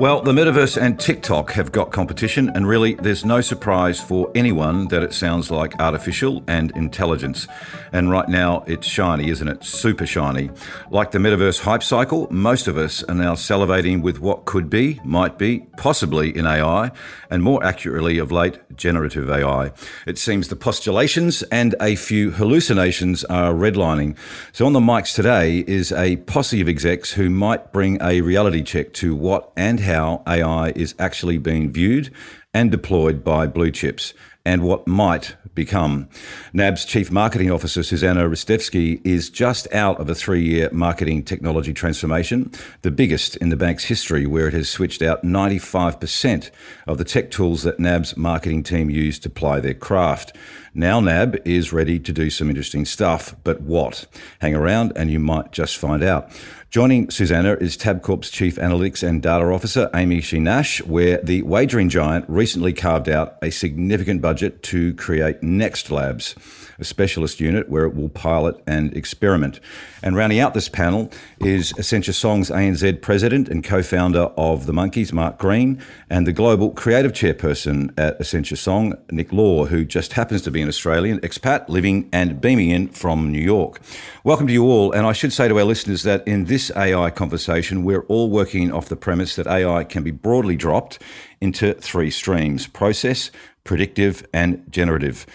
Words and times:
Well, 0.00 0.22
the 0.22 0.32
metaverse 0.32 0.80
and 0.80 0.98
TikTok 0.98 1.52
have 1.52 1.72
got 1.72 1.92
competition, 1.92 2.50
and 2.54 2.66
really, 2.66 2.94
there's 2.94 3.26
no 3.26 3.42
surprise 3.42 4.00
for 4.00 4.32
anyone 4.34 4.88
that 4.88 5.02
it 5.02 5.12
sounds 5.12 5.50
like 5.50 5.78
artificial 5.78 6.42
and 6.46 6.70
intelligence. 6.74 7.46
And 7.92 8.10
right 8.10 8.26
now, 8.26 8.64
it's 8.66 8.86
shiny, 8.86 9.28
isn't 9.28 9.46
it? 9.46 9.62
Super 9.62 10.06
shiny. 10.06 10.48
Like 10.90 11.10
the 11.10 11.18
metaverse 11.18 11.60
hype 11.60 11.82
cycle, 11.82 12.28
most 12.30 12.66
of 12.66 12.78
us 12.78 13.02
are 13.10 13.14
now 13.14 13.34
salivating 13.34 14.00
with 14.00 14.20
what 14.20 14.46
could 14.46 14.70
be, 14.70 14.98
might 15.04 15.36
be, 15.36 15.66
possibly 15.76 16.34
in 16.34 16.46
AI, 16.46 16.92
and 17.28 17.42
more 17.42 17.62
accurately 17.62 18.16
of 18.16 18.32
late, 18.32 18.58
generative 18.78 19.28
AI. 19.28 19.70
It 20.06 20.16
seems 20.16 20.48
the 20.48 20.56
postulations 20.56 21.42
and 21.52 21.74
a 21.78 21.94
few 21.94 22.30
hallucinations 22.30 23.22
are 23.24 23.52
redlining. 23.52 24.16
So, 24.54 24.64
on 24.64 24.72
the 24.72 24.80
mics 24.80 25.14
today 25.14 25.58
is 25.66 25.92
a 25.92 26.16
posse 26.16 26.62
of 26.62 26.70
execs 26.70 27.12
who 27.12 27.28
might 27.28 27.70
bring 27.70 28.00
a 28.00 28.22
reality 28.22 28.62
check 28.62 28.94
to 28.94 29.14
what 29.14 29.52
and 29.58 29.78
how 29.78 29.89
AI 29.90 30.72
is 30.76 30.94
actually 30.98 31.38
being 31.38 31.72
viewed 31.72 32.12
and 32.54 32.70
deployed 32.70 33.22
by 33.22 33.46
blue 33.46 33.70
chips 33.70 34.14
and 34.44 34.62
what 34.62 34.86
might 34.86 35.36
become. 35.54 36.08
NAB's 36.52 36.84
Chief 36.84 37.10
Marketing 37.10 37.50
Officer, 37.50 37.82
Suzana 37.82 38.28
Ristevski, 38.28 39.00
is 39.04 39.28
just 39.28 39.70
out 39.72 40.00
of 40.00 40.08
a 40.08 40.14
three 40.14 40.42
year 40.42 40.70
marketing 40.72 41.22
technology 41.22 41.74
transformation, 41.74 42.50
the 42.82 42.90
biggest 42.90 43.36
in 43.36 43.50
the 43.50 43.56
bank's 43.56 43.84
history, 43.84 44.26
where 44.26 44.48
it 44.48 44.54
has 44.54 44.70
switched 44.70 45.02
out 45.02 45.22
95% 45.22 46.50
of 46.86 46.98
the 46.98 47.04
tech 47.04 47.30
tools 47.30 47.62
that 47.64 47.78
NAB's 47.78 48.16
marketing 48.16 48.62
team 48.62 48.88
use 48.88 49.18
to 49.18 49.30
ply 49.30 49.60
their 49.60 49.74
craft. 49.74 50.36
Now 50.72 51.00
NAB 51.00 51.36
is 51.44 51.72
ready 51.72 51.98
to 51.98 52.12
do 52.12 52.30
some 52.30 52.48
interesting 52.48 52.84
stuff, 52.84 53.34
but 53.42 53.60
what? 53.60 54.06
Hang 54.40 54.54
around 54.54 54.92
and 54.94 55.10
you 55.10 55.18
might 55.18 55.50
just 55.52 55.76
find 55.76 56.02
out. 56.02 56.30
Joining 56.70 57.08
Suzana 57.08 57.60
is 57.60 57.76
Tabcorp's 57.76 58.30
Chief 58.30 58.54
Analytics 58.54 59.02
and 59.02 59.20
Data 59.20 59.44
Officer, 59.46 59.90
Amy 59.92 60.20
Shi-Nash, 60.20 60.80
where 60.84 61.16
the 61.20 61.42
wagering 61.42 61.88
giant 61.88 62.24
recently 62.28 62.72
carved 62.72 63.08
out 63.08 63.36
a 63.42 63.50
significant 63.50 64.22
budget 64.22 64.62
to 64.62 64.94
create 64.94 65.42
Next 65.42 65.90
Labs, 65.90 66.36
a 66.80 66.84
specialist 66.84 67.40
unit 67.40 67.68
where 67.68 67.84
it 67.84 67.94
will 67.94 68.08
pilot 68.08 68.60
and 68.66 68.96
experiment. 68.96 69.60
And 70.02 70.16
rounding 70.16 70.40
out 70.40 70.54
this 70.54 70.68
panel 70.68 71.10
is 71.40 71.72
Accenture 71.74 72.14
Song's 72.14 72.50
ANZ 72.50 73.02
President 73.02 73.48
and 73.48 73.62
co-founder 73.62 74.30
of 74.36 74.66
The 74.66 74.72
Monkeys, 74.72 75.12
Mark 75.12 75.38
Green, 75.38 75.80
and 76.08 76.26
the 76.26 76.32
Global 76.32 76.70
Creative 76.70 77.12
Chairperson 77.12 77.92
at 77.98 78.18
Accenture 78.18 78.56
Song, 78.56 78.94
Nick 79.10 79.32
Law, 79.32 79.66
who 79.66 79.84
just 79.84 80.14
happens 80.14 80.42
to 80.42 80.50
be 80.50 80.62
an 80.62 80.68
Australian 80.68 81.20
expat 81.20 81.68
living 81.68 82.08
and 82.12 82.40
beaming 82.40 82.70
in 82.70 82.88
from 82.88 83.30
New 83.30 83.42
York. 83.42 83.80
Welcome 84.24 84.46
to 84.46 84.52
you 84.52 84.64
all, 84.64 84.92
and 84.92 85.06
I 85.06 85.12
should 85.12 85.32
say 85.32 85.48
to 85.48 85.58
our 85.58 85.64
listeners 85.64 86.02
that 86.04 86.26
in 86.26 86.46
this 86.46 86.72
AI 86.76 87.10
conversation, 87.10 87.84
we're 87.84 88.02
all 88.02 88.30
working 88.30 88.72
off 88.72 88.88
the 88.88 88.96
premise 88.96 89.36
that 89.36 89.46
AI 89.46 89.84
can 89.84 90.02
be 90.02 90.10
broadly 90.10 90.56
dropped 90.56 90.98
into 91.40 91.74
three 91.74 92.10
streams 92.10 92.66
process, 92.66 93.30
predictive, 93.64 94.26
and 94.32 94.64
generative. 94.70 95.26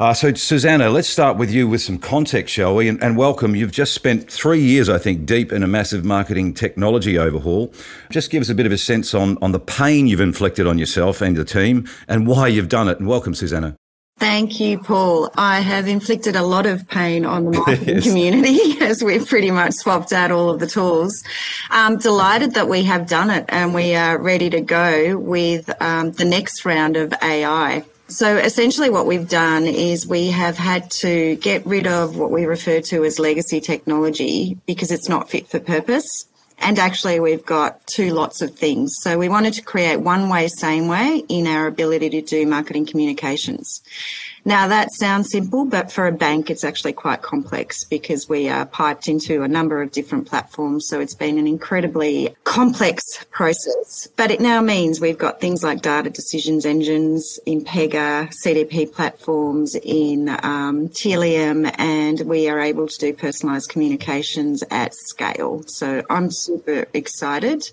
Uh, 0.00 0.14
so, 0.14 0.30
Suzana, 0.30 0.92
let's 0.92 1.08
start 1.08 1.36
with 1.38 1.50
you 1.50 1.66
with 1.66 1.80
some 1.80 1.98
context, 1.98 2.54
shall 2.54 2.76
we? 2.76 2.86
And, 2.86 3.02
and, 3.02 3.16
welcome. 3.16 3.56
You've 3.56 3.72
just 3.72 3.94
spent 3.94 4.30
three 4.30 4.60
years, 4.60 4.88
I 4.88 4.96
think, 4.96 5.26
deep 5.26 5.50
in 5.52 5.64
a 5.64 5.66
massive 5.66 6.04
marketing 6.04 6.54
technology 6.54 7.18
overhaul. 7.18 7.74
Just 8.08 8.30
give 8.30 8.40
us 8.40 8.48
a 8.48 8.54
bit 8.54 8.64
of 8.64 8.70
a 8.70 8.78
sense 8.78 9.12
on, 9.12 9.36
on 9.42 9.50
the 9.50 9.58
pain 9.58 10.06
you've 10.06 10.20
inflicted 10.20 10.68
on 10.68 10.78
yourself 10.78 11.20
and 11.20 11.36
the 11.36 11.44
team 11.44 11.88
and 12.06 12.28
why 12.28 12.46
you've 12.46 12.68
done 12.68 12.86
it. 12.86 13.00
And 13.00 13.08
welcome, 13.08 13.32
Suzana. 13.32 13.74
Thank 14.20 14.60
you, 14.60 14.78
Paul. 14.78 15.30
I 15.36 15.58
have 15.58 15.88
inflicted 15.88 16.36
a 16.36 16.42
lot 16.42 16.66
of 16.66 16.86
pain 16.86 17.24
on 17.24 17.46
the 17.46 17.50
marketing 17.58 17.96
yes. 17.96 18.04
community 18.04 18.80
as 18.80 19.02
we've 19.02 19.26
pretty 19.26 19.50
much 19.50 19.72
swapped 19.72 20.12
out 20.12 20.30
all 20.30 20.48
of 20.50 20.60
the 20.60 20.68
tools. 20.68 21.24
I'm 21.70 21.98
delighted 21.98 22.54
that 22.54 22.68
we 22.68 22.84
have 22.84 23.08
done 23.08 23.30
it 23.30 23.46
and 23.48 23.74
we 23.74 23.96
are 23.96 24.16
ready 24.16 24.48
to 24.50 24.60
go 24.60 25.18
with 25.18 25.68
um, 25.82 26.12
the 26.12 26.24
next 26.24 26.64
round 26.64 26.96
of 26.96 27.12
AI. 27.20 27.84
So 28.10 28.38
essentially 28.38 28.88
what 28.88 29.04
we've 29.06 29.28
done 29.28 29.64
is 29.64 30.06
we 30.06 30.28
have 30.28 30.56
had 30.56 30.90
to 31.02 31.36
get 31.36 31.66
rid 31.66 31.86
of 31.86 32.16
what 32.16 32.30
we 32.30 32.46
refer 32.46 32.80
to 32.80 33.04
as 33.04 33.18
legacy 33.18 33.60
technology 33.60 34.58
because 34.66 34.90
it's 34.90 35.10
not 35.10 35.28
fit 35.28 35.46
for 35.46 35.60
purpose. 35.60 36.24
And 36.58 36.78
actually 36.78 37.20
we've 37.20 37.44
got 37.44 37.86
two 37.86 38.14
lots 38.14 38.40
of 38.40 38.54
things. 38.54 38.96
So 39.02 39.18
we 39.18 39.28
wanted 39.28 39.52
to 39.54 39.62
create 39.62 40.00
one 40.00 40.30
way, 40.30 40.48
same 40.48 40.88
way 40.88 41.22
in 41.28 41.46
our 41.46 41.66
ability 41.66 42.08
to 42.08 42.22
do 42.22 42.46
marketing 42.46 42.86
communications. 42.86 43.82
Now 44.48 44.66
that 44.68 44.94
sounds 44.94 45.30
simple, 45.30 45.66
but 45.66 45.92
for 45.92 46.06
a 46.06 46.12
bank, 46.12 46.48
it's 46.48 46.64
actually 46.64 46.94
quite 46.94 47.20
complex 47.20 47.84
because 47.84 48.30
we 48.30 48.48
are 48.48 48.64
piped 48.64 49.06
into 49.06 49.42
a 49.42 49.48
number 49.48 49.82
of 49.82 49.92
different 49.92 50.26
platforms. 50.26 50.88
So 50.88 51.00
it's 51.00 51.14
been 51.14 51.36
an 51.36 51.46
incredibly 51.46 52.34
complex 52.44 53.26
process, 53.30 54.08
but 54.16 54.30
it 54.30 54.40
now 54.40 54.62
means 54.62 55.02
we've 55.02 55.18
got 55.18 55.38
things 55.38 55.62
like 55.62 55.82
data 55.82 56.08
decisions 56.08 56.64
engines 56.64 57.38
in 57.44 57.62
Pega, 57.62 58.32
CDP 58.42 58.90
platforms 58.90 59.76
in 59.82 60.30
um, 60.42 60.88
Tealium, 60.88 61.70
and 61.76 62.22
we 62.22 62.48
are 62.48 62.58
able 62.58 62.88
to 62.88 62.98
do 62.98 63.12
personalized 63.12 63.68
communications 63.68 64.64
at 64.70 64.94
scale. 64.94 65.62
So 65.66 66.02
I'm 66.08 66.30
super 66.30 66.86
excited 66.94 67.70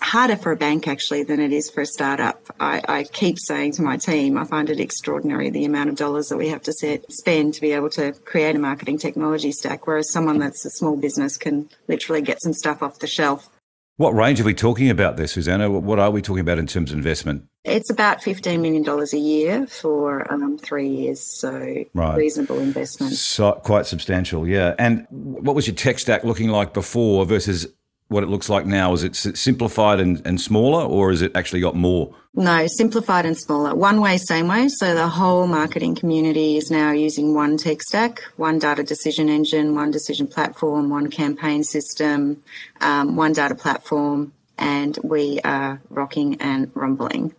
harder 0.00 0.36
for 0.36 0.52
a 0.52 0.56
bank 0.56 0.86
actually 0.86 1.22
than 1.22 1.40
it 1.40 1.52
is 1.52 1.70
for 1.70 1.82
a 1.82 1.86
startup. 1.86 2.40
I, 2.60 2.82
I, 2.86 3.04
keep 3.04 3.38
saying 3.38 3.72
to 3.72 3.82
my 3.82 3.96
team, 3.96 4.36
I 4.36 4.44
find 4.44 4.68
it 4.70 4.80
extraordinary 4.80 5.50
the 5.50 5.64
amount 5.64 5.90
of 5.90 5.96
dollars 5.96 6.28
that 6.28 6.36
we 6.36 6.48
have 6.48 6.62
to 6.62 6.72
set, 6.72 7.10
spend 7.12 7.54
to 7.54 7.60
be 7.60 7.72
able 7.72 7.90
to 7.90 8.12
create 8.24 8.56
a 8.56 8.58
marketing 8.58 8.98
technology 8.98 9.52
stack, 9.52 9.86
whereas 9.86 10.12
someone 10.12 10.38
that's 10.38 10.64
a 10.64 10.70
small 10.70 10.96
business 10.96 11.36
can 11.36 11.68
literally 11.88 12.22
get 12.22 12.42
some 12.42 12.52
stuff 12.52 12.82
off 12.82 12.98
the 12.98 13.06
shelf. 13.06 13.48
What 13.96 14.10
range 14.10 14.40
are 14.40 14.44
we 14.44 14.54
talking 14.54 14.90
about 14.90 15.16
there, 15.16 15.26
Suzana? 15.26 15.70
What 15.70 16.00
are 16.00 16.10
we 16.10 16.20
talking 16.20 16.40
about 16.40 16.58
in 16.58 16.66
terms 16.66 16.90
of 16.90 16.98
investment? 16.98 17.46
It's 17.62 17.90
about 17.90 18.20
$15 18.20 18.60
million 18.60 18.84
a 18.88 19.16
year 19.16 19.68
for 19.68 20.30
um, 20.32 20.58
three 20.58 20.88
years, 20.88 21.20
so 21.20 21.84
right. 21.94 22.16
reasonable 22.16 22.58
investment. 22.58 23.12
So, 23.12 23.52
quite 23.52 23.86
substantial, 23.86 24.48
yeah. 24.48 24.74
And 24.80 25.06
what 25.10 25.54
was 25.54 25.68
your 25.68 25.76
tech 25.76 26.00
stack 26.00 26.24
looking 26.24 26.48
like 26.48 26.74
before 26.74 27.24
versus 27.24 27.68
what 28.08 28.22
it 28.22 28.28
looks 28.28 28.48
like 28.48 28.66
now? 28.66 28.92
Is 28.92 29.02
it 29.02 29.16
simplified 29.16 30.00
and, 30.00 30.24
and 30.26 30.40
smaller, 30.40 30.84
or 30.84 31.10
is 31.10 31.22
it 31.22 31.32
actually 31.34 31.60
got 31.60 31.74
more? 31.74 32.14
No, 32.34 32.66
simplified 32.66 33.26
and 33.26 33.38
smaller. 33.38 33.74
One 33.74 34.00
way, 34.00 34.18
same 34.18 34.48
way. 34.48 34.68
So 34.68 34.94
the 34.94 35.08
whole 35.08 35.46
marketing 35.46 35.94
community 35.94 36.56
is 36.56 36.70
now 36.70 36.90
using 36.90 37.34
one 37.34 37.56
tech 37.56 37.82
stack, 37.82 38.22
one 38.36 38.58
data 38.58 38.82
decision 38.82 39.28
engine, 39.28 39.74
one 39.74 39.90
decision 39.90 40.26
platform, 40.26 40.90
one 40.90 41.10
campaign 41.10 41.62
system, 41.62 42.42
um, 42.80 43.16
one 43.16 43.32
data 43.32 43.54
platform, 43.54 44.32
and 44.58 44.98
we 45.02 45.40
are 45.44 45.80
rocking 45.90 46.40
and 46.40 46.70
rumbling 46.74 47.34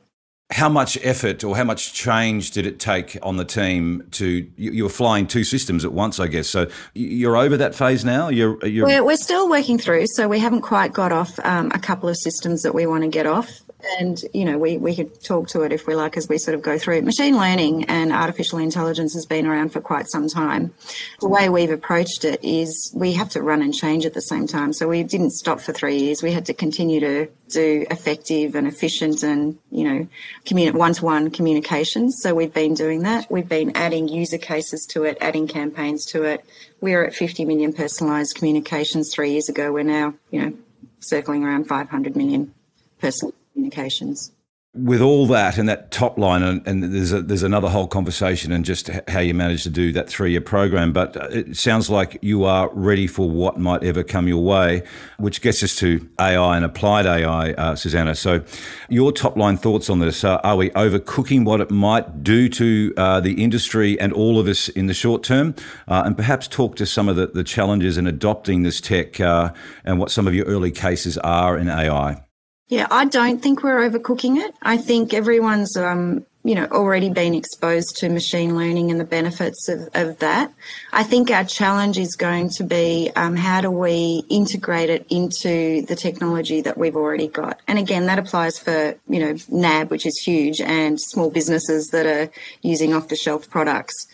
how 0.52 0.70
much 0.70 0.98
effort 1.02 1.44
or 1.44 1.56
how 1.56 1.64
much 1.64 1.94
change 1.94 2.52
did 2.52 2.68
it 2.68 2.80
take 2.80 3.18
on 3.24 3.38
the 3.38 3.46
team 3.46 4.08
to 4.12 4.48
you, 4.58 4.84
were 4.84 4.90
flying 4.90 5.26
two 5.26 5.44
systems 5.44 5.84
at 5.84 5.92
once 5.92 6.20
i 6.20 6.28
guess. 6.28 6.48
So 6.48 6.68
you're 6.94 7.36
over 7.36 7.58
that 7.58 7.74
phase 7.74 8.06
now? 8.06 8.30
You're, 8.30 8.64
you're... 8.66 8.86
We're, 8.86 9.04
we're 9.04 9.18
still 9.18 9.50
working 9.50 9.80
through 9.80 10.06
so 10.08 10.28
we 10.28 10.40
haven't 10.40 10.62
quite 10.62 10.94
got 10.94 11.12
off 11.12 11.40
um, 11.44 11.72
a 11.74 11.80
couple 11.80 12.10
of 12.10 12.18
systems 12.18 12.62
that 12.62 12.76
we 12.76 12.86
want 12.86 13.04
to 13.04 13.10
get 13.10 13.26
off 13.26 13.62
and 14.00 14.24
you 14.34 14.46
know 14.46 14.58
we, 14.58 14.78
we 14.78 14.96
could 14.96 15.24
talk 15.24 15.48
to 15.50 15.62
it 15.62 15.72
if 15.72 15.88
we 15.88 15.96
like 15.96 16.18
as 16.18 16.28
we 16.28 16.38
sort 16.38 16.56
of 16.56 16.62
go 16.62 16.78
through 16.78 17.02
machine 17.02 17.38
learning 17.38 17.86
and 17.86 18.12
artificial 18.12 18.60
intelligence 18.60 19.14
has 19.14 19.26
been 19.26 19.46
around 19.46 19.70
for 19.70 19.82
quite 19.82 20.08
some 20.10 20.28
time. 20.28 20.74
The 21.22 21.30
way 21.30 21.50
we've 21.50 21.72
approached 21.72 22.26
it 22.26 22.44
is 22.44 22.92
we 22.96 23.14
have 23.14 23.30
to 23.32 23.42
run 23.42 23.62
and 23.62 23.74
change 23.74 24.06
at 24.06 24.14
the 24.14 24.22
same 24.22 24.48
time. 24.48 24.74
So 24.74 24.88
we 24.88 25.04
didn't 25.04 25.32
stop 25.32 25.60
for 25.60 25.74
three 25.74 25.98
years. 25.98 26.22
We 26.22 26.32
had 26.32 26.46
to 26.48 26.54
continue 26.54 27.00
to 27.00 27.28
do 27.50 27.86
effective 27.92 28.56
and 28.56 28.68
efficient 28.68 29.24
and 29.24 29.58
you 29.72 29.84
know 29.84 30.08
communi- 30.46 30.74
one-to-one 30.74 31.32
communications. 31.32 32.18
So 32.22 32.34
we've 32.34 32.54
been 32.54 32.74
doing 32.74 33.04
that. 33.04 33.30
We've 33.30 33.48
been 33.48 33.76
adding 33.76 34.08
user 34.08 34.38
cases 34.38 34.86
to 34.92 35.04
it 35.04 35.18
adding 35.22 35.48
campaigns 35.48 36.06
to 36.08 36.24
it. 36.24 36.46
We 36.82 36.94
were 36.94 37.06
at 37.06 37.16
50 37.16 37.46
million 37.46 37.74
personalized 37.74 38.36
communications. 38.36 39.14
Three 39.14 39.32
years 39.32 39.50
ago 39.50 39.72
we're 39.72 39.84
now 39.84 40.16
you 40.32 40.42
know 40.42 40.54
circling 41.00 41.44
around 41.44 41.68
500 41.68 42.16
million 42.16 42.54
personal 43.00 43.34
communications. 43.56 44.32
with 44.76 45.00
all 45.00 45.26
that 45.26 45.58
and 45.58 45.70
that 45.70 45.90
top 45.90 46.18
line, 46.18 46.44
and, 46.44 46.68
and 46.68 46.84
there's 46.84 47.14
a, 47.14 47.22
there's 47.22 47.44
another 47.44 47.70
whole 47.70 47.88
conversation 47.88 48.52
and 48.52 48.66
just 48.66 48.90
how 49.08 49.22
you 49.22 49.34
manage 49.34 49.64
to 49.64 49.70
do 49.70 49.94
that 49.94 50.10
three 50.10 50.32
year 50.32 50.42
program. 50.42 50.92
But 50.92 51.16
it 51.34 51.56
sounds 51.56 51.90
like 51.90 52.20
you 52.22 52.44
are 52.44 52.70
ready 52.74 53.08
for 53.08 53.30
what 53.30 53.58
might 53.58 53.84
ever 53.84 54.04
come 54.04 54.28
your 54.28 54.44
way, 54.44 54.84
which 55.18 55.42
gets 55.42 55.64
us 55.64 55.76
to 55.78 56.08
AI 56.20 56.58
and 56.58 56.66
applied 56.66 57.06
AI, 57.06 57.52
uh, 57.52 57.76
Suzana. 57.76 58.18
So, 58.18 58.44
your 58.90 59.14
top 59.14 59.38
line 59.38 59.56
thoughts 59.56 59.90
on 59.90 60.00
this? 60.00 60.26
Uh, 60.26 60.42
are 60.44 60.58
we 60.58 60.70
overcooking 60.72 61.46
what 61.46 61.62
it 61.62 61.72
might 61.72 62.22
do 62.22 62.50
to 62.50 62.94
uh, 62.98 63.22
the 63.22 63.42
industry 63.42 63.98
and 64.02 64.12
all 64.12 64.40
of 64.40 64.48
us 64.48 64.68
in 64.68 64.88
the 64.88 64.94
short 64.94 65.24
term? 65.24 65.56
Uh, 65.88 66.04
and 66.06 66.18
perhaps 66.18 66.50
talk 66.50 66.76
to 66.76 66.86
some 66.86 67.08
of 67.08 67.16
the, 67.16 67.28
the 67.28 67.46
challenges 67.46 67.98
in 67.98 68.08
adopting 68.08 68.64
this 68.64 68.82
tech 68.82 69.22
uh, 69.22 69.54
and 69.86 70.00
what 70.00 70.12
some 70.12 70.28
of 70.28 70.36
your 70.36 70.46
early 70.48 70.72
cases 70.72 71.18
are 71.20 71.58
in 71.58 71.70
AI. 71.70 72.25
Yeah, 72.68 72.88
I 72.90 73.06
don't 73.06 73.42
think 73.42 73.64
we're 73.64 73.88
overcooking 73.88 74.38
it. 74.38 74.56
I 74.62 74.78
think 74.78 75.14
everyone's, 75.14 75.78
um, 75.78 76.26
you 76.44 76.56
know, 76.56 76.66
already 76.66 77.10
been 77.12 77.36
exposed 77.36 77.98
to 77.98 78.10
machine 78.10 78.58
learning 78.58 78.90
and 78.90 79.00
the 79.00 79.06
benefits 79.06 79.70
of, 79.70 79.88
of 79.94 80.18
that. 80.20 80.52
I 80.92 81.04
think 81.04 81.30
our 81.30 81.44
challenge 81.44 82.00
is 82.00 82.16
going 82.16 82.50
to 82.52 82.64
be 82.64 83.12
um, 83.16 83.36
how 83.36 83.62
do 83.62 83.70
we 83.70 84.24
integrate 84.30 84.90
it 84.90 85.06
into 85.12 85.84
the 85.86 85.96
technology 85.96 86.62
that 86.62 86.76
we've 86.76 86.96
already 86.96 87.28
got. 87.28 87.60
And 87.68 87.78
again, 87.78 88.08
that 88.08 88.18
applies 88.18 88.58
for, 88.58 88.96
you 89.08 89.20
know, 89.20 89.38
NAB, 89.48 89.92
which 89.92 90.08
is 90.08 90.18
huge, 90.18 90.60
and 90.60 91.00
small 91.00 91.30
businesses 91.30 91.90
that 91.90 92.08
are 92.08 92.32
using 92.64 92.96
off 92.96 93.10
the 93.10 93.16
shelf 93.16 93.48
products. 93.48 94.08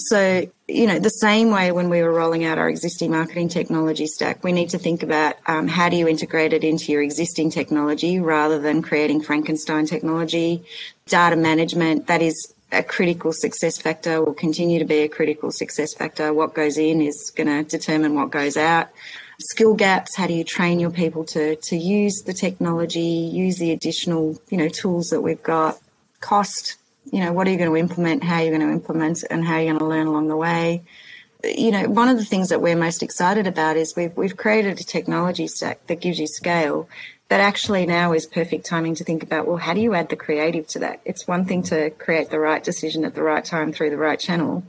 So, 0.00 0.46
you 0.68 0.86
know, 0.86 0.98
the 0.98 1.08
same 1.08 1.50
way 1.50 1.72
when 1.72 1.88
we 1.88 2.02
were 2.02 2.12
rolling 2.12 2.44
out 2.44 2.58
our 2.58 2.68
existing 2.68 3.10
marketing 3.10 3.48
technology 3.48 4.06
stack, 4.06 4.44
we 4.44 4.52
need 4.52 4.70
to 4.70 4.78
think 4.78 5.02
about 5.02 5.36
um, 5.46 5.66
how 5.66 5.88
do 5.88 5.96
you 5.96 6.06
integrate 6.06 6.52
it 6.52 6.62
into 6.62 6.92
your 6.92 7.02
existing 7.02 7.50
technology 7.50 8.20
rather 8.20 8.60
than 8.60 8.82
creating 8.82 9.22
Frankenstein 9.22 9.86
technology. 9.86 10.64
Data 11.06 11.36
management, 11.36 12.06
that 12.06 12.22
is 12.22 12.54
a 12.70 12.82
critical 12.82 13.32
success 13.32 13.78
factor, 13.78 14.22
will 14.22 14.34
continue 14.34 14.78
to 14.78 14.84
be 14.84 14.98
a 14.98 15.08
critical 15.08 15.50
success 15.50 15.94
factor. 15.94 16.32
What 16.32 16.54
goes 16.54 16.78
in 16.78 17.00
is 17.00 17.32
going 17.34 17.48
to 17.48 17.68
determine 17.68 18.14
what 18.14 18.30
goes 18.30 18.56
out. 18.56 18.88
Skill 19.40 19.74
gaps, 19.74 20.16
how 20.16 20.26
do 20.26 20.34
you 20.34 20.44
train 20.44 20.78
your 20.78 20.90
people 20.90 21.24
to, 21.26 21.56
to 21.56 21.76
use 21.76 22.22
the 22.26 22.34
technology, 22.34 23.00
use 23.00 23.58
the 23.58 23.72
additional, 23.72 24.38
you 24.48 24.58
know, 24.58 24.68
tools 24.68 25.08
that 25.08 25.22
we've 25.22 25.42
got. 25.42 25.78
Cost, 26.20 26.76
you 27.12 27.20
know, 27.20 27.32
what 27.32 27.46
are 27.46 27.50
you 27.50 27.58
going 27.58 27.70
to 27.70 27.76
implement, 27.76 28.24
how 28.24 28.36
are 28.36 28.44
you 28.44 28.50
going 28.50 28.60
to 28.60 28.70
implement, 28.70 29.24
and 29.30 29.44
how 29.44 29.54
are 29.54 29.60
you 29.60 29.66
going 29.68 29.78
to 29.78 29.86
learn 29.86 30.06
along 30.06 30.28
the 30.28 30.36
way. 30.36 30.82
You 31.44 31.70
know, 31.70 31.88
one 31.88 32.08
of 32.08 32.16
the 32.16 32.24
things 32.24 32.48
that 32.48 32.60
we're 32.60 32.76
most 32.76 33.02
excited 33.02 33.46
about 33.46 33.76
is 33.76 33.94
we've 33.96 34.16
we've 34.16 34.36
created 34.36 34.80
a 34.80 34.84
technology 34.84 35.46
stack 35.46 35.86
that 35.86 36.00
gives 36.00 36.18
you 36.18 36.26
scale. 36.26 36.88
That 37.28 37.40
actually 37.40 37.84
now 37.84 38.14
is 38.14 38.24
perfect 38.24 38.64
timing 38.64 38.94
to 38.96 39.04
think 39.04 39.22
about. 39.22 39.46
Well, 39.46 39.58
how 39.58 39.74
do 39.74 39.80
you 39.80 39.94
add 39.94 40.08
the 40.08 40.16
creative 40.16 40.66
to 40.68 40.78
that? 40.78 41.00
It's 41.04 41.28
one 41.28 41.44
thing 41.44 41.62
to 41.64 41.90
create 41.90 42.30
the 42.30 42.38
right 42.38 42.64
decision 42.64 43.04
at 43.04 43.14
the 43.14 43.22
right 43.22 43.44
time 43.44 43.70
through 43.72 43.90
the 43.90 43.98
right 43.98 44.18
channel, 44.18 44.64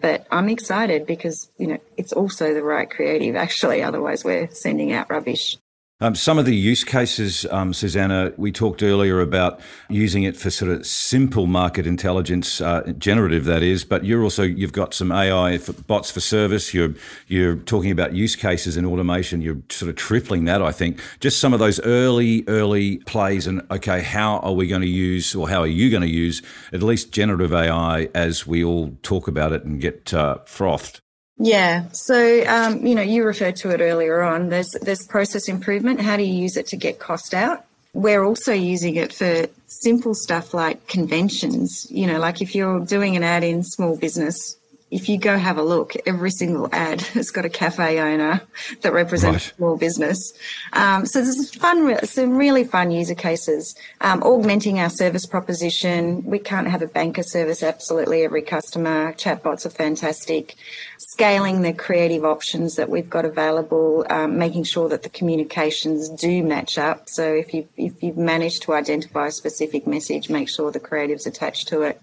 but 0.00 0.26
I'm 0.30 0.48
excited 0.48 1.06
because 1.06 1.48
you 1.56 1.68
know 1.68 1.78
it's 1.96 2.12
also 2.12 2.52
the 2.52 2.64
right 2.64 2.90
creative. 2.90 3.36
Actually, 3.36 3.82
otherwise 3.82 4.24
we're 4.24 4.50
sending 4.50 4.92
out 4.92 5.08
rubbish. 5.08 5.56
Um, 6.02 6.14
some 6.14 6.38
of 6.38 6.46
the 6.46 6.56
use 6.56 6.82
cases, 6.82 7.44
um, 7.50 7.72
Suzana, 7.72 8.36
we 8.38 8.50
talked 8.50 8.82
earlier 8.82 9.20
about 9.20 9.60
using 9.90 10.22
it 10.22 10.34
for 10.34 10.48
sort 10.48 10.70
of 10.70 10.86
simple 10.86 11.46
market 11.46 11.86
intelligence, 11.86 12.62
uh, 12.62 12.90
generative 12.96 13.44
that 13.44 13.62
is. 13.62 13.84
But 13.84 14.06
you're 14.06 14.22
also 14.22 14.42
you've 14.42 14.72
got 14.72 14.94
some 14.94 15.12
AI 15.12 15.58
for 15.58 15.74
bots 15.74 16.10
for 16.10 16.20
service. 16.20 16.72
You're 16.72 16.94
you're 17.28 17.56
talking 17.56 17.90
about 17.90 18.14
use 18.14 18.34
cases 18.34 18.78
in 18.78 18.86
automation. 18.86 19.42
You're 19.42 19.60
sort 19.68 19.90
of 19.90 19.96
tripling 19.96 20.46
that, 20.46 20.62
I 20.62 20.72
think. 20.72 21.02
Just 21.20 21.38
some 21.38 21.52
of 21.52 21.58
those 21.58 21.78
early 21.80 22.44
early 22.48 22.96
plays, 22.98 23.46
and 23.46 23.60
okay, 23.70 24.00
how 24.00 24.38
are 24.38 24.54
we 24.54 24.68
going 24.68 24.82
to 24.82 24.88
use, 24.88 25.34
or 25.34 25.50
how 25.50 25.60
are 25.60 25.66
you 25.66 25.90
going 25.90 26.02
to 26.02 26.08
use 26.08 26.40
at 26.72 26.82
least 26.82 27.12
generative 27.12 27.52
AI 27.52 28.08
as 28.14 28.46
we 28.46 28.64
all 28.64 28.96
talk 29.02 29.28
about 29.28 29.52
it 29.52 29.64
and 29.64 29.82
get 29.82 30.14
uh, 30.14 30.38
frothed? 30.46 31.02
Yeah. 31.42 31.88
So, 31.92 32.46
um, 32.46 32.86
you 32.86 32.94
know, 32.94 33.00
you 33.00 33.24
referred 33.24 33.56
to 33.56 33.70
it 33.70 33.80
earlier 33.80 34.20
on. 34.20 34.50
There's 34.50 34.70
there's 34.82 35.06
process 35.06 35.48
improvement. 35.48 35.98
How 35.98 36.18
do 36.18 36.22
you 36.22 36.34
use 36.34 36.58
it 36.58 36.66
to 36.68 36.76
get 36.76 36.98
cost 36.98 37.32
out? 37.32 37.64
We're 37.94 38.22
also 38.24 38.52
using 38.52 38.96
it 38.96 39.12
for 39.12 39.46
simple 39.66 40.14
stuff 40.14 40.52
like 40.52 40.86
conventions. 40.86 41.86
You 41.90 42.06
know, 42.06 42.18
like 42.18 42.42
if 42.42 42.54
you're 42.54 42.84
doing 42.84 43.16
an 43.16 43.24
ad 43.24 43.42
in 43.42 43.64
small 43.64 43.96
business, 43.96 44.58
if 44.90 45.08
you 45.08 45.18
go 45.18 45.38
have 45.38 45.56
a 45.56 45.62
look, 45.62 45.94
every 46.04 46.30
single 46.30 46.68
ad 46.72 47.00
has 47.14 47.30
got 47.30 47.44
a 47.44 47.48
cafe 47.48 48.00
owner 48.00 48.42
that 48.82 48.92
represents 48.92 49.46
right. 49.46 49.56
small 49.56 49.76
business. 49.76 50.32
Um, 50.72 51.06
so 51.06 51.22
there's 51.22 51.54
fun, 51.54 52.04
some 52.04 52.36
really 52.36 52.64
fun 52.64 52.90
user 52.90 53.14
cases. 53.14 53.74
Um, 54.00 54.22
augmenting 54.22 54.80
our 54.80 54.90
service 54.90 55.26
proposition. 55.26 56.24
We 56.24 56.38
can't 56.38 56.68
have 56.68 56.82
a 56.82 56.86
banker 56.86 57.22
service 57.22 57.62
absolutely 57.62 58.24
every 58.24 58.42
customer. 58.42 59.12
Chatbots 59.12 59.64
are 59.64 59.70
fantastic. 59.70 60.56
Scaling 61.02 61.62
the 61.62 61.72
creative 61.72 62.26
options 62.26 62.76
that 62.76 62.90
we've 62.90 63.08
got 63.08 63.24
available, 63.24 64.04
um, 64.10 64.36
making 64.36 64.64
sure 64.64 64.86
that 64.90 65.02
the 65.02 65.08
communications 65.08 66.10
do 66.10 66.42
match 66.42 66.76
up. 66.76 67.08
So 67.08 67.32
if 67.32 67.54
you 67.54 67.66
if 67.78 68.02
you've 68.02 68.18
managed 68.18 68.62
to 68.64 68.74
identify 68.74 69.28
a 69.28 69.32
specific 69.32 69.86
message, 69.86 70.28
make 70.28 70.50
sure 70.50 70.70
the 70.70 70.78
creative's 70.78 71.26
attached 71.26 71.68
to 71.68 71.82
it 71.82 72.00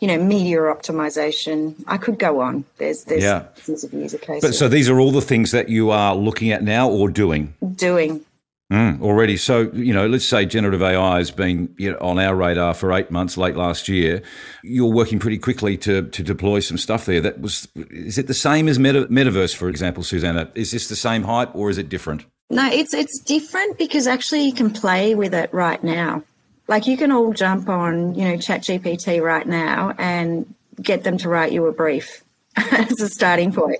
you 0.00 0.08
know, 0.08 0.18
media 0.18 0.58
optimization. 0.58 1.74
I 1.86 1.98
could 1.98 2.18
go 2.18 2.40
on. 2.40 2.64
There's 2.78 3.04
there's 3.04 3.22
yeah. 3.22 3.44
of 3.68 3.92
user 3.92 4.18
cases. 4.18 4.42
But 4.42 4.54
so 4.54 4.68
these 4.68 4.88
are 4.88 4.98
all 4.98 5.12
the 5.12 5.20
things 5.20 5.50
that 5.52 5.68
you 5.68 5.90
are 5.90 6.16
looking 6.16 6.50
at 6.50 6.62
now 6.62 6.88
or 6.88 7.10
doing? 7.10 7.54
Doing. 7.74 8.24
Mm, 8.70 9.02
already. 9.02 9.36
So, 9.36 9.70
you 9.72 9.92
know, 9.92 10.06
let's 10.06 10.24
say 10.24 10.46
generative 10.46 10.80
AI 10.80 11.18
has 11.18 11.32
been 11.32 11.74
you 11.76 11.90
know, 11.90 11.98
on 12.00 12.20
our 12.20 12.36
radar 12.36 12.72
for 12.72 12.92
eight 12.92 13.10
months, 13.10 13.36
late 13.36 13.56
last 13.56 13.88
year. 13.88 14.22
You're 14.62 14.92
working 14.92 15.18
pretty 15.18 15.38
quickly 15.38 15.76
to, 15.78 16.02
to 16.02 16.22
deploy 16.22 16.60
some 16.60 16.78
stuff 16.78 17.04
there. 17.04 17.20
That 17.20 17.40
was, 17.40 17.66
is 17.74 18.16
it 18.16 18.28
the 18.28 18.34
same 18.34 18.68
as 18.68 18.78
meta, 18.78 19.06
Metaverse, 19.06 19.56
for 19.56 19.68
example, 19.68 20.04
Suzana? 20.04 20.50
Is 20.54 20.70
this 20.70 20.88
the 20.88 20.94
same 20.94 21.24
hype 21.24 21.54
or 21.54 21.68
is 21.68 21.78
it 21.78 21.88
different? 21.88 22.26
No, 22.48 22.68
it's 22.68 22.94
it's 22.94 23.20
different 23.20 23.78
because 23.78 24.08
actually 24.08 24.42
you 24.42 24.52
can 24.52 24.70
play 24.70 25.14
with 25.14 25.34
it 25.34 25.52
right 25.54 25.82
now. 25.82 26.24
Like 26.66 26.86
you 26.86 26.96
can 26.96 27.12
all 27.12 27.32
jump 27.32 27.68
on, 27.68 28.14
you 28.14 28.24
know, 28.24 28.34
ChatGPT 28.36 29.20
right 29.22 29.46
now 29.46 29.94
and 29.98 30.52
get 30.80 31.04
them 31.04 31.18
to 31.18 31.28
write 31.28 31.52
you 31.52 31.66
a 31.66 31.72
brief 31.72 32.22
as 32.56 33.00
a 33.00 33.08
starting 33.08 33.52
point. 33.52 33.78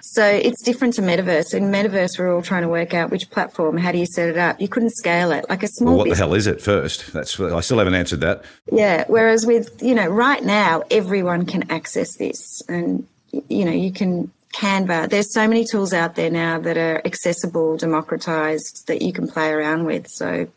So 0.00 0.24
it's 0.24 0.62
different 0.62 0.94
to 0.94 1.02
Metaverse. 1.02 1.54
In 1.54 1.64
Metaverse, 1.70 2.18
we're 2.18 2.34
all 2.34 2.42
trying 2.42 2.62
to 2.62 2.68
work 2.68 2.92
out 2.92 3.10
which 3.10 3.30
platform, 3.30 3.76
how 3.76 3.92
do 3.92 3.98
you 3.98 4.06
set 4.06 4.28
it 4.28 4.36
up? 4.36 4.60
You 4.60 4.68
couldn't 4.68 4.90
scale 4.90 5.30
it 5.30 5.46
like 5.48 5.62
a 5.62 5.68
small. 5.68 5.90
Well, 5.90 5.98
what 5.98 6.04
business. 6.04 6.18
the 6.18 6.24
hell 6.24 6.34
is 6.34 6.46
it 6.46 6.60
first? 6.60 7.12
That's 7.12 7.38
I 7.38 7.60
still 7.60 7.78
haven't 7.78 7.94
answered 7.94 8.20
that. 8.20 8.44
Yeah. 8.72 9.04
Whereas 9.06 9.46
with 9.46 9.80
you 9.82 9.94
know 9.94 10.08
right 10.08 10.42
now, 10.42 10.82
everyone 10.90 11.46
can 11.46 11.70
access 11.70 12.16
this, 12.16 12.62
and 12.68 13.06
you 13.30 13.64
know 13.64 13.72
you 13.72 13.92
can 13.92 14.32
Canva. 14.52 15.10
There's 15.10 15.32
so 15.32 15.46
many 15.46 15.64
tools 15.64 15.92
out 15.92 16.16
there 16.16 16.30
now 16.30 16.58
that 16.60 16.76
are 16.76 17.00
accessible, 17.04 17.76
democratized 17.76 18.86
that 18.88 19.02
you 19.02 19.12
can 19.12 19.28
play 19.28 19.50
around 19.50 19.84
with. 19.84 20.08
So 20.08 20.48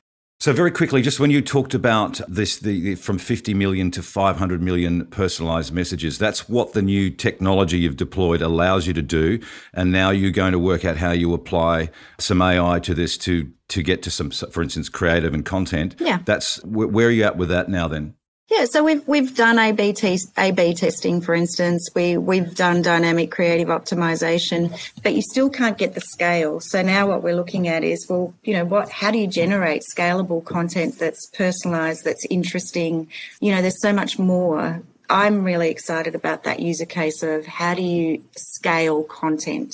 so 0.42 0.54
very 0.54 0.72
quickly, 0.72 1.04
just 1.04 1.20
when 1.20 1.30
you 1.30 1.40
talked 1.40 1.76
about 1.76 2.20
this, 2.28 2.58
the, 2.58 2.82
the, 2.82 2.96
from 2.96 3.20
50 3.20 3.54
million 3.54 3.92
to 3.92 4.02
500 4.02 4.60
million 4.60 5.06
personalized 5.06 5.72
messages, 5.72 6.18
that's 6.18 6.50
what 6.50 6.74
the 6.74 6.82
new 6.82 7.12
technology 7.12 7.78
you've 7.78 7.96
deployed 7.96 8.42
allows 8.42 8.88
you 8.88 8.94
to 8.94 9.04
do. 9.04 9.40
And 9.72 9.92
now 9.92 10.10
you're 10.10 10.32
going 10.32 10.54
to 10.54 10.58
work 10.58 10.84
out 10.84 10.98
how 10.98 11.12
you 11.12 11.36
apply 11.36 11.92
some 12.18 12.42
AI 12.42 12.80
to 12.80 12.96
this 12.96 13.20
to 13.20 13.52
to 13.68 13.84
get 13.84 14.02
to 14.02 14.10
some, 14.10 14.32
for 14.32 14.64
instance, 14.64 14.90
creative 14.90 15.36
and 15.36 15.46
content. 15.46 15.96
Yeah, 16.00 16.22
that's 16.26 16.62
where 16.64 17.08
are 17.08 17.12
you 17.12 17.24
at 17.24 17.38
with 17.38 17.50
that 17.50 17.70
now? 17.70 17.88
Then. 17.88 18.16
Yeah, 18.52 18.66
so 18.66 18.84
we've 18.84 19.08
we've 19.08 19.34
done 19.34 19.58
A/B 19.58 19.94
testing, 19.94 21.22
for 21.22 21.34
instance. 21.34 21.90
We 21.96 22.18
we've 22.18 22.54
done 22.54 22.82
dynamic 22.82 23.32
creative 23.32 23.70
optimization, 23.70 24.78
but 25.02 25.16
you 25.16 25.22
still 25.22 25.50
can't 25.50 25.78
get 25.78 25.94
the 25.94 26.02
scale. 26.02 26.60
So 26.60 26.82
now 26.82 27.08
what 27.08 27.24
we're 27.24 27.36
looking 27.36 27.70
at 27.70 27.86
is, 27.86 28.06
well, 28.10 28.34
you 28.44 28.54
know, 28.54 28.66
what? 28.66 28.90
How 28.90 29.10
do 29.10 29.20
you 29.20 29.28
generate 29.28 29.84
scalable 29.96 30.44
content 30.44 31.00
that's 31.00 31.30
personalized, 31.30 32.04
that's 32.04 32.26
interesting? 32.30 33.08
You 33.40 33.54
know, 33.54 33.62
there's 33.62 33.82
so 33.82 33.94
much 33.94 34.20
more. 34.20 34.84
I'm 35.10 35.46
really 35.46 35.70
excited 35.70 36.14
about 36.14 36.44
that 36.44 36.60
user 36.60 36.86
case 36.86 37.24
of 37.24 37.46
how 37.46 37.74
do 37.74 37.82
you 37.82 38.22
scale 38.36 39.04
content. 39.04 39.74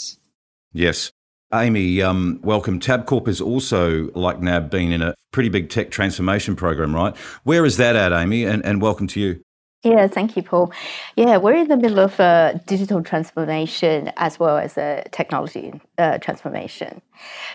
Yes. 0.71 1.11
Amy, 1.53 2.01
um, 2.01 2.41
welcome. 2.43 2.77
Tabcorp 2.77 3.27
has 3.27 3.39
also, 3.39 4.11
like 4.13 4.41
NAB, 4.41 4.69
been 4.69 4.91
in 4.91 5.01
a 5.01 5.15
pretty 5.31 5.47
big 5.47 5.69
tech 5.69 5.91
transformation 5.91 6.57
program, 6.57 6.93
right? 6.93 7.15
Where 7.43 7.63
is 7.65 7.77
that 7.77 7.95
at, 7.95 8.11
Amy? 8.11 8.43
And, 8.43 8.65
and 8.65 8.81
welcome 8.81 9.07
to 9.07 9.19
you. 9.21 9.41
Yeah, 9.83 10.07
thank 10.07 10.35
you, 10.35 10.43
Paul. 10.43 10.73
Yeah, 11.15 11.37
we're 11.37 11.55
in 11.55 11.69
the 11.69 11.77
middle 11.77 11.99
of 11.99 12.19
a 12.19 12.59
digital 12.65 13.01
transformation 13.01 14.11
as 14.17 14.37
well 14.37 14.57
as 14.57 14.77
a 14.77 15.05
technology 15.11 15.79
uh, 15.97 16.17
transformation. 16.17 17.01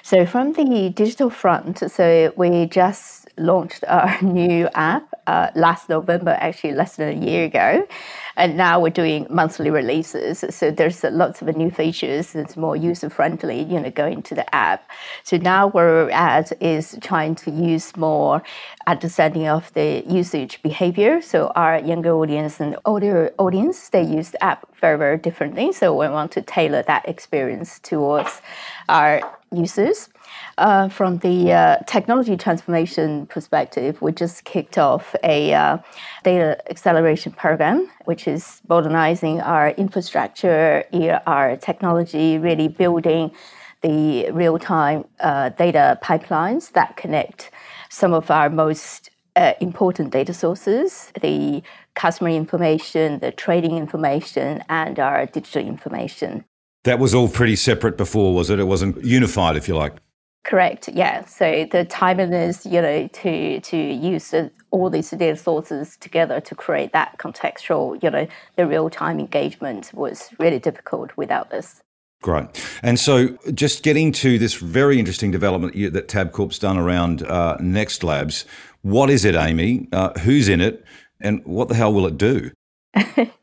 So 0.03 0.25
from 0.25 0.55
the 0.55 0.89
digital 0.89 1.29
front, 1.29 1.91
so 1.91 2.33
we 2.35 2.65
just 2.67 3.29
launched 3.37 3.85
our 3.89 4.17
new 4.23 4.69
app 4.75 5.13
uh, 5.27 5.51
last 5.55 5.91
November, 5.91 6.37
actually 6.41 6.73
less 6.73 6.97
than 6.97 7.23
a 7.23 7.27
year 7.27 7.45
ago. 7.45 7.87
And 8.37 8.57
now 8.57 8.81
we're 8.81 8.91
doing 8.91 9.27
monthly 9.31 9.71
releases. 9.71 10.45
So 10.51 10.71
there's 10.71 11.03
lots 11.05 11.43
of 11.43 11.57
new 11.57 11.71
features 11.71 12.33
that's 12.33 12.57
more 12.57 12.77
user 12.77 13.11
friendly, 13.11 13.63
you 13.63 13.81
know, 13.81 13.91
going 13.91 14.23
to 14.23 14.35
the 14.35 14.55
app. 14.55 14.91
So 15.23 15.37
now 15.37 15.69
where 15.69 15.87
we're 15.87 16.11
at 16.11 16.53
is 16.63 16.97
trying 17.01 17.35
to 17.37 17.51
use 17.51 17.97
more 17.97 18.43
understanding 18.87 19.49
of 19.49 19.73
the 19.75 20.03
usage 20.07 20.63
behavior. 20.63 21.21
So 21.21 21.53
our 21.55 21.79
younger 21.79 22.13
audience 22.13 22.61
and 22.61 22.77
older 22.85 23.33
audience, 23.39 23.89
they 23.89 24.03
use 24.03 24.31
the 24.31 24.43
app 24.43 24.67
very, 24.77 24.99
very 24.99 25.19
differently. 25.19 25.73
So 25.73 25.95
we 25.95 26.09
want 26.09 26.33
to 26.33 26.43
tailor 26.43 26.83
that 26.85 27.09
experience 27.09 27.79
towards 27.81 28.41
our 28.89 29.21
users. 29.53 30.09
Uh, 30.59 30.89
from 30.89 31.19
the 31.19 31.53
uh, 31.53 31.77
technology 31.87 32.37
transformation 32.37 33.27
perspective, 33.27 34.01
we 34.01 34.13
just 34.13 34.45
kicked 34.45 34.79
off 34.79 35.15
a 35.23 35.55
uh, 35.55 35.79
data 36.25 36.59
acceleration 36.71 37.33
program, 37.33 37.89
which 38.05 38.27
is 38.27 38.61
modernizing 38.69 39.41
our 39.41 39.71
infrastructure, 39.71 40.85
our 41.27 41.57
technology, 41.57 42.39
really 42.39 42.69
building 42.69 43.31
the 43.83 44.31
real 44.31 44.59
time 44.59 45.05
uh, 45.21 45.49
data 45.51 45.99
pipelines 46.03 46.73
that 46.73 46.97
connect 46.97 47.51
some 47.89 48.15
of 48.15 48.31
our 48.31 48.49
most 48.49 49.11
uh, 49.37 49.55
important 49.61 50.11
data 50.11 50.33
sources 50.33 51.13
the 51.21 51.63
customer 51.95 52.31
information, 52.31 53.19
the 53.19 53.33
trading 53.33 53.77
information, 53.77 54.63
and 54.69 54.99
our 54.99 55.27
digital 55.27 55.63
information. 55.67 56.45
That 56.85 56.99
was 56.99 57.15
all 57.15 57.29
pretty 57.29 57.57
separate 57.57 57.97
before, 57.97 58.35
was 58.35 58.51
it? 58.51 58.59
It 58.59 58.65
wasn't 58.65 59.05
unified, 59.05 59.57
if 59.57 59.69
you 59.69 59.77
like. 59.77 59.95
Correct. 60.45 60.89
Yeah. 60.89 61.25
So 61.25 61.67
the 61.71 61.85
timeliness, 61.85 62.67
you 62.67 62.83
know, 62.83 63.07
to 63.07 63.61
to 63.61 63.77
use 63.77 64.35
all 64.73 64.91
these 64.91 65.11
data 65.11 65.37
sources 65.37 65.97
together 65.97 66.41
to 66.41 66.55
create 66.57 66.93
that 66.93 67.17
contextual, 67.19 68.03
you 68.03 68.11
know, 68.11 68.27
the 68.57 68.67
real 68.67 68.91
time 68.91 69.21
engagement 69.21 69.93
was 69.95 70.31
really 70.41 70.59
difficult 70.59 71.17
without 71.17 71.51
this. 71.51 71.81
Great. 72.23 72.47
And 72.83 72.99
so, 72.99 73.37
just 73.53 73.83
getting 73.83 74.13
to 74.13 74.39
this 74.39 74.55
very 74.55 74.99
interesting 74.99 75.31
development 75.33 75.75
that 75.93 76.09
Tabcorp's 76.09 76.59
done 76.59 76.79
around 76.79 77.23
uh, 77.23 77.57
Next 77.61 78.03
Labs. 78.05 78.45
What 78.83 79.11
is 79.11 79.25
it, 79.25 79.35
Amy? 79.35 79.89
Uh, 79.93 80.19
who's 80.21 80.49
in 80.49 80.61
it? 80.61 80.85
And 81.21 81.45
what 81.45 81.69
the 81.69 81.75
hell 81.75 81.93
will 81.93 82.07
it 82.07 82.19
do? 82.19 82.51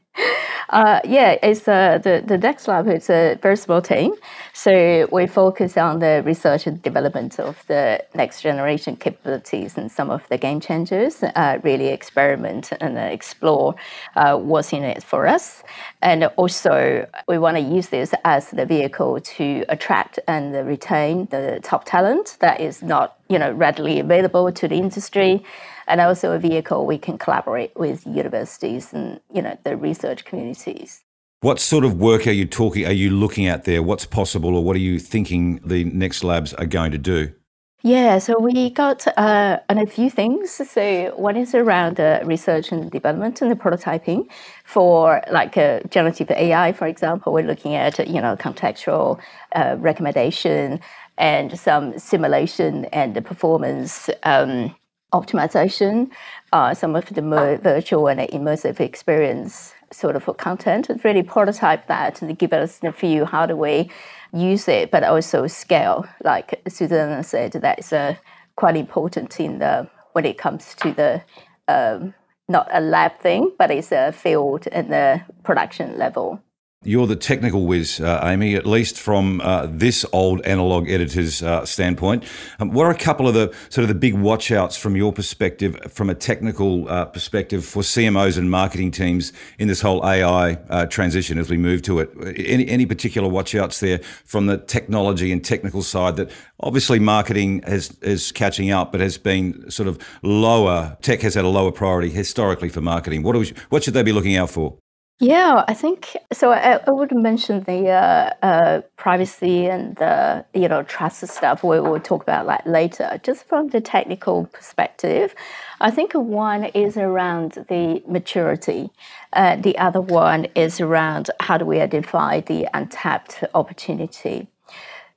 Uh, 0.69 0.99
yeah, 1.03 1.35
it's 1.41 1.67
uh, 1.67 1.97
the 1.97 2.21
the 2.25 2.38
Next 2.38 2.67
Lab. 2.67 2.88
It's 2.88 3.09
a 3.09 3.39
very 3.41 3.57
small 3.57 3.81
team, 3.81 4.13
so 4.53 5.07
we 5.11 5.25
focus 5.25 5.77
on 5.77 5.97
the 5.99 6.21
research 6.23 6.67
and 6.67 6.79
development 6.83 7.39
of 7.39 7.65
the 7.67 8.03
next 8.13 8.43
generation 8.43 8.95
capabilities 8.95 9.77
and 9.79 9.91
some 9.91 10.11
of 10.11 10.27
the 10.29 10.38
game 10.38 10.59
changers. 10.59 11.23
Uh, 11.23 11.57
really 11.63 11.88
experiment 11.88 12.71
and 12.81 12.99
explore 12.99 13.75
uh, 14.15 14.38
what's 14.38 14.71
in 14.71 14.83
it 14.83 15.01
for 15.03 15.25
us, 15.25 15.63
and 16.03 16.25
also 16.35 17.07
we 17.27 17.39
want 17.39 17.57
to 17.57 17.63
use 17.63 17.88
this 17.89 18.13
as 18.23 18.51
the 18.51 18.65
vehicle 18.67 19.19
to 19.21 19.65
attract 19.69 20.19
and 20.27 20.53
retain 20.67 21.25
the 21.31 21.59
top 21.63 21.85
talent 21.85 22.38
that 22.41 22.61
is 22.61 22.83
not 22.83 23.17
you 23.27 23.39
know 23.39 23.51
readily 23.53 23.99
available 23.99 24.51
to 24.51 24.67
the 24.67 24.75
industry 24.75 25.43
and 25.89 26.00
also 26.00 26.31
a 26.31 26.39
vehicle 26.39 26.86
we 26.86 26.98
can 26.98 27.17
collaborate 27.17 27.72
with 27.75 28.05
universities 28.08 28.93
and 28.93 29.19
you 29.34 29.41
know 29.41 29.58
the 29.63 29.75
research 29.75 30.24
communities. 30.24 31.03
What 31.41 31.60
sort 31.60 31.86
of 31.86 31.96
work 31.96 32.27
are 32.27 32.31
you 32.31 32.46
talking? 32.46 32.86
Are 32.86 32.91
you 32.91 33.10
looking 33.10 33.48
at 33.48 33.63
there? 33.63 33.81
What's 33.81 34.05
possible, 34.05 34.55
or 34.55 34.63
what 34.63 34.75
are 34.75 34.86
you 34.91 35.00
thinking 35.00 35.60
the 35.65 35.84
next 35.86 36.24
labs 36.24 36.53
are 36.53 36.65
going 36.65 36.91
to 36.91 36.98
do? 36.98 37.34
Yeah, 37.81 38.17
so 38.17 38.38
we 38.38 38.69
got 38.72 39.08
uh, 39.17 39.60
a 39.69 39.86
few 39.88 40.10
things. 40.10 40.51
So 40.51 41.13
one 41.15 41.38
is 41.38 41.55
around 41.55 41.98
uh, 41.98 42.19
research 42.25 42.74
and 42.74 42.91
development 42.91 43.41
and 43.41 43.50
the 43.50 43.55
prototyping 43.55 44.27
for 44.65 45.24
like 45.31 45.55
uh, 45.55 45.79
generative 45.89 46.29
AI, 46.29 46.74
for 46.74 46.88
example. 46.88 47.31
We're 47.31 47.48
looking 47.48 47.75
at 47.75 48.05
you 48.05 48.22
know 48.22 48.36
contextual 48.36 49.17
uh, 49.55 49.77
recommendation 49.79 50.81
and 51.17 51.58
some 51.58 51.98
simulation 51.98 52.86
and 52.86 53.15
the 53.15 53.22
performance 53.22 54.10
um, 54.24 54.75
optimization, 55.13 56.10
uh, 56.54 56.74
some 56.74 56.96
of 56.96 57.06
the 57.13 57.22
more 57.22 57.58
virtual 57.58 58.08
and 58.08 58.20
immersive 58.20 58.80
experience 58.80 59.74
sort 59.92 60.16
of 60.16 60.38
content, 60.38 60.89
really 61.04 61.24
prototype 61.24 61.88
that 61.88 62.22
and 62.22 62.38
give 62.38 62.54
us 62.54 62.80
a 62.84 62.92
view 62.92 63.25
how 63.25 63.46
do 63.46 63.56
we 63.56 63.89
use 64.34 64.68
it, 64.68 64.92
but 64.92 65.04
also 65.04 65.48
scale. 65.48 66.08
Like 66.24 66.62
Susan 66.68 67.24
said, 67.24 67.54
that's 67.54 67.92
uh, 67.92 68.16
quite 68.56 68.75
important 68.75 69.39
in 69.39 69.60
the 69.60 69.89
when 70.13 70.25
it 70.25 70.38
comes 70.38 70.75
to 70.75 70.92
the 70.92 71.22
um, 71.68 72.13
not 72.48 72.68
a 72.72 72.82
lab 72.82 73.20
thing, 73.20 73.51
but 73.58 73.72
it's 73.72 73.92
a 73.92 74.12
field 74.12 74.68
and 74.72 74.92
the 74.92 75.22
production 75.44 75.98
level. 75.98 76.42
You're 76.86 77.07
the 77.07 77.17
technical 77.17 77.67
whiz, 77.67 78.00
uh, 78.00 78.21
Amy, 78.24 78.55
at 78.55 78.65
least 78.65 78.98
from 78.98 79.41
uh, 79.41 79.67
this 79.69 80.05
old 80.13 80.39
analog 80.45 80.89
editor's 80.89 81.43
uh, 81.43 81.65
standpoint. 81.65 82.24
Um, 82.57 82.71
what 82.71 82.86
are 82.86 82.91
a 82.91 82.98
couple 82.98 83.27
of 83.27 83.33
the 83.33 83.53
sort 83.67 83.83
of 83.83 83.89
the 83.89 83.95
big 83.95 84.13
watchouts 84.13 84.79
from 84.79 84.95
your 84.95 85.12
perspective, 85.12 85.77
from 85.91 86.09
a 86.09 86.15
technical 86.15 86.88
uh, 86.88 87.03
perspective, 87.03 87.65
for 87.65 87.83
CMOs 87.83 88.38
and 88.38 88.50
marketing 88.50 88.91
teams 88.91 89.33
in 89.57 89.67
this 89.67 89.81
whole 89.81 90.05
AI 90.05 90.53
uh, 90.69 90.86
transition 90.86 91.38
as 91.38 91.50
we 91.50 91.57
move 91.57 91.81
to 91.81 92.00
it? 92.00 92.12
Any, 92.38 92.65
any 92.69 92.86
particular 92.86 93.29
watchouts 93.29 93.81
there 93.81 94.00
from 94.24 94.45
the 94.45 94.57
technology 94.57 95.33
and 95.33 95.43
technical 95.43 95.83
side 95.83 96.15
that 96.15 96.31
obviously 96.62 96.98
marketing 96.98 97.62
has, 97.63 97.91
is 98.01 98.31
catching 98.31 98.71
up, 98.71 98.93
but 98.93 99.01
has 99.01 99.17
been 99.17 99.69
sort 99.69 99.89
of 99.89 100.00
lower, 100.24 100.98
tech 101.01 101.19
has 101.24 101.33
had 101.33 101.43
a 101.43 101.50
lower 101.50 101.74
priority 101.74 102.09
historically 102.09 102.69
for 102.69 102.79
marketing. 102.79 103.21
What, 103.21 103.36
we, 103.36 103.53
what 103.67 103.83
should 103.83 103.95
they 103.95 104.03
be 104.03 104.13
looking 104.13 104.38
out 104.38 104.50
for? 104.50 104.77
Yeah, 105.21 105.65
I 105.67 105.73
think 105.73 106.15
so. 106.31 106.51
I, 106.53 106.77
I 106.77 106.91
would 106.91 107.13
mention 107.13 107.63
the 107.63 107.89
uh, 107.89 108.33
uh, 108.41 108.81
privacy 108.95 109.65
and 109.65 109.97
the 109.97 110.45
you 110.53 110.69
know 110.69 110.83
trust 110.83 111.27
stuff. 111.27 111.61
We 111.61 111.81
will 111.81 111.99
talk 111.99 112.23
about 112.23 112.47
that 112.47 112.65
later. 112.65 113.19
Just 113.21 113.43
from 113.45 113.67
the 113.67 113.81
technical 113.81 114.45
perspective, 114.45 115.35
I 115.81 115.91
think 115.91 116.13
one 116.13 116.65
is 116.65 116.95
around 116.95 117.51
the 117.67 118.01
maturity. 118.07 118.91
Uh, 119.33 119.57
the 119.57 119.77
other 119.77 119.99
one 119.99 120.45
is 120.55 120.79
around 120.79 121.29
how 121.41 121.57
do 121.57 121.65
we 121.65 121.81
identify 121.81 122.39
the 122.39 122.69
untapped 122.73 123.43
opportunity. 123.53 124.47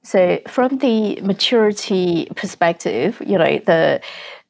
So 0.02 0.40
from 0.48 0.78
the 0.78 1.20
maturity 1.20 2.26
perspective, 2.34 3.22
you 3.24 3.38
know 3.38 3.58
the 3.58 4.00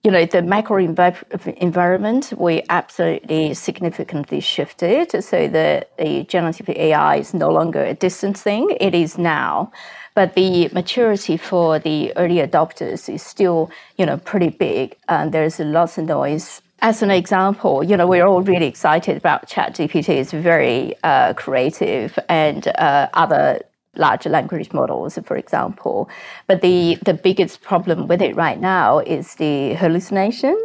you 0.05 0.11
know, 0.11 0.27
the 0.27 0.43
macro 0.43 0.85
env- 0.85 1.57
environment, 1.59 2.33
we 2.37 2.63
absolutely 2.69 3.55
significantly 3.55 4.41
shifted. 4.41 5.11
So 5.23 5.47
the, 5.47 5.87
the 5.97 6.25
generative 6.25 6.69
AI 6.71 7.17
is 7.17 7.35
no 7.35 7.51
longer 7.51 7.85
a 7.85 7.95
distant 7.95 8.37
thing, 8.37 8.77
it 8.81 8.95
is 8.95 9.17
now. 9.17 9.71
But 10.15 10.35
the 10.35 10.69
maturity 10.75 11.37
for 11.37 11.79
the 11.79 12.15
early 12.17 12.37
adopters 12.37 13.13
is 13.13 13.23
still, 13.23 13.71
you 13.97 14.05
know, 14.05 14.19
pretty 14.19 14.51
big. 14.51 14.97
And 15.09 15.33
there's 15.33 15.59
lots 15.61 15.99
of 15.99 16.05
noise 16.07 16.61
as 16.83 17.01
an 17.01 17.13
example, 17.13 17.85
you 17.85 17.97
know, 17.97 18.09
we're 18.09 18.27
all 18.27 18.43
really 18.43 18.67
excited 18.67 19.17
about 19.17 19.49
ChatGPT. 19.49 20.09
It's 20.09 20.33
very 20.33 20.97
uh, 21.05 21.33
creative, 21.35 22.19
and 22.29 22.67
uh, 22.67 23.09
other 23.15 23.61
large 23.97 24.27
language 24.27 24.73
models, 24.73 25.19
for 25.25 25.37
example. 25.37 26.09
But 26.47 26.63
the, 26.63 26.99
the 27.05 27.15
biggest 27.15 27.61
problem 27.61 28.09
with 28.09 28.23
it 28.23 28.35
right 28.37 28.59
now 28.59 29.01
is 29.01 29.35
the 29.35 29.75
hallucination. 29.75 30.59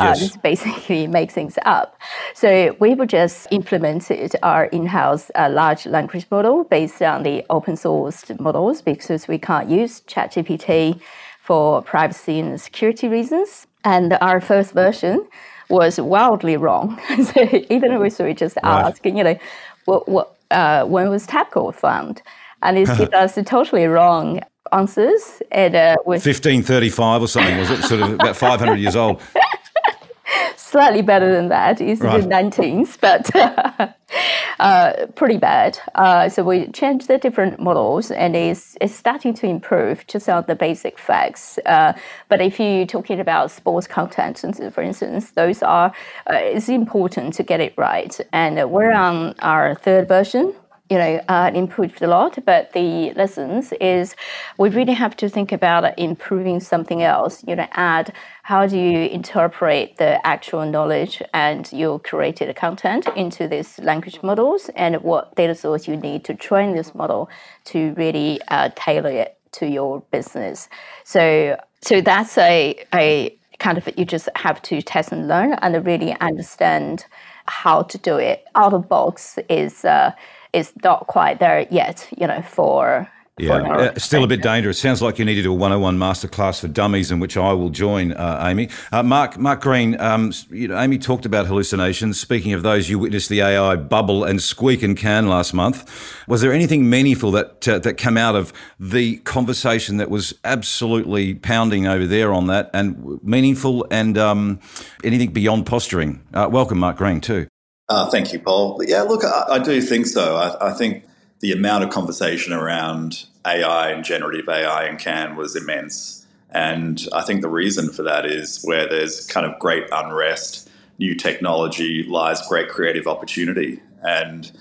Uh, 0.00 0.04
yes. 0.04 0.16
Uh, 0.16 0.20
this 0.20 0.36
basically 0.36 1.06
makes 1.18 1.34
things 1.34 1.58
up. 1.64 1.96
So 2.34 2.76
we 2.80 2.90
have 2.90 3.06
just 3.06 3.46
implemented 3.50 4.34
our 4.42 4.64
in-house 4.66 5.30
uh, 5.34 5.48
large 5.50 5.86
language 5.86 6.26
model 6.30 6.64
based 6.64 7.00
on 7.02 7.22
the 7.22 7.44
open 7.50 7.76
source 7.76 8.24
models 8.40 8.82
because 8.82 9.28
we 9.28 9.38
can't 9.38 9.68
use 9.68 10.00
ChatGPT 10.02 11.00
for 11.40 11.82
privacy 11.82 12.40
and 12.40 12.60
security 12.60 13.08
reasons. 13.08 13.66
And 13.84 14.16
our 14.20 14.40
first 14.40 14.72
version 14.72 15.26
was 15.68 16.00
wildly 16.00 16.56
wrong. 16.56 17.00
so 17.32 17.42
even 17.70 17.92
if 17.92 18.18
we 18.18 18.34
just 18.34 18.56
right. 18.62 18.86
ask, 18.86 19.04
you 19.04 19.12
know, 19.12 19.38
what, 19.84 20.08
what, 20.08 20.36
uh, 20.50 20.84
when 20.84 21.08
was 21.10 21.26
Tabcorp 21.26 21.74
found? 21.74 22.22
And 22.62 22.78
it 22.78 22.86
gives 22.96 23.12
us 23.12 23.38
totally 23.44 23.86
wrong 23.86 24.40
answers. 24.72 25.42
And 25.50 25.74
uh, 25.74 25.96
with 26.06 26.24
1535 26.24 27.22
or 27.22 27.28
something 27.28 27.58
was 27.58 27.70
it? 27.70 27.82
Sort 27.82 28.02
of 28.02 28.12
about 28.14 28.36
500 28.36 28.76
years 28.76 28.96
old. 28.96 29.20
Slightly 30.56 31.02
better 31.02 31.30
than 31.30 31.48
that. 31.48 31.82
It's 31.82 32.00
right. 32.00 32.22
the 32.22 32.26
19th, 32.26 32.98
but 32.98 33.94
uh, 34.58 35.06
pretty 35.14 35.36
bad. 35.36 35.78
Uh, 35.94 36.30
so 36.30 36.42
we 36.42 36.68
changed 36.68 37.08
the 37.08 37.18
different 37.18 37.60
models, 37.60 38.10
and 38.10 38.34
it's, 38.34 38.74
it's 38.80 38.94
starting 38.94 39.34
to 39.34 39.46
improve 39.46 40.06
just 40.06 40.30
on 40.30 40.44
the 40.48 40.54
basic 40.54 40.98
facts. 40.98 41.58
Uh, 41.66 41.92
but 42.30 42.40
if 42.40 42.58
you're 42.58 42.86
talking 42.86 43.20
about 43.20 43.50
sports 43.50 43.86
content, 43.86 44.38
for 44.72 44.80
instance, 44.80 45.32
those 45.32 45.62
are 45.62 45.92
uh, 46.30 46.34
it's 46.36 46.70
important 46.70 47.34
to 47.34 47.42
get 47.42 47.60
it 47.60 47.74
right. 47.76 48.18
And 48.32 48.70
we're 48.70 48.92
on 48.92 49.34
our 49.40 49.74
third 49.74 50.08
version 50.08 50.54
you 50.90 50.98
know, 50.98 51.20
uh, 51.28 51.50
improved 51.54 52.02
a 52.02 52.06
lot, 52.06 52.38
but 52.44 52.72
the 52.72 53.12
lessons 53.14 53.72
is 53.80 54.14
we 54.58 54.68
really 54.68 54.92
have 54.92 55.16
to 55.16 55.28
think 55.28 55.50
about 55.50 55.98
improving 55.98 56.60
something 56.60 57.02
else. 57.02 57.42
You 57.46 57.56
know, 57.56 57.66
add 57.72 58.12
how 58.42 58.66
do 58.66 58.76
you 58.76 59.06
interpret 59.08 59.96
the 59.96 60.24
actual 60.26 60.66
knowledge 60.66 61.22
and 61.32 61.72
your 61.72 61.98
created 61.98 62.54
content 62.56 63.06
into 63.16 63.48
these 63.48 63.78
language 63.78 64.22
models, 64.22 64.70
and 64.76 64.96
what 65.02 65.34
data 65.34 65.54
source 65.54 65.88
you 65.88 65.96
need 65.96 66.24
to 66.24 66.34
train 66.34 66.74
this 66.74 66.94
model 66.94 67.30
to 67.66 67.94
really 67.94 68.40
uh, 68.48 68.70
tailor 68.74 69.10
it 69.10 69.38
to 69.52 69.66
your 69.66 70.02
business. 70.10 70.68
So, 71.04 71.58
so 71.80 72.00
that's 72.00 72.36
a 72.36 72.76
a 72.92 73.36
kind 73.58 73.78
of 73.78 73.88
you 73.96 74.04
just 74.04 74.28
have 74.34 74.60
to 74.62 74.82
test 74.82 75.12
and 75.12 75.28
learn 75.28 75.52
and 75.54 75.86
really 75.86 76.14
understand 76.20 77.06
how 77.46 77.82
to 77.82 77.98
do 77.98 78.16
it. 78.16 78.44
Out 78.54 78.74
of 78.74 78.88
box 78.88 79.38
is 79.48 79.84
uh, 79.84 80.12
is 80.52 80.72
not 80.82 81.06
quite 81.06 81.38
there 81.40 81.66
yet, 81.70 82.08
you 82.16 82.26
know, 82.26 82.42
for 82.42 83.10
yeah, 83.38 83.54
uh, 83.54 83.98
still 83.98 84.24
a 84.24 84.26
bit 84.26 84.42
dangerous. 84.42 84.78
Sounds 84.78 85.00
like 85.00 85.18
you 85.18 85.24
need 85.24 85.36
to 85.36 85.42
do 85.42 85.52
a 85.52 85.54
101 85.54 85.98
masterclass 85.98 86.60
for 86.60 86.68
dummies, 86.68 87.10
in 87.10 87.18
which 87.18 87.38
I 87.38 87.54
will 87.54 87.70
join, 87.70 88.12
uh, 88.12 88.46
Amy. 88.46 88.68
Uh, 88.92 89.02
Mark, 89.02 89.38
Mark 89.38 89.62
Green, 89.62 89.98
um, 90.00 90.34
you 90.50 90.68
know, 90.68 90.78
Amy 90.78 90.98
talked 90.98 91.24
about 91.24 91.46
hallucinations. 91.46 92.20
Speaking 92.20 92.52
of 92.52 92.62
those, 92.62 92.90
you 92.90 92.98
witnessed 92.98 93.30
the 93.30 93.40
AI 93.40 93.76
bubble 93.76 94.22
and 94.22 94.42
squeak 94.42 94.82
and 94.82 94.98
Cannes 94.98 95.28
last 95.28 95.54
month. 95.54 95.90
Was 96.28 96.42
there 96.42 96.52
anything 96.52 96.90
meaningful 96.90 97.30
that 97.30 97.66
uh, 97.66 97.78
that 97.78 97.94
came 97.94 98.18
out 98.18 98.36
of 98.36 98.52
the 98.78 99.16
conversation 99.18 99.96
that 99.96 100.10
was 100.10 100.34
absolutely 100.44 101.34
pounding 101.34 101.86
over 101.86 102.06
there 102.06 102.34
on 102.34 102.48
that, 102.48 102.68
and 102.74 103.18
meaningful, 103.22 103.86
and 103.90 104.18
um, 104.18 104.60
anything 105.04 105.32
beyond 105.32 105.64
posturing? 105.64 106.22
Uh, 106.34 106.48
welcome, 106.52 106.78
Mark 106.78 106.98
Green, 106.98 107.20
too. 107.22 107.46
Uh, 107.88 108.10
thank 108.10 108.32
you, 108.32 108.38
Paul. 108.38 108.80
Yeah, 108.86 109.02
look, 109.02 109.24
I, 109.24 109.44
I 109.52 109.58
do 109.58 109.80
think 109.80 110.06
so. 110.06 110.36
I, 110.36 110.70
I, 110.70 110.72
think 110.72 111.04
the 111.42 111.52
amount 111.52 111.84
of 111.84 111.90
conversation 111.90 112.52
around 112.52 113.26
AI 113.44 113.90
and 113.90 114.04
generative 114.04 114.48
AI 114.48 114.88
in 114.88 114.96
Cannes 114.96 115.36
was 115.36 115.54
immense. 115.56 116.24
And 116.50 117.06
I 117.12 117.22
think 117.22 117.42
the 117.42 117.48
reason 117.48 117.90
for 117.90 118.04
that 118.04 118.24
is 118.24 118.62
where 118.62 118.88
there's 118.88 119.26
kind 119.26 119.44
of 119.44 119.58
great 119.58 119.84
unrest, 119.90 120.70
new 120.98 121.14
technology 121.16 122.04
lies 122.04 122.46
great 122.46 122.68
creative 122.68 123.08
opportunity. 123.08 123.80
And 124.02 124.52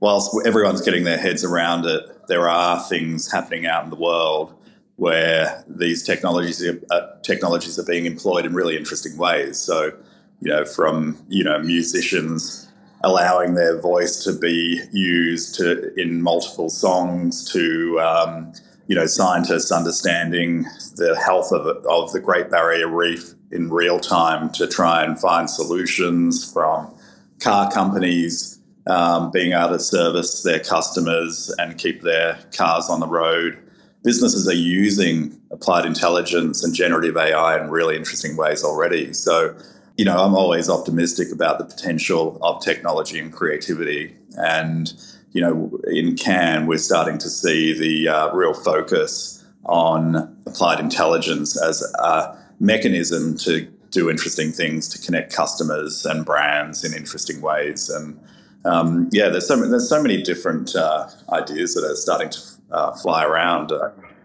whilst 0.00 0.36
everyone's 0.46 0.82
getting 0.82 1.04
their 1.04 1.16
heads 1.16 1.42
around 1.42 1.86
it, 1.86 2.28
there 2.28 2.48
are 2.48 2.80
things 2.80 3.32
happening 3.32 3.66
out 3.66 3.84
in 3.84 3.90
the 3.90 3.96
world 3.96 4.52
where 4.96 5.64
these 5.66 6.02
technologies 6.02 6.62
are, 6.62 6.80
uh, 6.90 7.06
technologies 7.22 7.78
are 7.78 7.84
being 7.84 8.04
employed 8.04 8.44
in 8.44 8.54
really 8.54 8.76
interesting 8.76 9.16
ways. 9.16 9.58
So, 9.58 9.92
you 10.40 10.50
know, 10.50 10.64
from 10.66 11.16
you 11.28 11.44
know 11.44 11.58
musicians 11.60 12.65
allowing 13.06 13.54
their 13.54 13.80
voice 13.80 14.24
to 14.24 14.32
be 14.32 14.80
used 14.90 15.54
to, 15.54 15.94
in 15.94 16.20
multiple 16.20 16.68
songs 16.68 17.50
to 17.52 18.00
um, 18.00 18.52
you 18.88 18.96
know 18.96 19.06
scientists 19.06 19.70
understanding 19.70 20.64
the 20.96 21.16
health 21.24 21.52
of, 21.52 21.64
of 21.86 22.12
the 22.12 22.20
Great 22.20 22.50
Barrier 22.50 22.88
Reef 22.88 23.32
in 23.52 23.70
real 23.70 24.00
time 24.00 24.50
to 24.50 24.66
try 24.66 25.04
and 25.04 25.18
find 25.20 25.48
solutions 25.48 26.52
from 26.52 26.92
car 27.40 27.70
companies 27.70 28.60
um, 28.88 29.30
being 29.30 29.52
able 29.52 29.68
to 29.68 29.78
service 29.78 30.42
their 30.42 30.58
customers 30.58 31.54
and 31.58 31.78
keep 31.78 32.02
their 32.02 32.36
cars 32.56 32.88
on 32.88 32.98
the 32.98 33.06
road. 33.06 33.56
Businesses 34.02 34.48
are 34.48 34.54
using 34.54 35.40
applied 35.52 35.86
intelligence 35.86 36.64
and 36.64 36.74
generative 36.74 37.16
AI 37.16 37.60
in 37.60 37.70
really 37.70 37.96
interesting 37.96 38.36
ways 38.36 38.64
already. 38.64 39.12
So 39.12 39.54
you 39.96 40.04
know, 40.04 40.16
I'm 40.18 40.34
always 40.34 40.68
optimistic 40.68 41.32
about 41.32 41.58
the 41.58 41.64
potential 41.64 42.38
of 42.42 42.62
technology 42.62 43.18
and 43.18 43.32
creativity. 43.32 44.14
And, 44.36 44.92
you 45.32 45.40
know, 45.40 45.80
in 45.90 46.16
Cannes, 46.16 46.66
we're 46.66 46.78
starting 46.78 47.18
to 47.18 47.30
see 47.30 47.72
the 47.78 48.08
uh, 48.08 48.34
real 48.34 48.52
focus 48.52 49.44
on 49.64 50.16
applied 50.46 50.80
intelligence 50.80 51.60
as 51.60 51.82
a 51.98 52.38
mechanism 52.60 53.36
to 53.38 53.66
do 53.90 54.10
interesting 54.10 54.52
things 54.52 54.88
to 54.88 54.98
connect 55.04 55.32
customers 55.32 56.04
and 56.04 56.26
brands 56.26 56.84
in 56.84 56.92
interesting 56.92 57.40
ways. 57.40 57.88
And 57.88 58.20
um, 58.66 59.08
yeah, 59.12 59.28
there's 59.28 59.48
so 59.48 59.56
there's 59.56 59.88
so 59.88 60.02
many 60.02 60.22
different 60.22 60.74
uh, 60.76 61.08
ideas 61.30 61.74
that 61.74 61.84
are 61.84 61.96
starting 61.96 62.28
to 62.30 62.40
uh, 62.72 62.92
fly 62.96 63.24
around. 63.24 63.72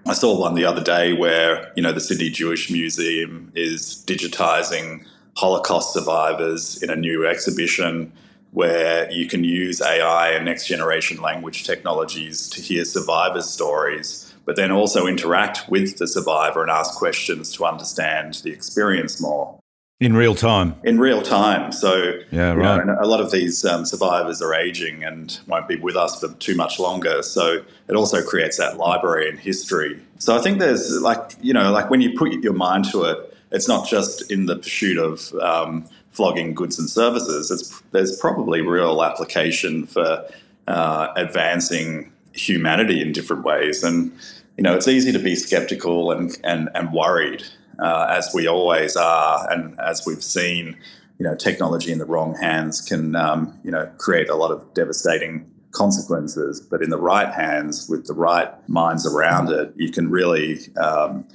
I 0.08 0.14
saw 0.14 0.38
one 0.38 0.56
the 0.56 0.66
other 0.66 0.84
day 0.84 1.14
where 1.14 1.72
you 1.76 1.84
know 1.84 1.92
the 1.92 2.02
Sydney 2.02 2.30
Jewish 2.30 2.72
Museum 2.72 3.52
is 3.56 4.04
digitizing 4.08 5.06
Holocaust 5.36 5.94
survivors 5.94 6.82
in 6.84 6.90
a 6.90 6.96
new 6.96 7.26
exhibition 7.26 8.12
where 8.52 9.10
you 9.12 9.28
can 9.28 9.44
use 9.44 9.82
AI 9.82 10.32
and 10.32 10.46
next 10.46 10.68
generation 10.68 11.22
language 11.22 11.64
technologies 11.64 12.50
to 12.50 12.62
hear 12.62 12.84
survivors' 12.84 13.50
stories, 13.50 14.34
but 14.46 14.58
then 14.58 14.72
also 14.72 15.08
interact 15.08 15.70
with 15.70 15.98
the 15.98 16.08
survivor 16.08 16.62
and 16.62 16.70
ask 16.70 16.96
questions 16.96 17.54
to 17.54 17.66
understand 17.66 18.36
the 18.44 18.52
experience 18.52 19.22
more. 19.22 19.58
In 20.02 20.16
real 20.16 20.34
time. 20.34 20.76
In 20.84 21.00
real 21.00 21.22
time. 21.22 21.72
So, 21.72 22.20
yeah, 22.32 22.54
right. 22.54 22.86
Know, 22.86 22.98
a 23.00 23.06
lot 23.06 23.22
of 23.22 23.30
these 23.30 23.64
um, 23.64 23.86
survivors 23.86 24.42
are 24.42 24.54
aging 24.54 25.04
and 25.04 25.40
won't 25.46 25.68
be 25.68 25.76
with 25.76 25.96
us 25.96 26.20
for 26.20 26.34
too 26.40 26.56
much 26.56 26.80
longer. 26.80 27.22
So, 27.22 27.64
it 27.88 27.96
also 27.96 28.24
creates 28.24 28.58
that 28.58 28.78
library 28.78 29.30
and 29.30 29.40
history. 29.40 30.02
So, 30.18 30.36
I 30.36 30.42
think 30.42 30.58
there's 30.58 31.00
like, 31.02 31.36
you 31.40 31.54
know, 31.54 31.72
like 31.72 31.92
when 31.92 32.02
you 32.02 32.18
put 32.18 32.32
your 32.42 32.54
mind 32.54 32.86
to 32.92 33.04
it, 33.04 33.31
it's 33.52 33.68
not 33.68 33.88
just 33.88 34.32
in 34.32 34.46
the 34.46 34.58
pursuit 34.58 34.98
of 34.98 35.34
um, 35.36 35.86
flogging 36.12 36.54
goods 36.54 36.80
and 36.80 36.90
services. 36.90 37.52
It's, 37.52 37.82
there's 37.92 38.18
probably 38.18 38.62
real 38.62 39.04
application 39.04 39.86
for 39.86 40.26
uh, 40.68 41.08
advancing 41.16 42.12
humanity 42.34 43.02
in 43.02 43.12
different 43.12 43.44
ways. 43.44 43.84
And 43.84 44.12
you 44.58 44.64
know, 44.64 44.76
it's 44.76 44.88
easy 44.88 45.12
to 45.12 45.20
be 45.20 45.36
skeptical 45.36 46.12
and 46.12 46.38
and, 46.44 46.70
and 46.76 46.94
worried, 46.94 47.44
uh, 47.80 48.08
as 48.10 48.30
we 48.34 48.48
always 48.48 48.96
are, 48.96 49.52
and 49.52 49.80
as 49.80 50.04
we've 50.06 50.24
seen. 50.24 50.78
You 51.18 51.28
know, 51.28 51.36
technology 51.36 51.92
in 51.92 52.00
the 52.00 52.06
wrong 52.06 52.36
hands 52.36 52.82
can 52.82 53.16
um, 53.16 53.60
you 53.64 53.72
know 53.72 53.88
create 53.98 54.28
a 54.28 54.36
lot 54.36 54.52
of 54.52 54.74
devastating 54.74 55.50
consequences. 55.72 56.60
But 56.60 56.82
in 56.82 56.90
the 56.90 57.00
right 57.00 57.32
hands, 57.32 57.88
with 57.88 58.08
the 58.08 58.14
right 58.14 58.50
minds 58.68 59.06
around 59.06 59.50
it, 59.50 59.72
you 59.76 59.92
can 59.92 60.10
really 60.10 60.60
um, 60.78 61.26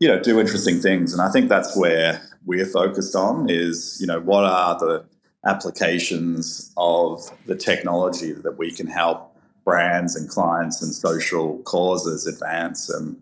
you 0.00 0.08
know 0.08 0.18
do 0.18 0.40
interesting 0.40 0.80
things. 0.80 1.12
And 1.12 1.22
i 1.22 1.30
think 1.30 1.48
that's 1.48 1.76
where 1.76 2.20
we're 2.44 2.66
focused 2.66 3.14
on 3.14 3.48
is 3.48 3.98
you 4.00 4.06
know 4.06 4.18
what 4.20 4.44
are 4.44 4.78
the 4.78 5.04
applications 5.46 6.72
of 6.76 7.22
the 7.46 7.54
technology 7.54 8.32
that 8.32 8.58
we 8.58 8.72
can 8.72 8.86
help 8.86 9.36
brands 9.64 10.16
and 10.16 10.28
clients 10.28 10.82
and 10.82 10.92
social 10.92 11.58
causes 11.60 12.26
advance? 12.26 12.90
And 12.90 13.16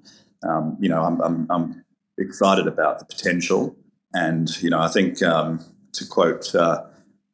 um, 0.44 0.76
you 0.80 0.88
know 0.88 1.02
I'm, 1.02 1.20
I'm, 1.20 1.46
I'm, 1.50 1.84
excited 2.20 2.66
about 2.66 2.98
the 2.98 3.04
potential. 3.04 3.76
And 4.12 4.50
you 4.62 4.70
know 4.70 4.80
i 4.80 4.88
think 4.88 5.22
um, 5.22 5.60
to 5.92 6.06
quote 6.06 6.54
uh, 6.54 6.84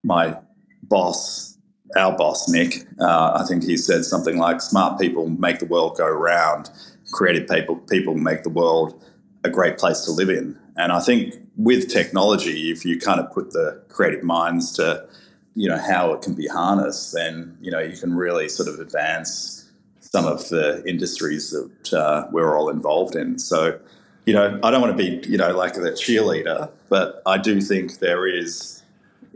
my 0.03 0.37
boss 0.83 1.57
our 1.97 2.15
boss 2.17 2.49
nick 2.51 2.87
uh, 3.01 3.33
i 3.41 3.45
think 3.47 3.63
he 3.63 3.77
said 3.77 4.05
something 4.05 4.37
like 4.37 4.61
smart 4.61 5.01
people 5.01 5.29
make 5.29 5.59
the 5.61 5.67
world 5.67 5.97
go 5.97 6.09
round. 6.09 6.71
Creative 7.13 7.49
people 7.49 7.77
people 7.77 8.15
make 8.15 8.43
the 8.43 8.51
world 8.51 9.03
a 9.45 9.51
great 9.51 9.79
place 9.79 10.01
to 10.01 10.11
live 10.11 10.31
in. 10.31 10.59
And 10.77 10.91
I 10.91 11.01
think 11.01 11.35
with 11.57 11.89
technology, 11.89 12.71
if 12.71 12.85
you 12.85 12.99
kind 12.99 13.21
of 13.21 13.31
put 13.33 13.53
the 13.53 13.81
creative 13.89 14.25
minds 14.25 14.73
to, 14.73 15.07
you 15.55 15.69
know, 15.69 15.79
how 15.79 16.13
it 16.13 16.23
can 16.23 16.35
be 16.35 16.49
harnessed, 16.49 17.13
then, 17.13 17.57
you 17.61 17.71
know, 17.71 17.79
you 17.79 17.97
can 17.97 18.15
really 18.15 18.49
sort 18.49 18.69
of 18.69 18.81
advance 18.81 19.71
some 20.01 20.27
of 20.27 20.49
the 20.49 20.83
industries 20.87 21.51
that 21.51 21.93
uh, 21.93 22.27
we're 22.33 22.57
all 22.57 22.69
involved 22.69 23.15
in. 23.15 23.39
So, 23.39 23.79
you 24.27 24.33
know, 24.33 24.59
I 24.63 24.71
don't 24.71 24.81
want 24.81 24.97
to 24.97 25.03
be, 25.03 25.29
you 25.29 25.37
know, 25.37 25.57
like 25.57 25.77
a 25.77 25.81
cheerleader, 25.81 26.71
but 26.89 27.23
I 27.27 27.39
do 27.39 27.61
think 27.61 27.99
there 27.99 28.27
is, 28.27 28.83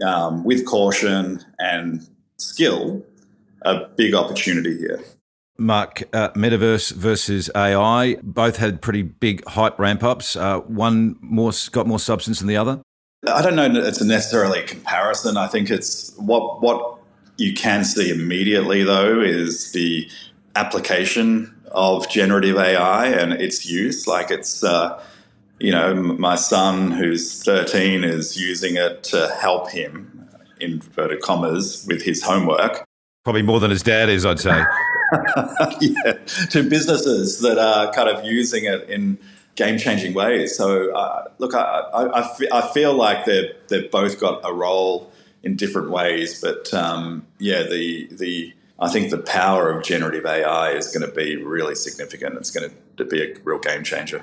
um, 0.05 0.45
with 0.45 0.65
caution 0.67 1.45
and 1.59 2.09
skill, 2.39 3.05
a 3.63 3.87
big 3.97 4.15
opportunity 4.15 4.79
here. 4.79 5.03
Mark, 5.59 6.03
uh, 6.13 6.31
metaverse 6.31 6.93
versus 6.93 7.51
AI 7.55 8.17
both 8.23 8.57
had 8.57 8.81
pretty 8.81 9.03
big 9.03 9.45
hype 9.47 9.79
ramp 9.79 10.05
ups. 10.05 10.37
Uh, 10.37 10.61
one 10.61 11.17
more 11.21 11.53
got 11.73 11.87
more 11.87 11.99
substance 11.99 12.39
than 12.39 12.49
the 12.49 12.57
other. 12.57 12.81
I 13.27 13.43
don't 13.43 13.57
know. 13.57 13.67
It's 13.67 14.03
necessarily 14.03 14.61
a 14.61 14.67
comparison. 14.67 15.37
I 15.37 15.49
think 15.49 15.71
it's 15.71 16.15
what 16.17 16.63
what 16.63 16.99
you 17.37 17.55
can 17.55 17.85
see 17.85 18.11
immediately 18.11 18.85
though 18.85 19.21
is 19.21 19.73
the 19.73 20.09
application 20.55 21.55
of 21.73 22.09
generative 22.09 22.57
AI 22.57 23.07
and 23.07 23.33
its 23.33 23.67
use. 23.67 24.07
Like 24.07 24.31
it's, 24.31 24.65
uh, 24.65 25.03
you 25.59 25.73
know, 25.73 25.95
my 25.95 26.37
son 26.37 26.91
who's 26.91 27.43
13 27.43 28.05
is 28.05 28.37
using 28.41 28.77
it 28.77 29.03
to 29.05 29.29
help 29.41 29.71
him, 29.71 30.29
inverted 30.61 31.21
commas, 31.21 31.85
with 31.89 32.03
his 32.03 32.23
homework. 32.23 32.85
Probably 33.25 33.43
more 33.43 33.61
than 33.61 33.71
his 33.71 33.83
dad 33.83 34.09
is, 34.09 34.25
I'd 34.25 34.41
say. 34.41 34.63
yeah, 35.81 36.13
to 36.51 36.69
businesses 36.69 37.41
that 37.41 37.59
are 37.59 37.93
kind 37.93 38.09
of 38.09 38.25
using 38.25 38.65
it 38.65 38.89
in 38.89 39.19
game 39.55 39.79
changing 39.79 40.15
ways. 40.15 40.57
So, 40.57 40.95
uh, 40.95 41.29
look, 41.39 41.55
I, 41.55 41.61
I, 41.61 42.59
I, 42.59 42.73
feel 42.73 42.95
like 42.95 43.25
they've, 43.25 43.51
they've 43.69 43.91
both 43.91 44.21
got 44.21 44.41
a 44.45 44.53
role 44.53 45.11
in 45.43 45.57
different 45.57 45.91
ways, 45.91 46.41
but 46.41 46.73
um, 46.73 47.27
yeah, 47.39 47.65
the, 47.65 48.09
the 48.13 48.53
I 48.79 48.89
think 48.89 49.11
the 49.11 49.19
power 49.19 49.71
of 49.71 49.83
generative 49.83 50.25
AI 50.25 50.71
is 50.71 50.97
going 50.97 51.09
to 51.09 51.15
be 51.15 51.37
really 51.37 51.75
significant. 51.75 52.37
It's 52.37 52.51
going 52.51 52.71
to 52.99 53.05
be 53.05 53.23
a 53.23 53.35
real 53.43 53.59
game 53.59 53.83
changer. 53.83 54.23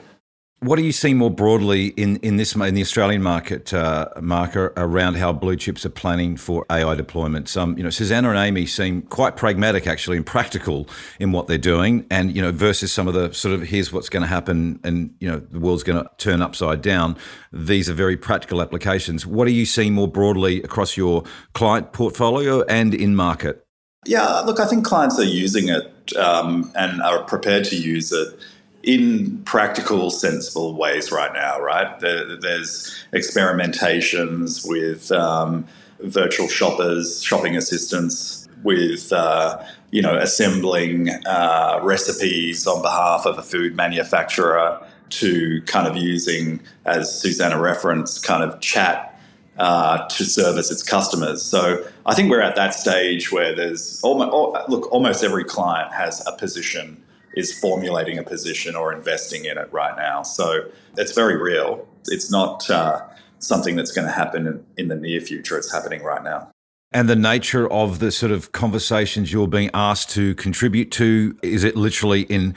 What 0.61 0.77
do 0.77 0.83
you 0.83 0.93
see 0.93 1.13
more 1.13 1.29
broadly 1.29 1.87
in, 1.89 2.15
in 2.17 2.37
this 2.37 2.55
in 2.55 2.73
the 2.73 2.81
Australian 2.81 3.21
market, 3.21 3.73
uh, 3.73 4.07
Marker, 4.21 4.73
around 4.77 5.15
how 5.15 5.33
blue 5.33 5.57
chips 5.57 5.85
are 5.85 5.89
planning 5.89 6.37
for 6.37 6.65
AI 6.71 6.95
deployments? 6.95 7.55
Um, 7.57 7.77
you 7.77 7.83
know, 7.83 7.89
Suzana 7.89 8.29
and 8.29 8.37
Amy 8.37 8.65
seem 8.65 9.01
quite 9.03 9.35
pragmatic, 9.35 9.85
actually, 9.85 10.17
and 10.17 10.25
practical 10.25 10.87
in 11.19 11.33
what 11.33 11.47
they're 11.47 11.57
doing, 11.57 12.05
and 12.09 12.33
you 12.33 12.41
know, 12.41 12.51
versus 12.51 12.91
some 12.91 13.07
of 13.07 13.13
the 13.13 13.33
sort 13.33 13.53
of 13.53 13.63
here's 13.63 13.91
what's 13.91 14.07
going 14.07 14.21
to 14.21 14.27
happen, 14.27 14.79
and 14.83 15.13
you 15.19 15.27
know, 15.27 15.39
the 15.39 15.59
world's 15.59 15.83
going 15.83 16.01
to 16.01 16.09
turn 16.17 16.41
upside 16.41 16.81
down. 16.81 17.17
These 17.51 17.89
are 17.89 17.93
very 17.93 18.15
practical 18.15 18.61
applications. 18.61 19.25
What 19.25 19.47
are 19.47 19.51
you 19.51 19.65
seeing 19.65 19.93
more 19.93 20.07
broadly 20.07 20.63
across 20.63 20.95
your 20.95 21.25
client 21.53 21.91
portfolio 21.91 22.63
and 22.63 22.95
in 22.95 23.15
market? 23.15 23.65
Yeah, 24.05 24.39
look, 24.41 24.59
I 24.59 24.65
think 24.65 24.85
clients 24.85 25.19
are 25.19 25.23
using 25.23 25.67
it 25.67 26.15
um, 26.15 26.71
and 26.75 27.01
are 27.01 27.23
prepared 27.23 27.65
to 27.65 27.75
use 27.75 28.11
it 28.11 28.39
in 28.85 29.41
practical, 29.45 30.11
sensible 30.11 30.75
ways 30.75 31.11
right 31.11 31.33
now, 31.33 31.59
right? 31.59 31.99
There, 31.99 32.37
there's 32.37 32.95
experimentations 33.13 34.67
with 34.67 35.11
um, 35.11 35.65
virtual 35.99 36.47
shoppers, 36.47 37.23
shopping 37.23 37.57
assistants, 37.57 38.47
with 38.63 39.11
uh, 39.11 39.63
you 39.91 40.01
know 40.01 40.15
assembling 40.17 41.09
uh, 41.25 41.79
recipes 41.83 42.65
on 42.67 42.81
behalf 42.81 43.25
of 43.25 43.37
a 43.37 43.43
food 43.43 43.75
manufacturer 43.75 44.79
to 45.09 45.61
kind 45.63 45.87
of 45.87 45.97
using, 45.97 46.61
as 46.85 47.07
Suzana 47.09 47.59
referenced, 47.59 48.23
kind 48.23 48.43
of 48.43 48.59
chat 48.59 49.19
uh, 49.57 50.07
to 50.09 50.25
service 50.25 50.71
its 50.71 50.83
customers. 50.83 51.43
So 51.43 51.85
I 52.05 52.13
think 52.13 52.29
we're 52.29 52.41
at 52.41 52.55
that 52.55 52.73
stage 52.73 53.31
where 53.31 53.55
there's 53.55 54.01
almost, 54.03 54.69
look, 54.69 54.91
almost 54.91 55.23
every 55.23 55.43
client 55.43 55.93
has 55.93 56.25
a 56.27 56.31
position 56.33 57.01
is 57.35 57.57
formulating 57.57 58.17
a 58.17 58.23
position 58.23 58.75
or 58.75 58.93
investing 58.93 59.45
in 59.45 59.57
it 59.57 59.71
right 59.71 59.95
now. 59.97 60.23
So 60.23 60.65
it's 60.97 61.13
very 61.13 61.37
real. 61.37 61.87
It's 62.07 62.31
not 62.31 62.69
uh, 62.69 63.01
something 63.39 63.75
that's 63.75 63.91
going 63.91 64.07
to 64.07 64.13
happen 64.13 64.63
in, 64.77 64.87
the 64.87 64.95
near 64.95 65.21
future. 65.21 65.57
It's 65.57 65.71
happening 65.71 66.03
right 66.03 66.23
now. 66.23 66.49
And 66.91 67.09
the 67.09 67.15
nature 67.15 67.69
of 67.71 67.99
the 67.99 68.11
sort 68.11 68.31
of 68.31 68.51
conversations 68.53 69.33
you're 69.33 69.47
being 69.47 69.69
asked 69.73 70.11
to 70.11 70.33
contribute 70.35 70.91
to 70.91 71.37
is 71.43 71.63
it 71.63 71.75
literally 71.75 72.21
in 72.21 72.55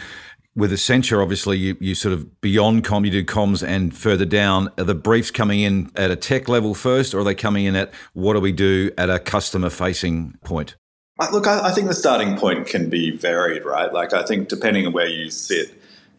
with 0.59 0.73
Accenture, 0.73 1.23
obviously, 1.23 1.57
you, 1.57 1.77
you 1.79 1.95
sort 1.95 2.13
of 2.13 2.41
beyond 2.41 2.83
com, 2.83 3.05
you 3.05 3.13
do 3.13 3.25
comms 3.25 3.67
and 3.67 3.97
further 3.97 4.25
down. 4.25 4.69
Are 4.77 4.83
the 4.85 4.95
briefs 4.95 5.31
coming 5.31 5.61
in 5.61 5.89
at 5.95 6.11
a 6.11 6.17
tech 6.17 6.49
level 6.49 6.75
first, 6.75 7.15
or 7.15 7.21
are 7.21 7.25
they 7.25 7.37
coming 7.37 7.65
in 7.65 7.77
at 7.77 7.93
what 8.13 8.35
do 8.35 8.41
we 8.41 8.51
do 8.51 8.91
at 8.99 9.09
a 9.09 9.21
customer 9.21 9.71
facing 9.71 10.37
point? 10.43 10.75
Look, 11.33 11.49
I, 11.49 11.69
I, 11.69 11.73
think 11.73 11.89
the 11.89 11.95
starting 11.95 12.37
point 12.37 12.69
can 12.69 12.89
be 12.89 13.11
varied, 13.11 13.65
right? 13.65 13.93
Like, 13.93 14.13
I 14.13 14.23
think 14.23 14.49
depending 14.49 14.87
on 14.87 14.93
where 14.93 15.09
you 15.09 15.31
sit 15.31 15.75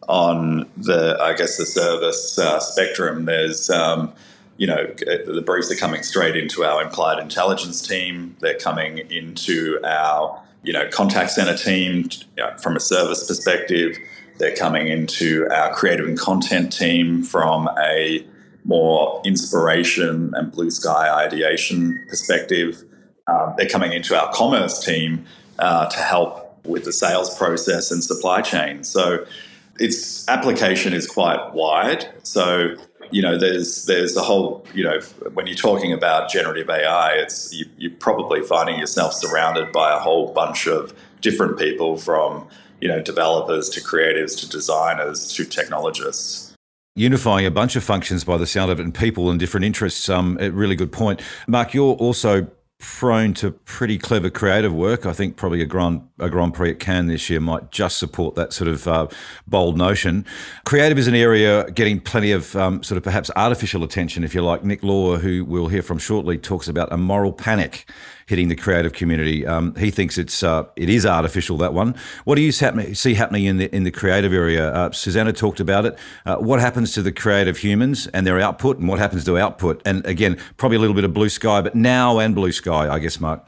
on 0.09 0.69
the, 0.75 1.17
I 1.21 1.33
guess, 1.33 1.55
the 1.55 1.65
service 1.65 2.37
uh, 2.37 2.59
spectrum, 2.59 3.23
there's, 3.23 3.69
um, 3.69 4.11
you 4.57 4.67
know, 4.67 4.85
the 4.85 5.41
briefs 5.45 5.71
are 5.71 5.77
coming 5.77 6.03
straight 6.03 6.35
into 6.35 6.65
our 6.65 6.83
applied 6.83 7.17
intelligence 7.19 7.87
team. 7.87 8.35
They're 8.41 8.59
coming 8.59 8.97
into 9.09 9.79
our, 9.85 10.41
you 10.63 10.73
know, 10.73 10.89
contact 10.89 11.31
center 11.31 11.55
team 11.55 12.09
you 12.35 12.43
know, 12.43 12.57
from 12.57 12.75
a 12.75 12.81
service 12.81 13.25
perspective. 13.25 13.97
They're 14.37 14.55
coming 14.55 14.87
into 14.87 15.47
our 15.49 15.73
creative 15.73 16.07
and 16.07 16.19
content 16.19 16.73
team 16.73 17.23
from 17.23 17.69
a 17.77 18.25
more 18.65 19.21
inspiration 19.23 20.33
and 20.35 20.51
blue 20.51 20.71
sky 20.71 21.09
ideation 21.25 22.05
perspective 22.09 22.83
um, 23.29 23.53
they're 23.57 23.69
coming 23.69 23.93
into 23.93 24.19
our 24.19 24.31
commerce 24.33 24.83
team 24.83 25.25
uh, 25.59 25.87
to 25.87 25.99
help 25.99 26.65
with 26.65 26.85
the 26.85 26.93
sales 26.93 27.35
process 27.37 27.91
and 27.91 28.03
supply 28.03 28.41
chain. 28.41 28.83
So 28.83 29.25
its 29.79 30.27
application 30.27 30.93
is 30.93 31.07
quite 31.07 31.53
wide. 31.53 32.07
So 32.23 32.75
you 33.11 33.21
know, 33.21 33.37
there's 33.37 33.85
there's 33.85 34.15
a 34.15 34.21
whole 34.21 34.65
you 34.73 34.83
know 34.83 34.99
when 35.33 35.47
you're 35.47 35.55
talking 35.55 35.93
about 35.93 36.29
generative 36.29 36.69
AI, 36.69 37.13
it's 37.13 37.53
you, 37.53 37.65
you're 37.77 37.91
probably 37.91 38.41
finding 38.41 38.79
yourself 38.79 39.13
surrounded 39.13 39.71
by 39.71 39.95
a 39.95 39.99
whole 39.99 40.31
bunch 40.33 40.67
of 40.67 40.93
different 41.21 41.57
people 41.57 41.97
from 41.97 42.47
you 42.81 42.87
know 42.87 43.01
developers 43.01 43.69
to 43.69 43.81
creatives 43.81 44.37
to 44.39 44.49
designers 44.49 45.33
to 45.33 45.43
technologists 45.43 46.49
unifying 46.95 47.45
a 47.45 47.51
bunch 47.51 47.77
of 47.77 47.83
functions 47.83 48.25
by 48.25 48.35
the 48.37 48.45
sound 48.45 48.69
of 48.69 48.79
it 48.79 48.83
and 48.83 48.93
people 48.93 49.29
and 49.29 49.39
different 49.39 49.65
interests. 49.65 50.09
Um, 50.09 50.37
a 50.41 50.51
really 50.51 50.75
good 50.75 50.91
point. 50.91 51.21
Mark, 51.47 51.73
you're 51.73 51.93
also 51.95 52.47
prone 52.79 53.33
to 53.33 53.51
pretty 53.51 53.97
clever 53.97 54.29
creative 54.29 54.73
work. 54.73 55.05
I 55.05 55.11
think 55.11 55.35
probably 55.35 55.61
a 55.61 55.65
Grand 55.65 56.07
a 56.17 56.29
Grand 56.29 56.53
Prix 56.53 56.71
at 56.71 56.79
Cannes 56.79 57.07
this 57.07 57.29
year 57.29 57.39
might 57.41 57.71
just 57.71 57.97
support 57.97 58.35
that 58.35 58.53
sort 58.53 58.69
of 58.69 58.87
uh, 58.87 59.07
bold 59.47 59.77
notion. 59.77 60.25
Creative 60.65 60.97
is 60.97 61.07
an 61.07 61.15
area 61.15 61.69
getting 61.71 61.99
plenty 61.99 62.31
of 62.31 62.55
um, 62.55 62.81
sort 62.81 62.97
of 62.97 63.03
perhaps 63.03 63.29
artificial 63.35 63.83
attention, 63.83 64.23
if 64.23 64.33
you 64.33 64.41
like. 64.41 64.63
Nick 64.63 64.81
Law, 64.81 65.17
who 65.17 65.43
we'll 65.43 65.67
hear 65.67 65.81
from 65.81 65.97
shortly, 65.97 66.37
talks 66.37 66.67
about 66.67 66.91
a 66.91 66.97
moral 66.97 67.33
panic 67.33 67.89
hitting 68.29 68.47
the 68.47 68.55
creative 68.55 68.93
community. 68.93 69.45
Um, 69.45 69.73
he 69.73 69.89
thinks 69.89 70.19
it's 70.19 70.43
uh, 70.43 70.65
it 70.75 70.87
is 70.87 71.03
artificial 71.03 71.57
that 71.57 71.73
one. 71.73 71.95
What 72.25 72.35
do 72.35 72.41
you 72.41 72.51
see 72.51 73.15
happening 73.15 73.45
in 73.45 73.57
the 73.57 73.75
in 73.75 73.83
the 73.83 73.91
creative 73.91 74.31
area? 74.31 74.71
Uh, 74.71 74.89
Suzana 74.91 75.35
talked 75.35 75.59
about 75.59 75.85
it. 75.85 75.97
Uh, 76.27 76.37
what 76.37 76.59
happens 76.59 76.93
to 76.93 77.01
the 77.01 77.11
creative 77.11 77.57
humans 77.57 78.05
and 78.07 78.27
their 78.27 78.39
output, 78.39 78.77
and 78.77 78.87
what 78.87 78.99
happens 78.99 79.25
to 79.25 79.37
output? 79.39 79.81
And 79.83 80.05
again, 80.05 80.37
probably 80.57 80.77
a 80.77 80.79
little 80.79 80.95
bit 80.95 81.03
of 81.03 81.13
blue 81.13 81.29
sky, 81.29 81.61
but 81.61 81.73
now 81.73 82.19
and 82.19 82.35
blue 82.35 82.51
sky, 82.51 82.87
I 82.87 82.99
guess, 82.99 83.19
Mark. 83.19 83.43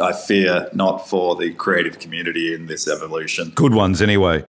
I 0.00 0.12
fear 0.12 0.68
not 0.74 1.08
for 1.08 1.36
the 1.36 1.52
creative 1.52 2.00
community 2.00 2.52
in 2.52 2.66
this 2.66 2.86
evolution. 2.88 3.52
Good 3.54 3.72
ones, 3.72 4.02
anyway. 4.02 4.44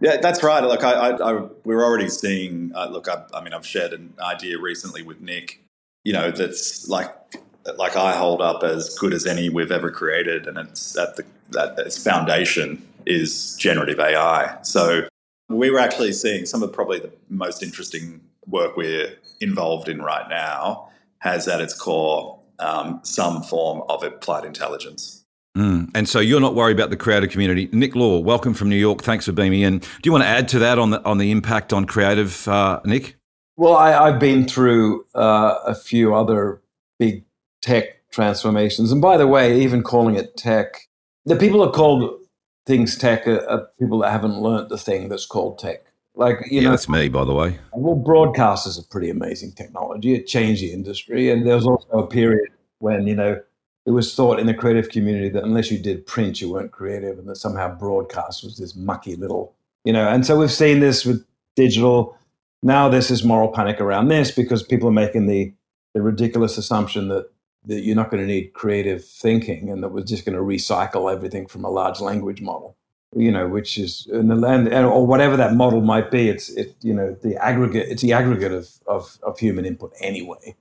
Yeah, 0.00 0.18
that's 0.18 0.42
right. 0.42 0.62
Look, 0.62 0.84
I, 0.84 0.92
I, 0.92 1.30
I 1.30 1.48
we're 1.64 1.82
already 1.82 2.10
seeing. 2.10 2.72
Uh, 2.74 2.88
look, 2.90 3.08
I, 3.08 3.24
I 3.32 3.42
mean, 3.42 3.54
I've 3.54 3.66
shared 3.66 3.94
an 3.94 4.12
idea 4.20 4.58
recently 4.58 5.02
with 5.02 5.20
Nick. 5.20 5.62
You 6.04 6.12
know, 6.12 6.30
that's 6.30 6.86
like 6.88 7.10
like 7.76 7.96
I 7.96 8.12
hold 8.12 8.40
up 8.40 8.62
as 8.62 8.96
good 8.98 9.12
as 9.12 9.26
any 9.26 9.48
we've 9.48 9.72
ever 9.72 9.90
created, 9.90 10.46
and 10.46 10.58
it's 10.58 10.96
at 10.96 11.16
the 11.16 11.24
that 11.50 11.78
its 11.78 12.02
foundation 12.02 12.86
is 13.06 13.56
generative 13.56 14.00
AI. 14.00 14.56
So 14.62 15.08
we 15.48 15.70
were 15.70 15.78
actually 15.78 16.12
seeing 16.12 16.46
some 16.46 16.62
of 16.62 16.72
probably 16.72 17.00
the 17.00 17.12
most 17.28 17.62
interesting 17.62 18.20
work 18.46 18.76
we're 18.76 19.14
involved 19.40 19.88
in 19.88 20.00
right 20.02 20.28
now 20.28 20.88
has 21.18 21.48
at 21.48 21.60
its 21.60 21.74
core 21.74 22.38
um, 22.58 23.00
some 23.02 23.42
form 23.42 23.82
of 23.88 24.02
applied 24.02 24.44
intelligence. 24.44 25.24
Mm. 25.56 25.90
And 25.94 26.08
so 26.08 26.18
you're 26.18 26.40
not 26.40 26.54
worried 26.54 26.76
about 26.76 26.90
the 26.90 26.96
creative 26.96 27.30
community. 27.30 27.68
Nick 27.72 27.94
Law, 27.94 28.18
welcome 28.18 28.54
from 28.54 28.68
New 28.68 28.76
York. 28.76 29.02
Thanks 29.02 29.26
for 29.26 29.32
being 29.32 29.52
me. 29.52 29.62
in. 29.62 29.78
Do 29.78 29.86
you 30.04 30.12
want 30.12 30.24
to 30.24 30.28
add 30.28 30.48
to 30.48 30.58
that 30.60 30.78
on 30.78 30.90
the 30.90 31.04
on 31.04 31.18
the 31.18 31.30
impact 31.30 31.72
on 31.72 31.84
creative, 31.84 32.46
uh, 32.48 32.80
Nick? 32.84 33.16
Well, 33.56 33.76
I, 33.76 34.10
have 34.10 34.18
been 34.18 34.48
through 34.48 35.06
uh, 35.14 35.60
a 35.64 35.76
few 35.76 36.12
other 36.12 36.60
big 36.98 37.24
tech 37.64 38.10
transformations. 38.10 38.92
And 38.92 39.00
by 39.00 39.16
the 39.16 39.26
way, 39.26 39.60
even 39.62 39.82
calling 39.82 40.14
it 40.14 40.36
tech, 40.36 40.88
the 41.24 41.34
people 41.34 41.64
that 41.64 41.72
call 41.72 42.20
things 42.66 42.96
tech 42.96 43.26
are, 43.26 43.44
are 43.48 43.68
people 43.78 43.98
that 44.00 44.10
haven't 44.10 44.38
learned 44.38 44.68
the 44.68 44.78
thing 44.78 45.08
that's 45.08 45.26
called 45.26 45.58
tech. 45.58 45.86
Like 46.14 46.36
you 46.48 46.60
yeah, 46.60 46.64
know, 46.64 46.70
that's 46.70 46.88
me, 46.88 47.08
by 47.08 47.24
the 47.24 47.34
way. 47.34 47.58
Well, 47.72 47.96
broadcast 47.96 48.66
is 48.68 48.78
a 48.78 48.84
pretty 48.84 49.10
amazing 49.10 49.52
technology. 49.52 50.14
It 50.14 50.26
changed 50.26 50.62
the 50.62 50.72
industry, 50.72 51.30
and 51.30 51.44
there 51.44 51.56
was 51.56 51.66
also 51.66 51.88
a 51.88 52.06
period 52.06 52.50
when 52.78 53.08
you 53.08 53.16
know 53.16 53.40
it 53.84 53.90
was 53.90 54.14
thought 54.14 54.38
in 54.38 54.46
the 54.46 54.54
creative 54.54 54.90
community 54.90 55.28
that 55.30 55.42
unless 55.42 55.72
you 55.72 55.78
did 55.78 56.06
print, 56.06 56.40
you 56.40 56.52
weren't 56.52 56.70
creative, 56.70 57.18
and 57.18 57.28
that 57.28 57.36
somehow 57.36 57.74
broadcast 57.74 58.44
was 58.44 58.58
this 58.58 58.76
mucky 58.76 59.16
little, 59.16 59.54
you 59.82 59.92
know. 59.92 60.06
And 60.06 60.24
so 60.24 60.38
we've 60.38 60.52
seen 60.52 60.78
this 60.78 61.04
with 61.04 61.26
digital. 61.56 62.16
Now 62.62 62.88
this 62.88 63.10
is 63.10 63.24
moral 63.24 63.48
panic 63.48 63.80
around 63.80 64.06
this 64.06 64.30
because 64.30 64.62
people 64.62 64.88
are 64.88 64.92
making 64.92 65.26
the 65.26 65.52
the 65.94 66.02
ridiculous 66.02 66.58
assumption 66.58 67.08
that 67.08 67.28
that 67.66 67.82
you're 67.82 67.96
not 67.96 68.10
going 68.10 68.22
to 68.22 68.26
need 68.26 68.52
creative 68.52 69.04
thinking 69.04 69.70
and 69.70 69.82
that 69.82 69.88
we're 69.88 70.02
just 70.02 70.24
going 70.24 70.36
to 70.36 70.42
recycle 70.42 71.12
everything 71.12 71.46
from 71.46 71.64
a 71.64 71.70
large 71.70 72.00
language 72.00 72.40
model 72.40 72.76
you 73.16 73.30
know 73.30 73.46
which 73.46 73.78
is 73.78 74.06
in 74.12 74.28
the 74.28 74.34
land 74.34 74.72
or 74.72 75.06
whatever 75.06 75.36
that 75.36 75.54
model 75.54 75.80
might 75.80 76.10
be 76.10 76.28
it's 76.28 76.50
it 76.50 76.74
you 76.82 76.92
know 76.92 77.16
the 77.22 77.36
aggregate 77.36 77.86
it's 77.88 78.02
the 78.02 78.12
aggregate 78.12 78.52
of 78.52 78.68
of, 78.86 79.18
of 79.22 79.38
human 79.38 79.64
input 79.64 79.92
anyway. 80.00 80.54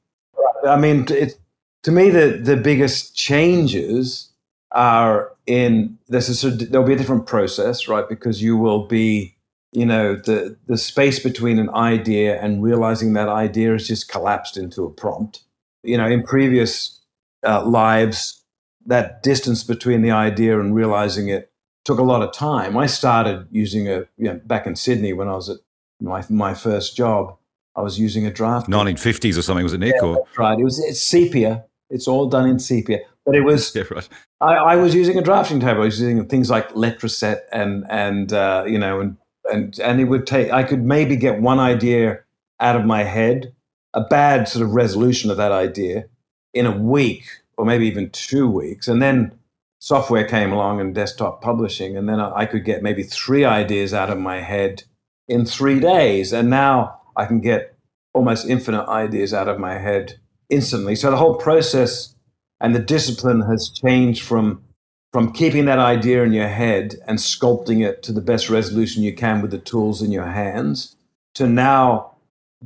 I 0.67 0.77
mean 0.77 1.05
it, 1.09 1.37
to 1.83 1.91
me 1.91 2.09
the 2.09 2.39
the 2.41 2.57
biggest 2.57 3.15
changes 3.15 4.29
are 4.71 5.31
in 5.45 5.97
this 6.07 6.29
is 6.29 6.43
a, 6.43 6.51
there'll 6.51 6.87
be 6.87 6.93
a 6.93 6.97
different 6.97 7.25
process 7.25 7.87
right 7.87 8.07
because 8.07 8.41
you 8.41 8.57
will 8.57 8.85
be 8.85 9.35
you 9.71 9.85
know 9.85 10.15
the 10.15 10.55
the 10.67 10.77
space 10.77 11.19
between 11.19 11.59
an 11.59 11.69
idea 11.71 12.39
and 12.39 12.63
realizing 12.63 13.13
that 13.13 13.29
idea 13.29 13.71
has 13.71 13.87
just 13.87 14.09
collapsed 14.09 14.57
into 14.57 14.83
a 14.83 14.91
prompt 14.91 15.43
you 15.83 15.97
know, 15.97 16.07
in 16.07 16.23
previous 16.23 16.99
uh, 17.45 17.63
lives, 17.65 18.43
that 18.85 19.23
distance 19.23 19.63
between 19.63 20.01
the 20.01 20.11
idea 20.11 20.59
and 20.59 20.75
realizing 20.75 21.29
it 21.29 21.51
took 21.85 21.99
a 21.99 22.03
lot 22.03 22.21
of 22.21 22.33
time. 22.33 22.77
I 22.77 22.85
started 22.85 23.47
using 23.51 23.87
a, 23.87 24.05
you 24.17 24.25
know, 24.25 24.41
back 24.45 24.65
in 24.65 24.75
Sydney 24.75 25.13
when 25.13 25.27
I 25.27 25.33
was 25.33 25.49
at 25.49 25.57
my, 25.99 26.23
my 26.29 26.53
first 26.53 26.95
job, 26.95 27.37
I 27.75 27.81
was 27.81 27.99
using 27.99 28.25
a 28.25 28.31
draft. 28.31 28.69
1950s 28.69 29.37
or 29.37 29.41
something, 29.41 29.63
was 29.63 29.73
it, 29.73 29.79
Nick? 29.79 29.95
Yeah, 29.95 30.07
or? 30.07 30.27
right. 30.37 30.59
It 30.59 30.63
was, 30.63 30.79
it's 30.79 31.01
sepia. 31.01 31.65
It's 31.89 32.07
all 32.07 32.27
done 32.27 32.47
in 32.47 32.59
sepia. 32.59 32.99
But 33.25 33.35
it 33.35 33.41
was 33.41 33.73
yeah, 33.75 33.83
right. 33.89 34.07
I, 34.41 34.55
I, 34.55 34.75
was 34.75 34.93
using 34.93 35.17
a 35.17 35.21
drafting 35.21 35.59
table. 35.59 35.81
I 35.81 35.85
was 35.85 35.99
using 35.99 36.25
things 36.27 36.49
like 36.49 36.69
Letraset 36.73 37.41
and 37.51 37.85
and 37.89 38.33
uh, 38.33 38.65
you 38.67 38.77
know 38.77 38.99
and 38.99 39.17
and 39.51 39.79
and 39.79 40.01
it 40.01 40.05
would 40.05 40.27
take. 40.27 40.51
I 40.51 40.63
could 40.63 40.83
maybe 40.83 41.15
get 41.15 41.41
one 41.41 41.59
idea 41.59 42.19
out 42.59 42.75
of 42.75 42.85
my 42.85 43.03
head, 43.03 43.53
a 43.93 44.01
bad 44.01 44.47
sort 44.47 44.65
of 44.65 44.73
resolution 44.73 45.29
of 45.29 45.37
that 45.37 45.51
idea 45.51 46.05
in 46.53 46.65
a 46.65 46.77
week 46.77 47.25
or 47.57 47.65
maybe 47.65 47.87
even 47.87 48.09
two 48.09 48.47
weeks, 48.47 48.87
and 48.87 49.01
then 49.01 49.37
software 49.79 50.27
came 50.27 50.51
along 50.51 50.79
and 50.79 50.95
desktop 50.95 51.41
publishing, 51.41 51.95
and 51.95 52.09
then 52.09 52.19
I 52.19 52.45
could 52.45 52.65
get 52.65 52.81
maybe 52.81 53.03
three 53.03 53.45
ideas 53.45 53.93
out 53.93 54.09
of 54.09 54.17
my 54.17 54.39
head 54.39 54.83
in 55.27 55.45
three 55.45 55.79
days, 55.79 56.33
and 56.33 56.49
now 56.49 57.01
I 57.15 57.25
can 57.25 57.41
get 57.41 57.75
almost 58.13 58.47
infinite 58.47 58.87
ideas 58.87 59.33
out 59.33 59.47
of 59.47 59.59
my 59.59 59.77
head 59.77 60.19
instantly. 60.49 60.95
So 60.95 61.11
the 61.11 61.17
whole 61.17 61.35
process 61.35 62.15
and 62.59 62.75
the 62.75 62.79
discipline 62.79 63.41
has 63.41 63.69
changed 63.69 64.23
from 64.23 64.63
from 65.11 65.31
keeping 65.31 65.65
that 65.65 65.77
idea 65.77 66.23
in 66.23 66.33
your 66.33 66.47
head 66.47 66.95
and 67.05 67.19
sculpting 67.19 67.87
it 67.87 68.01
to 68.01 68.11
the 68.11 68.21
best 68.21 68.49
resolution 68.49 69.03
you 69.03 69.13
can 69.13 69.43
with 69.43 69.51
the 69.51 69.59
tools 69.59 70.01
in 70.01 70.11
your 70.11 70.25
hands 70.25 70.95
to 71.35 71.45
now 71.45 72.12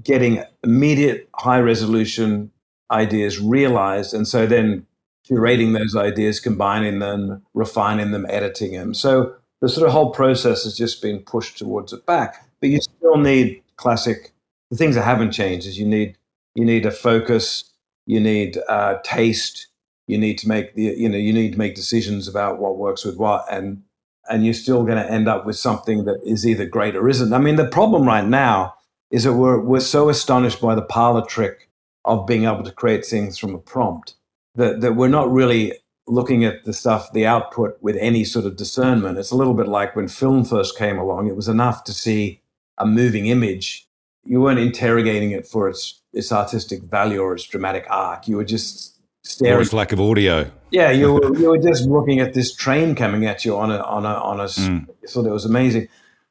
getting 0.03 0.43
immediate 0.63 1.29
high 1.36 1.60
resolution 1.60 2.51
ideas 2.91 3.39
realized 3.39 4.13
and 4.13 4.27
so 4.27 4.45
then 4.45 4.86
curating 5.29 5.77
those 5.77 5.95
ideas 5.95 6.39
combining 6.39 6.99
them 6.99 7.41
refining 7.53 8.12
them 8.12 8.25
editing 8.29 8.73
them. 8.73 8.93
So 8.93 9.36
the 9.62 9.69
sort 9.69 9.88
of 9.88 9.93
whole 9.93 10.12
process 10.12 10.63
has 10.63 10.77
just 10.77 11.01
been 11.01 11.19
pushed 11.19 11.57
towards 11.57 11.91
it 11.91 12.05
back. 12.05 12.47
But 12.62 12.69
you 12.69 12.79
still 12.81 13.17
need 13.17 13.62
classic 13.75 14.31
the 14.69 14.77
things 14.77 14.95
that 14.95 15.03
haven't 15.03 15.31
changed 15.31 15.67
is 15.67 15.77
you 15.77 15.86
need 15.86 16.17
you 16.55 16.65
need 16.65 16.86
a 16.86 16.91
focus 16.91 17.71
you 18.05 18.19
need 18.19 18.57
uh, 18.67 18.95
taste 19.03 19.67
you 20.07 20.17
need 20.17 20.38
to 20.39 20.47
make 20.47 20.75
the 20.75 20.83
you 20.83 21.07
know 21.10 21.17
you 21.17 21.33
need 21.33 21.53
to 21.53 21.57
make 21.57 21.75
decisions 21.75 22.27
about 22.27 22.60
what 22.60 22.77
works 22.77 23.05
with 23.05 23.17
what 23.17 23.45
and 23.51 23.83
and 24.29 24.43
you're 24.43 24.53
still 24.53 24.83
going 24.83 24.97
to 24.97 25.10
end 25.10 25.27
up 25.27 25.45
with 25.45 25.55
something 25.55 26.03
that 26.03 26.19
is 26.25 26.45
either 26.45 26.65
great 26.65 26.97
or 26.97 27.07
isn't. 27.07 27.31
I 27.33 27.38
mean 27.38 27.55
the 27.55 27.67
problem 27.67 28.05
right 28.05 28.25
now 28.25 28.73
is 29.12 29.24
that 29.24 29.34
we're 29.34 29.60
we're 29.60 29.80
so 29.80 30.10
astonished 30.10 30.62
by 30.62 30.76
the 30.76 30.82
parlor 30.82 31.26
trick 31.26 31.70
of 32.06 32.28
being 32.28 32.46
able 32.46 32.63
to 32.63 32.72
create 32.72 33.06
things 33.06 33.38
from 33.38 33.54
a 33.56 33.60
prompt 33.60 34.15
that 34.56 34.82
that 34.82 34.96
we're 34.96 35.08
not 35.08 35.32
really 35.32 35.74
looking 36.08 36.46
at 36.46 36.63
the 36.63 36.74
stuff 36.74 37.12
the 37.13 37.26
output 37.26 37.78
with 37.82 37.98
any 37.98 38.24
sort 38.24 38.46
of 38.46 38.56
discernment 38.56 39.17
it's 39.17 39.32
a 39.32 39.36
little 39.36 39.54
bit 39.54 39.67
like 39.67 39.96
when 39.96 40.08
film 40.08 40.46
first 40.46 40.78
came 40.78 40.98
along 40.98 41.28
it 41.28 41.36
was 41.36 41.48
enough 41.50 41.84
to 41.84 41.91
see 41.91 42.41
a 42.78 42.86
moving 42.86 43.26
image 43.26 43.88
you 44.28 44.41
weren't 44.41 44.60
interrogating 44.60 45.32
it 45.32 45.48
for 45.48 45.70
its 45.70 46.02
its 46.13 46.32
artistic 46.32 46.84
value 46.84 47.20
or 47.20 47.34
its 47.34 47.43
dramatic 47.43 47.86
arc. 47.89 48.28
You 48.28 48.38
were 48.38 48.43
just 48.43 48.98
staring. 49.24 49.58
Or 49.58 49.62
its 49.62 49.74
lack 49.74 49.91
of 49.91 50.02
audio. 50.02 50.50
Yeah, 50.72 50.91
you 50.91 51.13
were, 51.13 51.38
you 51.39 51.50
were 51.50 51.58
just 51.58 51.86
looking 51.86 52.20
at 52.20 52.34
this 52.34 52.54
train 52.54 52.96
coming 52.96 53.26
at 53.26 53.46
you 53.46 53.58
on 53.58 53.72
a 53.72 53.78
on 53.78 54.06
a 54.06 54.13
on 54.13 54.39
a. 54.39 54.46
Mm. 54.46 54.88
thought 55.08 55.26
it 55.26 55.32
was 55.32 55.46
amazing. 55.46 55.88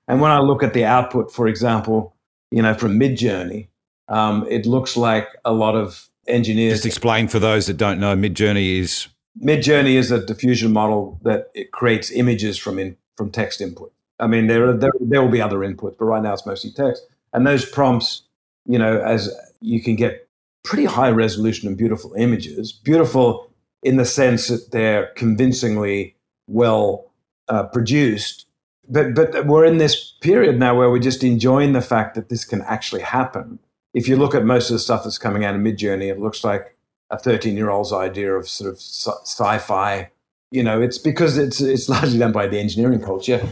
And 0.09 0.21
when 0.21 0.31
I 0.31 0.39
look 0.39 0.62
at 0.62 0.75
the 0.75 0.85
output, 0.85 1.33
for 1.33 1.49
example, 1.49 2.15
you 2.57 2.62
know, 2.62 2.73
from 2.73 2.99
Midjourney, 2.99 3.69
um, 4.09 4.47
it 4.49 4.64
looks 4.64 4.97
like 4.97 5.29
a 5.45 5.53
lot 5.53 5.75
of 5.75 6.09
engineers. 6.27 6.73
Just 6.73 6.87
explain 6.87 7.29
for 7.29 7.38
those 7.38 7.66
that 7.66 7.77
don't 7.77 8.01
know, 8.01 8.16
Midjourney 8.16 8.81
is. 8.81 9.09
Midjourney 9.38 9.97
is 9.97 10.11
a 10.11 10.25
diffusion 10.25 10.73
model 10.73 11.21
that 11.23 11.51
it 11.53 11.71
creates 11.73 12.11
images 12.11 12.57
from 12.57 12.79
in, 12.79 12.97
from 13.14 13.31
text 13.31 13.61
input. 13.61 13.92
I 14.19 14.27
mean, 14.27 14.47
there, 14.47 14.71
are, 14.71 14.73
there 14.73 14.92
there 15.03 15.23
will 15.23 15.31
be 15.31 15.42
other 15.42 15.59
inputs, 15.59 15.97
but 15.99 16.07
right 16.07 16.23
now 16.23 16.33
it's 16.33 16.47
mostly 16.47 16.73
text. 16.73 17.07
And 17.35 17.47
those 17.47 17.66
prompts, 17.66 18.23
you 18.64 18.79
know, 18.79 19.03
as 19.03 19.31
you 19.61 19.83
can 19.83 19.95
get 19.95 20.27
pretty 20.64 20.87
high 20.87 21.11
resolution 21.11 21.69
and 21.69 21.77
beautiful 21.77 22.14
images, 22.14 22.73
beautiful 22.73 23.51
in 23.83 23.99
the 23.99 24.07
sense 24.07 24.49
that 24.49 24.71
they're 24.71 25.09
convincingly 25.09 26.16
well 26.47 27.12
uh, 27.49 27.64
produced. 27.64 28.45
But, 28.88 29.14
but 29.14 29.46
we're 29.46 29.64
in 29.64 29.79
this 29.79 30.12
period 30.20 30.59
now 30.59 30.77
where 30.77 30.90
we're 30.90 30.99
just 30.99 31.25
enjoying 31.25 31.72
the 31.72 31.81
fact 31.81 32.14
that 32.14 32.29
this 32.29 32.44
can 32.44 32.62
actually 32.62 33.03
happen. 33.03 33.59
If 33.94 34.09
you 34.09 34.16
look 34.16 34.35
at 34.35 34.44
most 34.44 34.70
of 34.70 34.75
the 34.75 34.79
stuff 34.79 35.05
that's 35.05 35.18
coming 35.18 35.44
out 35.44 35.55
of 35.55 35.61
Midjourney, 35.61 36.11
it 36.11 36.20
looks 36.20 36.44
like 36.44 36.77
a 37.11 37.18
13 37.18 37.57
year 37.57 37.70
old's 37.70 37.92
idea 37.92 38.35
of 38.35 38.49
sort 38.49 38.70
of 38.70 38.79
sci 38.79 39.59
fi. 39.59 40.11
You 40.51 40.62
know, 40.62 40.81
it's 40.81 40.99
because 40.99 41.38
it's, 41.38 41.61
it's 41.61 41.88
largely 41.88 42.18
done 42.18 42.33
by 42.33 42.46
the 42.46 42.59
engineering 42.59 43.01
culture. 43.01 43.46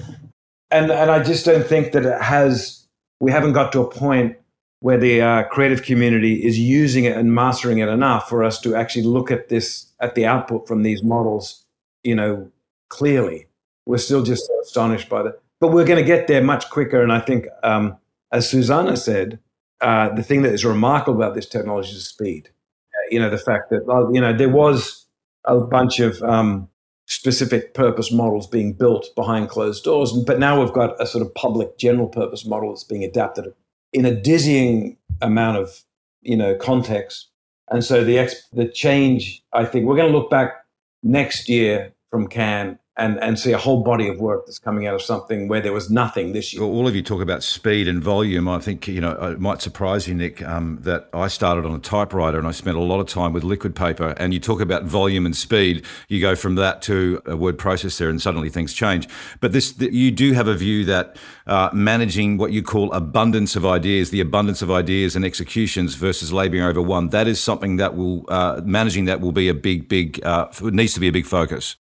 And, 0.71 0.91
and 0.91 1.11
I 1.11 1.23
just 1.23 1.45
don't 1.45 1.67
think 1.67 1.93
that 1.93 2.05
it 2.05 2.21
has 2.23 2.85
we 3.21 3.31
haven't 3.31 3.53
got 3.53 3.73
to 3.73 3.81
a 3.81 3.91
point 3.91 4.37
where 4.81 4.99
the 4.99 5.23
uh, 5.23 5.45
creative 5.45 5.83
community 5.83 6.45
is 6.45 6.59
using 6.59 7.05
it 7.05 7.17
and 7.17 7.35
mastering 7.35 7.79
it 7.79 7.89
enough 7.89 8.29
for 8.29 8.45
us 8.45 8.61
to 8.61 8.75
actually 8.75 9.05
look 9.05 9.31
at 9.31 9.49
this 9.49 9.87
at 10.01 10.15
the 10.15 10.27
output 10.27 10.69
from 10.69 10.83
these 10.83 11.03
models 11.03 11.65
you 12.03 12.15
know 12.15 12.51
clearly 12.91 13.47
we're 13.87 13.99
still 13.99 14.23
just 14.23 14.51
astonished 14.63 15.09
by 15.09 15.23
that 15.23 15.41
but 15.61 15.73
we're 15.73 15.85
going 15.85 15.99
to 15.99 16.07
get 16.07 16.27
there 16.27 16.43
much 16.43 16.69
quicker 16.71 17.03
and 17.03 17.13
i 17.13 17.21
think 17.21 17.47
um, 17.63 17.97
as 18.33 18.51
suzana 18.51 18.97
said 18.97 19.39
uh, 19.81 20.09
the 20.15 20.23
thing 20.23 20.43
that 20.43 20.53
is 20.53 20.65
remarkable 20.65 21.17
about 21.17 21.35
this 21.35 21.49
technology 21.49 21.91
is 21.91 22.09
speed 22.09 22.51
uh, 22.95 23.07
you 23.11 23.19
know 23.19 23.31
the 23.31 23.39
fact 23.39 23.71
that 23.71 23.83
you 24.13 24.21
know 24.21 24.33
there 24.33 24.49
was 24.49 25.07
a 25.45 25.61
bunch 25.61 26.01
of 26.01 26.23
um, 26.23 26.69
specific 27.07 27.75
purpose 27.75 28.11
models 28.11 28.47
being 28.47 28.73
built 28.73 29.09
behind 29.15 29.49
closed 29.49 29.85
doors. 29.85 30.13
But 30.27 30.39
now 30.39 30.61
we've 30.61 30.73
got 30.73 31.01
a 31.01 31.07
sort 31.07 31.25
of 31.25 31.35
public 31.35 31.79
general 31.79 32.09
purpose 32.09 32.47
model 32.47 32.71
that's 32.71 32.85
being 32.85 33.05
adapted 33.05 33.53
in 33.93 34.05
a 34.05 34.15
dizzying 34.15 34.97
amount 35.21 35.59
of 35.59 35.85
you 36.23 36.37
know 36.37 36.55
context. 36.57 37.29
And 37.71 37.85
so 37.85 38.05
the 38.05 38.19
ex- 38.19 38.49
the 38.53 38.69
change, 38.69 39.43
I 39.53 39.65
think, 39.65 39.87
we're 39.87 39.97
going 39.97 40.13
to 40.13 40.17
look 40.17 40.31
back 40.31 40.65
next 41.03 41.49
year 41.49 41.93
from 42.11 42.29
Cannes 42.29 42.79
and, 42.97 43.19
and 43.21 43.39
see 43.39 43.51
a 43.51 43.59
whole 43.59 43.83
body 43.83 44.07
of 44.07 44.21
work 44.21 44.47
that's 44.47 44.61
coming 44.61 44.87
out 44.87 44.95
of 44.95 45.03
something 45.03 45.49
where 45.49 45.61
there 45.61 45.73
was 45.73 45.91
nothing 45.91 46.33
this 46.33 46.53
year. 46.53 46.63
Well, 46.63 46.71
all 46.71 46.87
of 46.87 46.95
you 46.95 47.03
talk 47.03 47.21
about 47.21 47.43
speed 47.43 47.89
and 47.89 48.03
volume. 48.03 48.49
I 48.49 48.61
think, 48.61 48.87
you 48.87 49.01
know, 49.01 49.11
it 49.11 49.41
might 49.41 49.61
surprise 49.61 50.07
you, 50.07 50.15
Nick, 50.15 50.43
um, 50.43 50.79
that 50.83 51.09
I 51.13 51.27
started 51.27 51.65
on 51.65 51.75
a 51.75 51.81
typewriter 51.81 52.39
and 52.39 52.47
I 52.47 52.53
spent 52.53 52.77
a 52.77 52.81
lot 52.81 53.01
of 53.01 53.09
time 53.09 53.33
with 53.33 53.43
liquid 53.43 53.75
paper. 53.75 54.15
And 54.17 54.33
you 54.33 54.39
talk 54.39 54.61
about 54.61 54.85
volume 54.85 55.27
and 55.27 55.37
speed, 55.37 55.85
you 56.09 56.21
go 56.21 56.37
from 56.37 56.55
that 56.55 56.83
to 56.83 57.21
a 57.27 57.37
word 57.37 57.59
processor 57.59 58.09
and 58.09 58.23
suddenly 58.23 58.49
things 58.49 58.73
change. 58.73 59.09
But 59.41 59.53
this, 59.53 59.75
you 59.81 60.13
do 60.13 60.33
have 60.33 60.47
a 60.47 60.55
view 60.55 60.85
that 60.85 61.17
uh, 61.49 61.71
managing 61.73 62.39
what 62.39 62.53
you 62.53 62.63
call 62.63 62.93
abundance 62.93 63.57
of 63.57 63.67
ideas, 63.67 64.11
the 64.11 64.21
abundance 64.21 64.63
of 64.63 64.71
ideas 64.71 65.17
and 65.17 65.25
executions 65.25 65.97
versus 65.97 66.33
laboring 66.33 66.63
over 66.63 66.81
one, 66.81 67.09
that 67.09 67.27
is 67.27 67.41
something 67.41 67.77
that 67.77 67.97
will, 67.97 68.25
uh, 68.29 68.61
managing 68.65 69.07
that 69.07 69.21
will 69.21 69.33
be 69.33 69.49
a 69.49 69.55
big, 69.55 69.89
big, 69.89 70.25
uh, 70.25 70.47
needs 70.63 70.95
to 70.95 71.01
be 71.01 71.09
a 71.09 71.13
big 71.13 71.27
focus. 71.27 71.77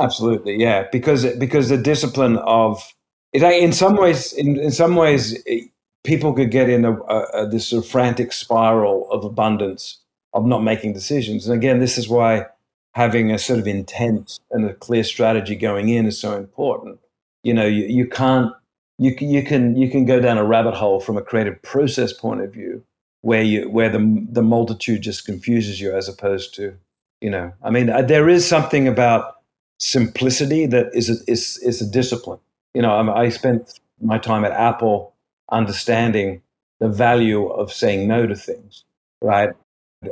Absolutely, 0.00 0.56
yeah, 0.58 0.86
because 0.90 1.24
because 1.36 1.68
the 1.68 1.76
discipline 1.76 2.38
of 2.38 2.92
it, 3.32 3.42
in 3.42 3.72
some 3.72 3.96
ways, 3.96 4.32
in, 4.32 4.58
in 4.58 4.70
some 4.70 4.96
ways, 4.96 5.40
it, 5.46 5.70
people 6.04 6.32
could 6.32 6.50
get 6.50 6.68
in 6.68 6.84
a, 6.84 6.92
a, 6.92 7.48
this 7.48 7.68
sort 7.68 7.84
of 7.84 7.90
frantic 7.90 8.32
spiral 8.32 9.10
of 9.10 9.24
abundance 9.24 9.98
of 10.32 10.46
not 10.46 10.62
making 10.62 10.92
decisions. 10.92 11.46
And 11.46 11.54
again, 11.54 11.78
this 11.78 11.98
is 11.98 12.08
why 12.08 12.46
having 12.94 13.30
a 13.30 13.38
sort 13.38 13.58
of 13.58 13.66
intent 13.66 14.38
and 14.50 14.64
a 14.64 14.74
clear 14.74 15.04
strategy 15.04 15.54
going 15.54 15.88
in 15.88 16.06
is 16.06 16.18
so 16.18 16.36
important. 16.36 16.98
You 17.42 17.54
know, 17.54 17.66
you, 17.66 17.84
you 17.86 18.06
can't 18.06 18.52
you 18.98 19.14
you 19.20 19.42
can 19.42 19.76
you 19.76 19.90
can 19.90 20.04
go 20.04 20.20
down 20.20 20.38
a 20.38 20.44
rabbit 20.44 20.74
hole 20.74 21.00
from 21.00 21.16
a 21.16 21.22
creative 21.22 21.60
process 21.62 22.12
point 22.12 22.40
of 22.40 22.52
view 22.52 22.84
where 23.22 23.42
you 23.42 23.68
where 23.68 23.88
the 23.88 24.26
the 24.30 24.42
multitude 24.42 25.02
just 25.02 25.24
confuses 25.24 25.80
you 25.80 25.94
as 25.94 26.08
opposed 26.08 26.54
to 26.54 26.76
you 27.20 27.30
know 27.30 27.52
I 27.62 27.70
mean 27.70 27.88
uh, 27.90 28.02
there 28.02 28.28
is 28.28 28.46
something 28.46 28.86
about 28.86 29.36
simplicity 29.82 30.64
that 30.64 30.86
is 30.94 31.10
a, 31.10 31.30
is 31.30 31.58
is 31.58 31.82
a 31.82 31.86
discipline. 31.90 32.38
You 32.72 32.82
know, 32.82 32.92
I, 32.92 33.24
I 33.24 33.28
spent 33.30 33.80
my 34.00 34.16
time 34.16 34.44
at 34.44 34.52
Apple 34.52 35.12
understanding 35.50 36.40
the 36.78 36.88
value 36.88 37.48
of 37.48 37.72
saying 37.72 38.06
no 38.06 38.26
to 38.26 38.36
things, 38.36 38.84
right? 39.20 39.50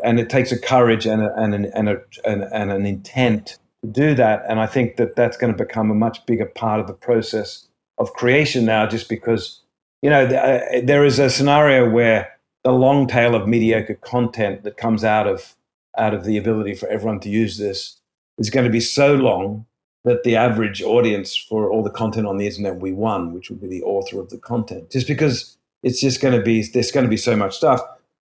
And 0.04 0.20
it 0.20 0.28
takes 0.28 0.52
a 0.52 0.58
courage 0.58 1.06
and 1.06 1.22
a, 1.22 1.34
and 1.36 1.54
an, 1.54 1.64
and, 1.74 1.88
a, 1.88 2.00
and, 2.24 2.44
and 2.52 2.70
an 2.70 2.86
intent 2.86 3.58
to 3.82 3.90
do 3.90 4.14
that. 4.14 4.44
And 4.48 4.60
I 4.60 4.66
think 4.66 4.96
that 4.96 5.16
that's 5.16 5.36
going 5.36 5.52
to 5.52 5.64
become 5.64 5.90
a 5.90 5.94
much 5.94 6.24
bigger 6.26 6.46
part 6.46 6.80
of 6.80 6.86
the 6.86 6.92
process 6.92 7.66
of 7.98 8.12
creation 8.12 8.64
now, 8.64 8.86
just 8.86 9.08
because 9.08 9.60
you 10.02 10.10
know 10.10 10.24
uh, 10.24 10.80
there 10.82 11.04
is 11.04 11.18
a 11.20 11.30
scenario 11.30 11.88
where 11.88 12.28
the 12.64 12.72
long 12.72 13.06
tail 13.06 13.34
of 13.36 13.46
mediocre 13.46 13.94
content 13.94 14.64
that 14.64 14.76
comes 14.76 15.04
out 15.04 15.28
of 15.28 15.54
out 15.96 16.12
of 16.12 16.24
the 16.24 16.36
ability 16.36 16.74
for 16.74 16.88
everyone 16.88 17.20
to 17.20 17.28
use 17.28 17.56
this 17.58 17.99
is 18.40 18.50
going 18.50 18.64
to 18.64 18.70
be 18.70 18.80
so 18.80 19.14
long 19.14 19.64
that 20.04 20.24
the 20.24 20.34
average 20.34 20.82
audience 20.82 21.36
for 21.36 21.70
all 21.70 21.84
the 21.84 21.90
content 21.90 22.26
on 22.26 22.38
the 22.38 22.46
internet 22.46 22.74
will 22.74 22.90
be 22.90 22.92
one, 22.92 23.32
which 23.32 23.50
would 23.50 23.60
be 23.60 23.68
the 23.68 23.82
author 23.82 24.18
of 24.18 24.30
the 24.30 24.38
content, 24.38 24.90
just 24.90 25.06
because 25.06 25.56
it's 25.82 26.00
just 26.00 26.20
going 26.20 26.36
to 26.36 26.42
be 26.42 26.62
there's 26.62 26.90
going 26.90 27.04
to 27.04 27.10
be 27.10 27.16
so 27.16 27.36
much 27.36 27.56
stuff. 27.56 27.80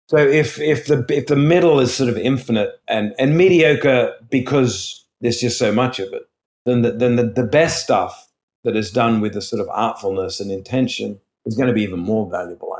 So 0.07 0.17
if 0.17 0.59
if 0.59 0.87
the 0.87 1.05
if 1.09 1.27
the 1.27 1.35
middle 1.35 1.79
is 1.79 1.93
sort 1.93 2.09
of 2.09 2.17
infinite 2.17 2.81
and 2.87 3.13
and 3.19 3.37
mediocre 3.37 4.15
because 4.29 5.05
there's 5.21 5.39
just 5.39 5.59
so 5.59 5.71
much 5.71 5.99
of 5.99 6.11
it, 6.11 6.27
then 6.65 6.81
the, 6.81 6.91
then 6.91 7.15
the, 7.15 7.23
the 7.23 7.43
best 7.43 7.83
stuff 7.83 8.27
that 8.63 8.75
is 8.75 8.91
done 8.91 9.21
with 9.21 9.35
a 9.35 9.41
sort 9.41 9.61
of 9.61 9.67
artfulness 9.67 10.39
and 10.39 10.51
intention 10.51 11.19
is 11.45 11.55
going 11.55 11.67
to 11.67 11.73
be 11.73 11.83
even 11.83 11.99
more 11.99 12.29
valuable. 12.29 12.78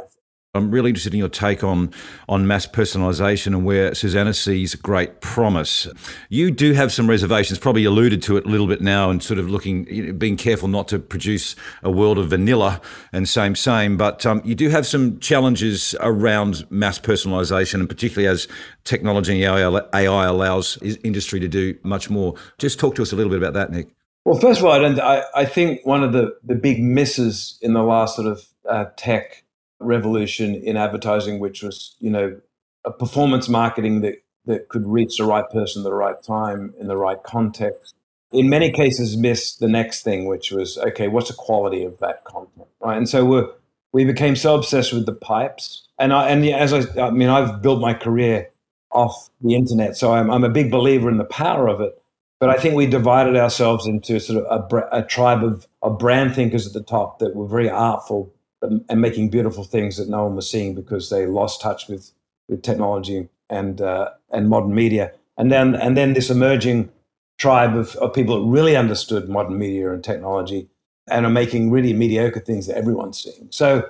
I'm 0.56 0.72
really 0.72 0.90
interested 0.90 1.14
in 1.14 1.20
your 1.20 1.30
take 1.30 1.64
on 1.64 1.94
on 2.28 2.48
mass 2.48 2.66
personalization 2.66 3.48
and 3.48 3.64
where 3.66 3.92
Suzana 3.92 4.36
sees 4.36 4.74
great 4.74 5.22
promise. 5.22 5.88
You 6.30 6.50
do 6.50 6.74
have 6.74 6.92
some 6.92 7.08
reservations, 7.08 7.60
probably 7.60 7.86
alluded 7.86 8.24
to 8.24 8.38
it 8.38 8.48
a 8.48 8.50
little 8.50 8.66
bit 8.66 8.82
now, 8.82 9.12
and 9.12 9.22
sort 9.22 9.40
of 9.40 9.48
looking, 9.48 9.86
you 9.94 10.08
know, 10.08 10.14
being 10.14 10.38
careful 10.38 10.68
not 10.68 10.88
to 10.88 10.98
produce 10.98 11.56
a 11.84 11.92
world 11.92 12.18
of 12.18 12.30
vanilla 12.30 12.82
and 13.14 13.30
same 13.30 13.54
same. 13.54 13.96
But 13.96 14.26
um, 14.26 14.42
you 14.44 14.56
do 14.56 14.70
have 14.70 14.88
some 14.88 15.20
challenges 15.20 15.94
around 16.00 16.66
mass 16.72 16.98
personalization, 16.98 17.76
and 17.76 17.88
particularly 17.88 18.28
as 18.28 18.48
technology 18.86 19.44
and 19.44 19.84
AI 19.94 20.26
allows 20.26 20.80
industry 21.04 21.40
to 21.42 21.48
do 21.48 21.78
much 21.84 22.10
more. 22.10 22.34
Just 22.58 22.80
talk 22.80 22.96
to 22.96 23.04
us 23.04 23.12
a 23.12 23.16
little 23.16 23.30
bit 23.30 23.38
about 23.38 23.54
that, 23.54 23.70
Nick. 23.70 23.90
Well, 24.26 24.40
first 24.40 24.62
of 24.62 24.66
all, 24.66 24.72
I, 24.72 24.88
I, 25.00 25.24
I 25.42 25.46
think 25.46 25.86
one 25.86 26.04
of 26.04 26.12
the, 26.12 26.36
the 26.44 26.56
big 26.56 26.82
misses 26.82 27.60
in 27.62 27.74
the 27.74 27.84
last 27.84 28.16
sort 28.16 28.28
of 28.28 28.44
uh, 28.68 28.86
tech 28.98 29.44
revolution 29.80 30.56
in 30.56 30.78
advertising, 30.78 31.40
which 31.40 31.64
was, 31.64 31.96
you 32.00 32.10
know, 32.10 32.40
a 32.86 32.92
performance 32.92 33.50
marketing 33.50 34.02
that, 34.02 34.16
that 34.46 34.70
could 34.70 34.88
reach 34.88 35.18
the 35.18 35.26
right 35.26 35.50
person 35.50 35.82
at 35.82 35.84
the 35.84 35.94
right 35.94 36.22
time 36.24 36.74
in 36.80 36.88
the 36.88 36.98
right 36.98 37.22
context. 37.24 37.94
In 38.32 38.50
many 38.50 38.72
cases, 38.72 39.18
missed 39.18 39.60
the 39.60 39.68
next 39.68 40.04
thing, 40.04 40.26
which 40.26 40.52
was, 40.52 40.78
okay, 40.78 41.08
what's 41.08 41.30
the 41.30 41.36
quality 41.36 41.84
of 41.84 41.98
that 42.00 42.24
content, 42.26 42.68
right? 42.80 42.98
And 42.98 43.10
so 43.10 43.26
we 43.26 43.44
we 43.92 44.06
became 44.06 44.36
so 44.36 44.56
obsessed 44.56 44.94
with 44.94 45.06
the 45.06 45.14
pipes. 45.14 45.88
And 45.98 46.14
I, 46.14 46.30
and 46.30 46.46
as 46.46 46.74
I, 46.74 47.08
I 47.08 47.10
mean, 47.10 47.30
I've 47.30 47.62
built 47.62 47.82
my 47.82 47.94
career 47.94 48.50
off 48.92 49.30
the 49.42 49.56
internet, 49.56 49.98
so 49.98 50.14
I'm, 50.14 50.30
I'm 50.30 50.44
a 50.44 50.50
big 50.50 50.72
believer 50.72 51.10
in 51.10 51.18
the 51.18 51.24
power 51.24 51.68
of 51.68 51.82
it. 51.82 52.00
But 52.40 52.50
I 52.50 52.58
think 52.58 52.76
we 52.76 52.86
divided 52.86 53.36
ourselves 53.36 53.86
into 53.86 54.20
sort 54.20 54.46
of 54.46 54.72
a, 54.72 55.00
a 55.00 55.04
tribe 55.04 55.44
of, 55.44 55.68
of 55.82 56.00
brand 56.00 56.36
thinkers 56.36 56.66
at 56.66 56.74
the 56.74 56.84
top 56.84 57.20
that 57.20 57.36
were 57.36 57.48
very 57.48 57.70
artful 57.70 58.32
and 58.62 59.02
making 59.02 59.30
beautiful 59.30 59.64
things 59.64 59.98
that 59.98 60.10
no 60.10 60.24
one 60.24 60.36
was 60.36 60.50
seeing 60.50 60.76
because 60.76 61.10
they 61.10 61.26
lost 61.26 61.62
touch 61.62 61.88
with 61.88 62.12
with 62.48 62.62
technology 62.62 63.30
and 63.50 63.82
uh, 63.82 64.10
and 64.32 64.50
modern 64.50 64.74
media. 64.74 65.12
And 65.38 65.52
then 65.52 65.76
and 65.76 65.96
then 65.96 66.14
this 66.14 66.30
emerging 66.30 66.90
tribe 67.38 67.76
of, 67.76 67.96
of 67.98 68.14
people 68.14 68.40
that 68.40 68.52
really 68.52 68.76
understood 68.76 69.30
modern 69.30 69.58
media 69.58 69.94
and 69.94 70.04
technology 70.04 70.68
and 71.10 71.26
are 71.26 71.32
making 71.32 71.72
really 71.72 71.94
mediocre 71.94 72.40
things 72.40 72.68
that 72.68 72.78
everyone's 72.78 73.22
seeing. 73.22 73.48
So 73.50 73.90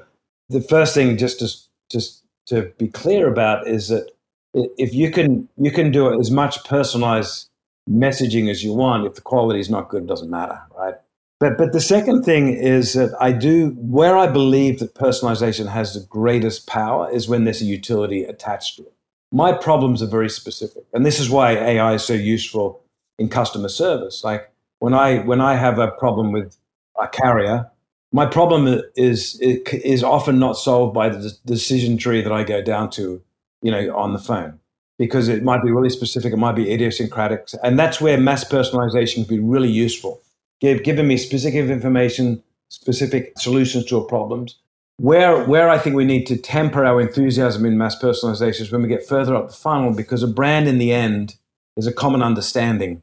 the 0.49 0.61
first 0.61 0.93
thing 0.93 1.17
just 1.17 1.39
to 1.39 1.47
just 1.89 2.23
to 2.47 2.71
be 2.77 2.87
clear 2.87 3.27
about 3.27 3.67
is 3.67 3.87
that 3.89 4.11
if 4.53 4.93
you 4.93 5.11
can 5.11 5.47
you 5.57 5.71
can 5.71 5.91
do 5.91 6.19
as 6.19 6.31
much 6.31 6.63
personalized 6.63 7.49
messaging 7.89 8.49
as 8.49 8.63
you 8.63 8.73
want 8.73 9.05
if 9.05 9.15
the 9.15 9.21
quality 9.21 9.59
is 9.59 9.69
not 9.69 9.89
good 9.89 10.03
it 10.03 10.07
doesn't 10.07 10.29
matter 10.29 10.59
right 10.77 10.95
but 11.39 11.57
but 11.57 11.71
the 11.71 11.81
second 11.81 12.23
thing 12.23 12.49
is 12.49 12.93
that 12.93 13.15
I 13.19 13.31
do 13.31 13.69
where 13.77 14.17
I 14.17 14.27
believe 14.27 14.79
that 14.79 14.93
personalization 14.93 15.69
has 15.69 15.93
the 15.93 16.01
greatest 16.01 16.67
power 16.67 17.09
is 17.09 17.29
when 17.29 17.45
there's 17.45 17.61
a 17.61 17.65
utility 17.65 18.23
attached 18.23 18.75
to 18.75 18.83
it. 18.83 18.93
My 19.31 19.53
problems 19.53 20.01
are 20.01 20.07
very 20.07 20.29
specific, 20.29 20.83
and 20.93 21.05
this 21.05 21.19
is 21.19 21.29
why 21.29 21.51
AI 21.51 21.93
is 21.93 22.03
so 22.03 22.13
useful 22.13 22.81
in 23.17 23.29
customer 23.29 23.69
service. 23.69 24.23
Like 24.23 24.51
when 24.79 24.93
I 24.93 25.19
when 25.19 25.39
I 25.39 25.55
have 25.55 25.79
a 25.79 25.91
problem 25.91 26.33
with 26.33 26.57
a 27.01 27.07
carrier, 27.07 27.69
my 28.11 28.25
problem 28.25 28.81
is 28.95 29.39
is 29.39 30.03
often 30.03 30.39
not 30.39 30.57
solved 30.57 30.93
by 30.93 31.07
the 31.07 31.31
decision 31.45 31.97
tree 31.97 32.21
that 32.21 32.33
I 32.33 32.43
go 32.43 32.61
down 32.61 32.89
to, 32.91 33.21
you 33.61 33.71
know, 33.71 33.95
on 33.95 34.11
the 34.11 34.19
phone, 34.19 34.59
because 34.97 35.29
it 35.29 35.41
might 35.41 35.63
be 35.63 35.71
really 35.71 35.89
specific, 35.89 36.33
it 36.33 36.37
might 36.37 36.55
be 36.55 36.73
idiosyncratic, 36.73 37.47
and 37.63 37.79
that's 37.79 38.01
where 38.01 38.17
mass 38.17 38.43
personalization 38.43 39.25
can 39.25 39.37
be 39.37 39.39
really 39.39 39.69
useful 39.69 40.21
give, 40.59 40.83
giving 40.83 41.07
me 41.07 41.17
specific 41.17 41.69
information, 41.69 42.43
specific 42.69 43.33
solutions 43.37 43.85
to 43.85 43.99
our 43.99 44.05
problems. 44.05 44.57
Where, 44.97 45.45
where 45.45 45.69
I 45.69 45.77
think 45.77 45.95
we 45.95 46.03
need 46.03 46.25
to 46.27 46.37
temper 46.37 46.85
our 46.85 46.99
enthusiasm 46.99 47.65
in 47.65 47.77
mass 47.77 47.97
personalization 48.01 48.61
is 48.61 48.71
when 48.71 48.81
we 48.81 48.89
get 48.89 49.07
further 49.07 49.33
up 49.35 49.47
the 49.47 49.53
funnel, 49.53 49.93
because 49.93 50.23
a 50.23 50.27
brand 50.27 50.67
in 50.67 50.77
the 50.77 50.91
end 50.91 51.35
is 51.77 51.87
a 51.87 51.93
common 51.93 52.21
understanding 52.21 53.01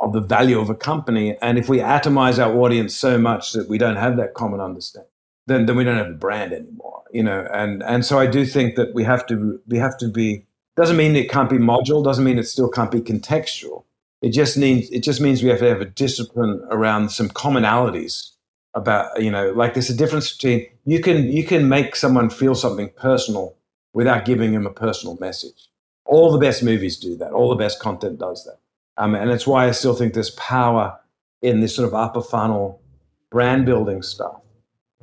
of 0.00 0.12
the 0.12 0.20
value 0.20 0.60
of 0.60 0.68
a 0.68 0.74
company. 0.74 1.38
And 1.40 1.58
if 1.58 1.68
we 1.68 1.78
atomize 1.78 2.38
our 2.38 2.54
audience 2.54 2.94
so 2.94 3.16
much 3.16 3.52
that 3.52 3.68
we 3.68 3.78
don't 3.78 3.96
have 3.96 4.18
that 4.18 4.34
common 4.34 4.60
understanding, 4.60 5.10
then, 5.46 5.64
then 5.64 5.76
we 5.76 5.84
don't 5.84 5.96
have 5.96 6.10
a 6.10 6.12
brand 6.12 6.52
anymore. 6.52 7.02
You 7.10 7.22
know, 7.22 7.48
and, 7.50 7.82
and 7.82 8.04
so 8.04 8.18
I 8.18 8.26
do 8.26 8.44
think 8.44 8.76
that 8.76 8.92
we 8.94 9.02
have 9.04 9.26
to 9.28 9.58
we 9.66 9.78
have 9.78 9.96
to 9.98 10.08
be 10.08 10.44
doesn't 10.76 10.98
mean 10.98 11.16
it 11.16 11.30
can't 11.30 11.48
be 11.48 11.56
modular, 11.56 12.04
doesn't 12.04 12.24
mean 12.24 12.38
it 12.38 12.46
still 12.46 12.68
can't 12.68 12.90
be 12.90 13.00
contextual. 13.00 13.84
It 14.20 14.30
just 14.30 14.56
means 14.56 14.90
it 14.90 15.02
just 15.02 15.20
means 15.20 15.42
we 15.42 15.48
have 15.48 15.60
to 15.60 15.68
have 15.68 15.80
a 15.80 15.84
discipline 15.84 16.60
around 16.70 17.10
some 17.10 17.28
commonalities 17.28 18.32
about 18.74 19.22
you 19.22 19.30
know 19.30 19.50
like 19.52 19.74
there's 19.74 19.90
a 19.90 19.96
difference 19.96 20.32
between 20.32 20.66
you 20.84 21.00
can 21.00 21.30
you 21.30 21.44
can 21.44 21.68
make 21.68 21.94
someone 21.96 22.28
feel 22.30 22.54
something 22.54 22.90
personal 22.96 23.56
without 23.94 24.24
giving 24.24 24.52
them 24.52 24.66
a 24.66 24.72
personal 24.72 25.16
message. 25.20 25.68
All 26.04 26.32
the 26.32 26.38
best 26.38 26.62
movies 26.62 26.96
do 26.98 27.16
that. 27.16 27.32
All 27.32 27.48
the 27.48 27.56
best 27.56 27.80
content 27.80 28.18
does 28.18 28.44
that. 28.44 28.58
Um, 28.96 29.14
and 29.14 29.30
it's 29.30 29.46
why 29.46 29.68
I 29.68 29.70
still 29.70 29.94
think 29.94 30.14
there's 30.14 30.30
power 30.30 30.98
in 31.42 31.60
this 31.60 31.76
sort 31.76 31.86
of 31.86 31.94
upper 31.94 32.22
funnel 32.22 32.80
brand 33.30 33.66
building 33.66 34.02
stuff, 34.02 34.40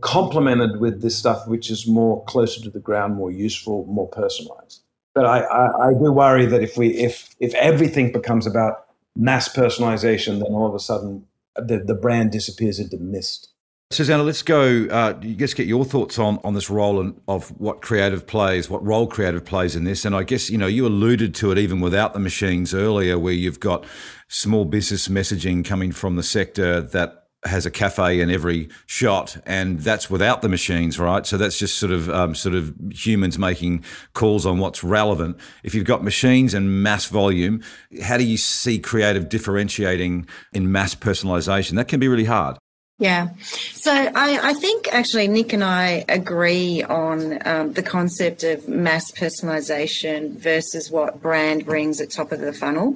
complemented 0.02 0.80
with 0.80 1.02
this 1.02 1.18
stuff 1.18 1.48
which 1.48 1.70
is 1.70 1.88
more 1.88 2.24
closer 2.26 2.62
to 2.62 2.70
the 2.70 2.80
ground, 2.80 3.16
more 3.16 3.32
useful, 3.32 3.86
more 3.86 4.10
personalized. 4.10 4.82
But 5.14 5.26
I, 5.26 5.42
I, 5.42 5.88
I 5.90 5.94
do 5.94 6.12
worry 6.12 6.46
that 6.48 6.62
if 6.62 6.78
we 6.78 6.90
if 6.90 7.34
if 7.40 7.54
everything 7.56 8.12
becomes 8.12 8.46
about 8.46 8.85
mass 9.16 9.54
personalization, 9.54 10.40
then 10.40 10.54
all 10.54 10.68
of 10.68 10.76
a 10.76 10.80
sudden 10.80 11.26
the, 11.56 11.80
the 11.80 11.96
brand 11.96 12.32
disappears 12.32 12.80
into 12.80 12.98
mist. 12.98 13.50
Suzana, 13.92 14.26
let's 14.26 14.42
go. 14.42 14.88
Uh, 14.90 15.14
let's 15.38 15.54
get 15.54 15.68
your 15.68 15.86
thoughts 15.86 16.18
on 16.18 16.40
on 16.44 16.56
this 16.56 16.72
role 16.72 17.00
and 17.00 17.22
of 17.28 17.50
what 17.60 17.84
creative 17.84 18.26
plays, 18.26 18.68
what 18.68 18.84
role 18.84 19.06
creative 19.06 19.46
plays 19.46 19.76
in 19.76 19.84
this. 19.84 20.06
And 20.06 20.16
I 20.16 20.24
guess 20.24 20.50
you 20.50 20.58
know 20.58 20.66
you 20.66 20.88
alluded 20.88 21.36
to 21.36 21.52
it 21.52 21.60
even 21.60 21.82
without 21.82 22.14
the 22.14 22.20
machines 22.20 22.74
earlier, 22.74 23.20
where 23.20 23.34
you've 23.34 23.60
got 23.60 23.86
small 24.28 24.66
business 24.66 25.08
messaging 25.08 25.64
coming 25.64 25.92
from 25.92 26.16
the 26.16 26.24
sector 26.24 26.82
that 26.82 27.25
has 27.46 27.66
a 27.66 27.72
cafe 27.72 28.20
in 28.20 28.30
every 28.30 28.70
shot, 28.86 29.38
and 29.46 29.80
that's 29.80 30.10
without 30.10 30.42
the 30.42 30.50
machines, 30.50 31.00
right? 31.00 31.26
So 31.26 31.38
that's 31.38 31.58
just 31.58 31.78
sort 31.78 31.92
of 31.92 32.10
um, 32.10 32.36
sort 32.36 32.56
of 32.56 32.74
humans 32.92 33.38
making 33.38 33.84
calls 34.14 34.46
on 34.46 34.60
what's 34.60 34.84
relevant. 34.84 35.38
If 35.64 35.74
you've 35.76 35.86
got 35.86 36.04
machines 36.04 36.54
and 36.54 36.84
mass 36.84 37.06
volume, 37.06 37.62
how 38.02 38.18
do 38.18 38.24
you 38.24 38.38
see 38.38 38.80
creative 38.80 39.30
differentiating 39.30 40.28
in 40.54 40.72
mass 40.72 40.96
personalization? 40.96 41.76
That 41.76 41.88
can 41.88 42.00
be 42.00 42.08
really 42.08 42.26
hard. 42.26 42.58
Yeah. 42.98 43.30
So 43.74 43.92
I, 43.92 44.40
I 44.42 44.54
think 44.54 44.88
actually 44.94 45.28
Nick 45.28 45.52
and 45.52 45.66
I 45.66 46.06
agree 46.08 46.82
on 46.82 47.46
um, 47.46 47.74
the 47.74 47.84
concept 47.84 48.46
of 48.46 48.70
mass 48.70 49.12
personalization 49.12 50.38
versus 50.38 50.90
what 50.90 51.22
brand 51.22 51.66
brings 51.66 52.00
at 52.00 52.10
top 52.10 52.32
of 52.32 52.40
the 52.40 52.54
funnel 52.54 52.96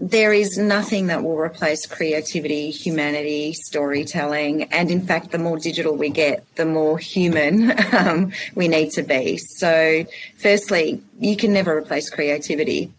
there 0.00 0.32
is 0.32 0.58
nothing 0.58 1.06
that 1.06 1.22
will 1.22 1.38
replace 1.38 1.86
creativity, 1.86 2.70
humanity, 2.70 3.52
storytelling. 3.52 4.64
And 4.64 4.90
in 4.90 5.00
fact, 5.00 5.30
the 5.30 5.38
more 5.38 5.58
digital 5.58 5.96
we 5.96 6.10
get, 6.10 6.44
the 6.56 6.66
more 6.66 6.98
human 6.98 7.72
um, 7.92 8.32
we 8.54 8.68
need 8.68 8.90
to 8.92 9.02
be. 9.02 9.38
So, 9.38 10.04
firstly, 10.38 11.00
you 11.18 11.36
can 11.36 11.52
never 11.52 11.76
replace 11.76 12.10
creativity. 12.10 12.92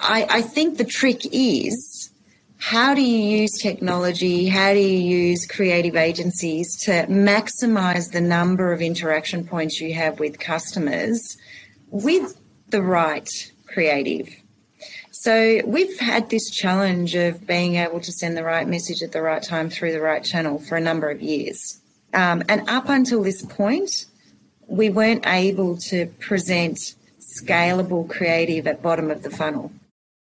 I, 0.00 0.26
I 0.28 0.42
think 0.42 0.78
the 0.78 0.84
trick 0.84 1.22
is 1.32 2.10
how 2.58 2.94
do 2.94 3.02
you 3.02 3.40
use 3.40 3.58
technology? 3.60 4.46
How 4.46 4.72
do 4.72 4.80
you 4.80 5.28
use 5.28 5.46
creative 5.46 5.96
agencies 5.96 6.74
to 6.84 7.06
maximize 7.08 8.10
the 8.12 8.22
number 8.22 8.72
of 8.72 8.80
interaction 8.80 9.44
points 9.44 9.82
you 9.82 9.92
have 9.92 10.18
with 10.18 10.38
customers 10.38 11.36
with 11.90 12.40
the 12.70 12.80
right 12.80 13.28
creative? 13.66 14.28
So 15.24 15.62
we've 15.64 15.98
had 16.00 16.28
this 16.28 16.50
challenge 16.50 17.14
of 17.14 17.46
being 17.46 17.76
able 17.76 17.98
to 17.98 18.12
send 18.12 18.36
the 18.36 18.44
right 18.44 18.68
message 18.68 19.02
at 19.02 19.12
the 19.12 19.22
right 19.22 19.42
time 19.42 19.70
through 19.70 19.92
the 19.92 20.00
right 20.02 20.22
channel 20.22 20.58
for 20.58 20.76
a 20.76 20.82
number 20.82 21.08
of 21.08 21.22
years. 21.22 21.80
Um, 22.12 22.42
and 22.46 22.68
up 22.68 22.90
until 22.90 23.22
this 23.22 23.40
point, 23.40 24.04
we 24.66 24.90
weren't 24.90 25.26
able 25.26 25.78
to 25.88 26.08
present 26.20 26.78
scalable 27.18 28.06
creative 28.06 28.66
at 28.66 28.82
bottom 28.82 29.10
of 29.10 29.22
the 29.22 29.30
funnel. 29.30 29.72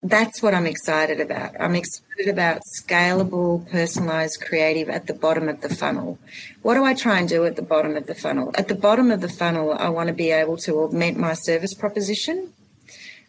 That's 0.01 0.41
what 0.41 0.55
I'm 0.55 0.65
excited 0.65 1.21
about. 1.21 1.51
I'm 1.60 1.75
excited 1.75 2.27
about 2.27 2.63
scalable, 2.81 3.69
personalized 3.69 4.41
creative 4.41 4.89
at 4.89 5.05
the 5.05 5.13
bottom 5.13 5.47
of 5.47 5.62
the 5.62 5.69
funnel. 5.69 6.17
What 6.63 6.73
do 6.73 6.83
I 6.83 6.95
try 6.95 7.19
and 7.19 7.29
do 7.29 7.45
at 7.45 7.55
the 7.55 7.62
bottom 7.62 7.95
of 7.95 8.07
the 8.07 8.15
funnel? 8.15 8.51
At 8.55 8.67
the 8.67 8.73
bottom 8.73 9.12
of 9.12 9.21
the 9.21 9.29
funnel, 9.29 9.73
I 9.73 9.89
want 9.89 10.07
to 10.07 10.13
be 10.13 10.31
able 10.31 10.57
to 10.57 10.79
augment 10.79 11.17
my 11.17 11.33
service 11.33 11.75
proposition 11.75 12.51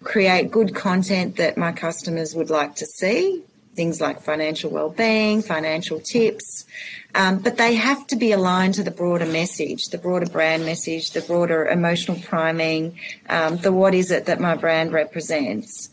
create 0.02 0.50
good 0.50 0.74
content 0.74 1.36
that 1.36 1.56
my 1.56 1.72
customers 1.72 2.34
would 2.34 2.50
like 2.50 2.76
to 2.76 2.86
see, 2.86 3.42
things 3.74 4.00
like 4.00 4.20
financial 4.20 4.70
well-being, 4.70 5.42
financial 5.42 6.00
tips, 6.00 6.64
um, 7.14 7.38
but 7.38 7.56
they 7.56 7.74
have 7.74 8.06
to 8.06 8.16
be 8.16 8.32
aligned 8.32 8.74
to 8.74 8.82
the 8.82 8.90
broader 8.90 9.26
message, 9.26 9.86
the 9.86 9.98
broader 9.98 10.26
brand 10.26 10.64
message, 10.64 11.10
the 11.10 11.20
broader 11.22 11.66
emotional 11.66 12.18
priming, 12.20 12.98
um, 13.28 13.56
the 13.58 13.72
what 13.72 13.94
is 13.94 14.10
it 14.10 14.26
that 14.26 14.40
my 14.40 14.54
brand 14.54 14.92
represents. 14.92 15.90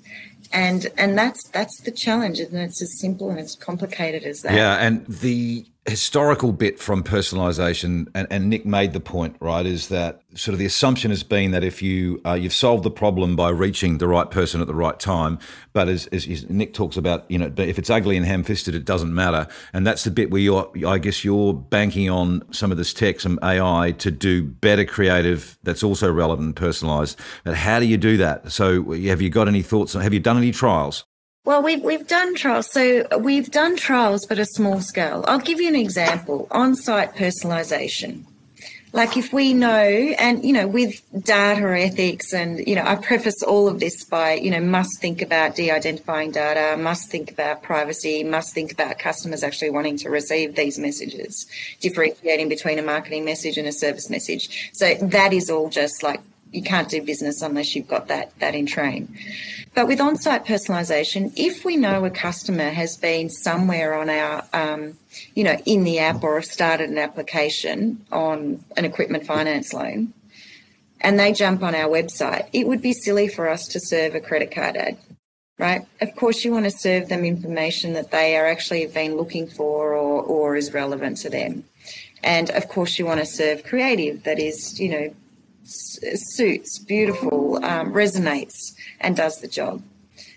And 0.52 0.88
and 0.98 1.18
that's 1.18 1.48
that's 1.50 1.82
the 1.82 1.92
challenge, 1.92 2.40
and 2.40 2.56
it's 2.56 2.82
as 2.82 3.00
simple 3.00 3.30
and 3.30 3.40
as 3.40 3.56
complicated 3.56 4.24
as 4.24 4.42
that. 4.44 4.54
Yeah, 4.54 4.76
and 4.76 5.06
the 5.08 5.66
historical 5.88 6.52
bit 6.52 6.80
from 6.80 7.04
personalization, 7.04 8.08
and, 8.16 8.28
and, 8.32 8.50
Nick 8.50 8.66
made 8.66 8.94
the 8.94 9.00
point, 9.00 9.36
right, 9.40 9.66
is 9.66 9.90
that 9.90 10.22
sort 10.34 10.54
of 10.54 10.60
the 10.60 10.66
assumption 10.66 11.12
has 11.12 11.22
been 11.22 11.52
that 11.52 11.64
if 11.64 11.82
you 11.82 12.20
uh, 12.26 12.34
you've 12.34 12.54
solved 12.54 12.84
the 12.84 12.90
problem 12.90 13.36
by 13.36 13.50
reaching 13.50 14.00
the 14.00 14.08
right 14.08 14.32
person 14.32 14.62
at 14.62 14.68
the 14.68 14.74
right 14.74 15.00
time, 15.00 15.38
but 15.74 15.88
as, 15.88 16.08
as, 16.08 16.28
as 16.28 16.50
Nick 16.50 16.74
talks 16.74 16.98
about, 16.98 17.30
you 17.30 17.38
know, 17.38 17.54
if 17.58 17.78
it's 17.78 17.92
ugly 17.92 18.18
and 18.18 18.26
ham-fisted, 18.26 18.74
it 18.74 18.84
doesn't 18.84 19.14
matter, 19.14 19.48
and 19.74 19.86
that's 19.86 20.04
the 20.04 20.12
bit 20.12 20.32
where 20.32 20.42
you're, 20.42 20.72
I 20.88 20.98
guess, 20.98 21.24
you're 21.24 21.54
banking 21.54 22.10
on 22.10 22.42
some 22.52 22.72
of 22.72 22.78
this 22.78 22.92
tech, 22.92 23.20
some 23.20 23.38
AI, 23.44 23.92
to 24.00 24.10
do 24.10 24.44
better 24.44 24.86
creative 24.86 25.58
that's 25.62 25.84
also 25.84 26.12
relevant 26.12 26.48
and 26.48 26.56
personalized. 26.56 27.20
But 27.44 27.56
how 27.56 27.80
do 27.80 27.86
you 27.86 27.98
do 27.98 28.18
that? 28.18 28.52
So, 28.52 28.92
have 28.92 29.22
you 29.22 29.30
got 29.30 29.48
any 29.48 29.62
thoughts? 29.62 29.94
Have 29.94 30.14
you 30.14 30.20
done 30.20 30.38
any 30.38 30.52
trials? 30.52 31.06
Well, 31.46 31.62
we've 31.62 31.84
we've 31.84 32.08
done 32.08 32.34
trials. 32.34 32.72
So 32.72 33.08
we've 33.20 33.52
done 33.52 33.78
trials, 33.78 34.26
but 34.26 34.40
a 34.40 34.46
small 34.46 34.82
scale. 34.82 35.24
I'll 35.28 35.38
give 35.38 35.62
you 35.62 35.68
an 35.68 35.76
example: 35.76 36.48
on-site 36.50 37.14
personalisation. 37.16 38.24
Like 38.94 39.18
if 39.18 39.32
we 39.32 39.54
know, 39.54 39.84
and 40.18 40.44
you 40.44 40.54
know, 40.54 40.68
with 40.68 41.02
data 41.24 41.68
ethics, 41.80 42.34
and 42.34 42.66
you 42.66 42.76
know, 42.76 42.84
I 42.84 42.96
preface 42.96 43.44
all 43.44 43.68
of 43.68 43.80
this 43.80 44.06
by 44.06 44.34
you 44.34 44.50
know, 44.50 44.60
must 44.60 45.00
think 45.00 45.22
about 45.22 45.56
de-identifying 45.56 46.32
data, 46.32 46.78
must 46.82 47.10
think 47.10 47.30
about 47.30 47.62
privacy, 47.62 48.24
must 48.24 48.56
think 48.56 48.72
about 48.72 48.98
customers 48.98 49.44
actually 49.44 49.70
wanting 49.70 49.98
to 49.98 50.10
receive 50.10 50.56
these 50.56 50.80
messages, 50.80 51.46
differentiating 51.80 52.50
between 52.50 52.80
a 52.80 52.84
marketing 52.84 53.24
message 53.24 53.58
and 53.58 53.68
a 53.68 53.74
service 53.74 54.10
message. 54.10 54.72
So 54.74 54.96
that 54.96 55.32
is 55.32 55.52
all 55.52 55.70
just 55.70 56.02
like 56.02 56.22
you 56.52 56.64
can't 56.64 56.90
do 56.90 57.02
business 57.02 57.42
unless 57.42 57.76
you've 57.76 57.88
got 57.88 58.08
that 58.08 58.38
that 58.40 58.56
in 58.56 58.66
train. 58.66 59.18
But 59.74 59.88
with 59.88 60.00
on-site 60.00 60.46
personalisation, 60.46 61.34
if 61.36 61.66
we 61.66 61.76
know 61.76 62.06
a 62.06 62.10
customer 62.10 62.70
has 62.70 62.96
been 62.96 63.30
somewhere 63.30 63.94
on 63.94 64.10
our, 64.10 64.46
um, 64.54 64.98
you 65.34 65.44
know, 65.44 65.58
in 65.66 65.84
the 65.84 66.00
app 66.00 66.24
or 66.24 66.42
started 66.42 66.90
an 66.90 66.98
application 66.98 68.06
on 68.12 68.64
an 68.78 68.86
equipment 68.86 69.26
finance 69.26 69.74
loan, 69.74 70.14
and 71.02 71.20
they 71.20 71.34
jump 71.34 71.62
on 71.62 71.76
our 71.76 71.90
website, 71.90 72.48
it 72.54 72.68
would 72.68 72.82
be 72.82 72.94
silly 72.94 73.28
for 73.28 73.50
us 73.50 73.68
to 73.68 73.80
serve 73.80 74.16
a 74.16 74.22
credit 74.22 74.50
card 74.50 74.78
ad, 74.78 74.98
right? 75.60 75.86
Of 76.00 76.16
course, 76.16 76.46
you 76.46 76.54
want 76.54 76.66
to 76.66 76.72
serve 76.72 77.10
them 77.10 77.26
information 77.26 77.94
that 77.94 78.12
they 78.12 78.38
are 78.38 78.48
actually 78.48 78.88
been 78.88 79.18
looking 79.18 79.48
for 79.48 79.94
or, 79.94 80.24
or 80.24 80.56
is 80.56 80.74
relevant 80.74 81.18
to 81.18 81.30
them. 81.30 81.66
And 82.24 82.50
of 82.52 82.70
course, 82.70 82.98
you 82.98 83.06
want 83.06 83.20
to 83.20 83.26
serve 83.26 83.66
creative 83.66 84.24
that 84.24 84.40
is, 84.40 84.80
you 84.80 84.90
know, 84.90 85.16
suits, 85.66 86.80
beautiful, 86.80 87.64
um, 87.64 87.92
resonates, 87.94 88.76
and 89.00 89.16
does 89.16 89.42
the 89.42 89.48
job. 89.48 89.82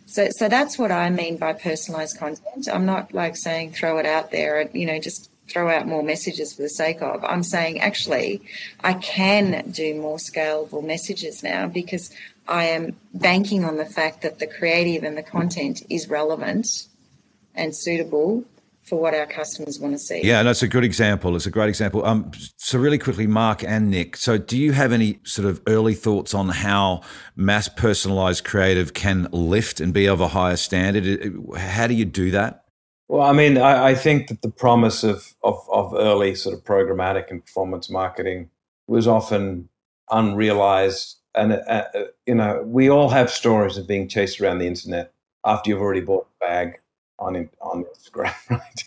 So, 0.06 0.28
so 0.30 0.48
that's 0.48 0.78
what 0.78 0.90
I 0.90 1.10
mean 1.10 1.36
by 1.36 1.52
personalized 1.52 2.18
content. 2.18 2.68
I'm 2.72 2.86
not 2.86 3.12
like 3.12 3.36
saying 3.36 3.72
throw 3.72 3.98
it 3.98 4.06
out 4.06 4.30
there, 4.30 4.58
and 4.60 4.74
you 4.74 4.86
know, 4.86 4.98
just 4.98 5.30
throw 5.48 5.70
out 5.70 5.86
more 5.86 6.02
messages 6.02 6.54
for 6.54 6.62
the 6.62 6.68
sake 6.68 7.02
of. 7.02 7.24
I'm 7.24 7.42
saying 7.42 7.80
actually, 7.80 8.42
I 8.80 8.94
can 8.94 9.70
do 9.70 10.00
more 10.00 10.16
scalable 10.16 10.84
messages 10.84 11.42
now 11.42 11.66
because 11.66 12.10
I 12.46 12.64
am 12.64 12.96
banking 13.12 13.64
on 13.64 13.76
the 13.76 13.84
fact 13.84 14.22
that 14.22 14.38
the 14.38 14.46
creative 14.46 15.04
and 15.04 15.16
the 15.16 15.22
content 15.22 15.82
is 15.90 16.08
relevant 16.08 16.86
and 17.54 17.74
suitable 17.76 18.44
for 18.88 18.98
what 19.00 19.14
our 19.14 19.26
customers 19.26 19.78
want 19.78 19.94
to 19.94 19.98
see. 19.98 20.20
Yeah, 20.24 20.42
that's 20.42 20.62
a 20.62 20.68
good 20.68 20.84
example. 20.84 21.36
It's 21.36 21.46
a 21.46 21.50
great 21.50 21.68
example. 21.68 22.04
Um, 22.04 22.30
so 22.56 22.78
really 22.78 22.98
quickly, 22.98 23.26
Mark 23.26 23.62
and 23.62 23.90
Nick. 23.90 24.16
So, 24.16 24.38
do 24.38 24.56
you 24.56 24.72
have 24.72 24.92
any 24.92 25.20
sort 25.24 25.46
of 25.46 25.60
early 25.66 25.94
thoughts 25.94 26.34
on 26.34 26.48
how 26.48 27.02
mass 27.36 27.68
personalized 27.68 28.44
creative 28.44 28.94
can 28.94 29.28
lift 29.30 29.80
and 29.80 29.92
be 29.92 30.06
of 30.06 30.20
a 30.20 30.28
higher 30.28 30.56
standard? 30.56 31.34
How 31.56 31.86
do 31.86 31.94
you 31.94 32.04
do 32.04 32.30
that? 32.30 32.64
Well, 33.08 33.22
I 33.22 33.32
mean, 33.32 33.58
I, 33.58 33.88
I 33.88 33.94
think 33.94 34.28
that 34.28 34.42
the 34.42 34.50
promise 34.50 35.02
of, 35.02 35.34
of, 35.42 35.66
of 35.72 35.94
early 35.94 36.34
sort 36.34 36.54
of 36.54 36.64
programmatic 36.64 37.30
and 37.30 37.44
performance 37.44 37.88
marketing 37.88 38.50
was 38.86 39.06
often 39.06 39.68
unrealized. 40.10 41.16
And, 41.34 41.52
uh, 41.52 41.84
uh, 41.94 42.04
you 42.26 42.34
know, 42.34 42.62
we 42.66 42.90
all 42.90 43.08
have 43.08 43.30
stories 43.30 43.78
of 43.78 43.86
being 43.86 44.08
chased 44.08 44.40
around 44.40 44.58
the 44.58 44.66
internet 44.66 45.12
after 45.44 45.70
you've 45.70 45.80
already 45.80 46.00
bought 46.00 46.26
a 46.40 46.44
bag 46.44 46.80
on 47.18 47.48
on 47.60 47.84
Instagram, 47.84 48.34
right? 48.50 48.84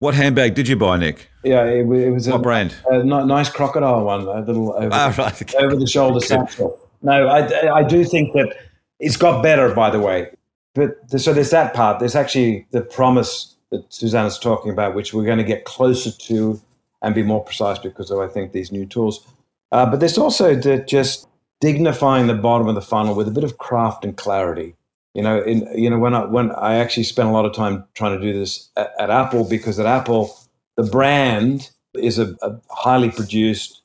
What 0.00 0.14
handbag 0.14 0.54
did 0.54 0.68
you 0.68 0.76
buy, 0.76 0.98
Nick? 0.98 1.30
Yeah, 1.44 1.64
it, 1.64 1.86
it 1.86 2.10
was 2.10 2.28
what 2.28 2.36
a, 2.36 2.42
brand? 2.42 2.74
A 2.90 3.02
nice 3.02 3.48
crocodile 3.48 4.04
one, 4.04 4.22
a 4.22 4.40
little 4.40 4.74
over, 4.74 4.90
ah, 4.92 5.14
right. 5.16 5.42
okay. 5.42 5.56
over 5.58 5.76
the 5.76 5.86
shoulder 5.86 6.20
satchel. 6.20 6.78
No, 7.02 7.28
I, 7.28 7.78
I 7.78 7.82
do 7.82 8.04
think 8.04 8.32
that 8.34 8.54
it's 8.98 9.16
got 9.16 9.42
better, 9.42 9.74
by 9.74 9.90
the 9.90 10.00
way. 10.00 10.30
But 10.74 11.08
the, 11.08 11.18
so 11.18 11.32
there's 11.32 11.50
that 11.50 11.74
part. 11.74 12.00
There's 12.00 12.16
actually 12.16 12.66
the 12.70 12.80
promise 12.82 13.54
that 13.70 13.88
Suzana's 13.90 14.38
talking 14.38 14.72
about, 14.72 14.94
which 14.94 15.14
we're 15.14 15.24
going 15.24 15.38
to 15.38 15.44
get 15.44 15.64
closer 15.64 16.10
to 16.10 16.60
and 17.02 17.14
be 17.14 17.22
more 17.22 17.44
precise 17.44 17.78
because 17.78 18.10
of 18.10 18.18
I 18.18 18.28
think 18.28 18.52
these 18.52 18.72
new 18.72 18.86
tools. 18.86 19.26
Uh, 19.72 19.86
but 19.86 20.00
there's 20.00 20.18
also 20.18 20.54
the 20.54 20.78
just 20.78 21.28
dignifying 21.60 22.26
the 22.26 22.34
bottom 22.34 22.68
of 22.68 22.74
the 22.74 22.82
funnel 22.82 23.14
with 23.14 23.28
a 23.28 23.30
bit 23.30 23.44
of 23.44 23.58
craft 23.58 24.04
and 24.04 24.16
clarity. 24.16 24.74
You 25.14 25.22
know, 25.22 25.40
in 25.42 25.68
you 25.74 25.88
know 25.88 25.98
when 25.98 26.14
I 26.14 26.24
when 26.24 26.50
I 26.52 26.76
actually 26.76 27.04
spent 27.04 27.28
a 27.28 27.32
lot 27.32 27.44
of 27.44 27.54
time 27.54 27.84
trying 27.94 28.18
to 28.18 28.24
do 28.24 28.36
this 28.36 28.68
at, 28.76 28.90
at 28.98 29.10
Apple 29.10 29.48
because 29.48 29.78
at 29.78 29.86
Apple 29.86 30.36
the 30.76 30.82
brand 30.82 31.70
is 31.94 32.18
a, 32.18 32.34
a 32.42 32.58
highly 32.68 33.10
produced 33.10 33.82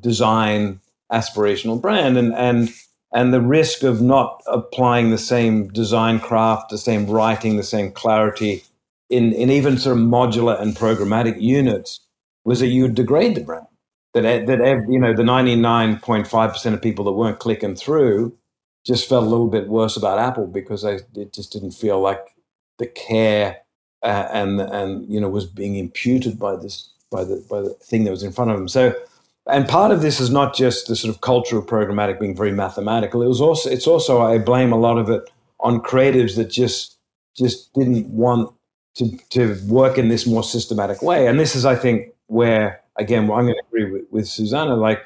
design 0.00 0.80
aspirational 1.12 1.80
brand 1.80 2.16
and 2.16 2.32
and 2.34 2.72
and 3.12 3.34
the 3.34 3.40
risk 3.40 3.82
of 3.82 4.00
not 4.00 4.40
applying 4.46 5.10
the 5.10 5.18
same 5.18 5.68
design 5.68 6.20
craft, 6.20 6.70
the 6.70 6.78
same 6.78 7.06
writing, 7.06 7.56
the 7.56 7.64
same 7.64 7.90
clarity 7.90 8.62
in, 9.10 9.32
in 9.32 9.50
even 9.50 9.76
sort 9.76 9.98
of 9.98 10.04
modular 10.04 10.60
and 10.60 10.76
programmatic 10.76 11.40
units 11.40 12.00
was 12.44 12.60
that 12.60 12.68
you 12.68 12.82
would 12.82 12.94
degrade 12.94 13.34
the 13.34 13.42
brand. 13.42 13.66
That, 14.14 14.46
that 14.46 14.86
you 14.88 14.98
know, 14.98 15.14
the 15.14 15.22
99.5% 15.22 16.74
of 16.74 16.82
people 16.82 17.04
that 17.04 17.12
weren't 17.12 17.38
clicking 17.38 17.76
through 17.76 18.36
just 18.86 19.08
felt 19.08 19.24
a 19.24 19.28
little 19.28 19.48
bit 19.48 19.68
worse 19.68 19.96
about 19.96 20.18
Apple 20.18 20.46
because 20.46 20.84
I, 20.84 21.00
it 21.14 21.32
just 21.32 21.52
didn't 21.52 21.72
feel 21.72 22.00
like 22.00 22.20
the 22.78 22.86
care 22.86 23.58
uh, 24.02 24.28
and 24.32 24.60
and 24.60 25.06
you 25.12 25.20
know 25.20 25.28
was 25.28 25.46
being 25.46 25.76
imputed 25.76 26.38
by 26.38 26.56
this 26.56 26.90
by 27.10 27.24
the 27.24 27.44
by 27.50 27.60
the 27.60 27.70
thing 27.70 28.04
that 28.04 28.10
was 28.10 28.22
in 28.22 28.32
front 28.32 28.50
of 28.50 28.56
them. 28.56 28.68
So, 28.68 28.94
and 29.46 29.68
part 29.68 29.92
of 29.92 30.02
this 30.02 30.20
is 30.20 30.30
not 30.30 30.54
just 30.54 30.86
the 30.86 30.96
sort 30.96 31.14
of 31.14 31.20
culture 31.20 31.58
of 31.58 31.66
programmatic 31.66 32.18
being 32.18 32.36
very 32.36 32.52
mathematical. 32.52 33.22
It 33.22 33.28
was 33.28 33.40
also 33.40 33.68
it's 33.68 33.86
also 33.86 34.22
I 34.22 34.38
blame 34.38 34.72
a 34.72 34.78
lot 34.78 34.98
of 34.98 35.10
it 35.10 35.30
on 35.60 35.80
creatives 35.80 36.36
that 36.36 36.50
just 36.50 36.96
just 37.36 37.72
didn't 37.74 38.08
want 38.08 38.52
to 38.96 39.16
to 39.30 39.58
work 39.68 39.98
in 39.98 40.08
this 40.08 40.26
more 40.26 40.42
systematic 40.42 41.02
way. 41.02 41.26
And 41.26 41.38
this 41.38 41.54
is 41.54 41.66
I 41.66 41.76
think 41.76 42.14
where 42.26 42.80
again 42.96 43.24
I'm 43.24 43.46
going 43.46 43.54
to 43.54 43.62
agree 43.68 43.90
with, 43.90 44.04
with 44.10 44.24
Suzana. 44.24 44.78
Like 44.80 45.00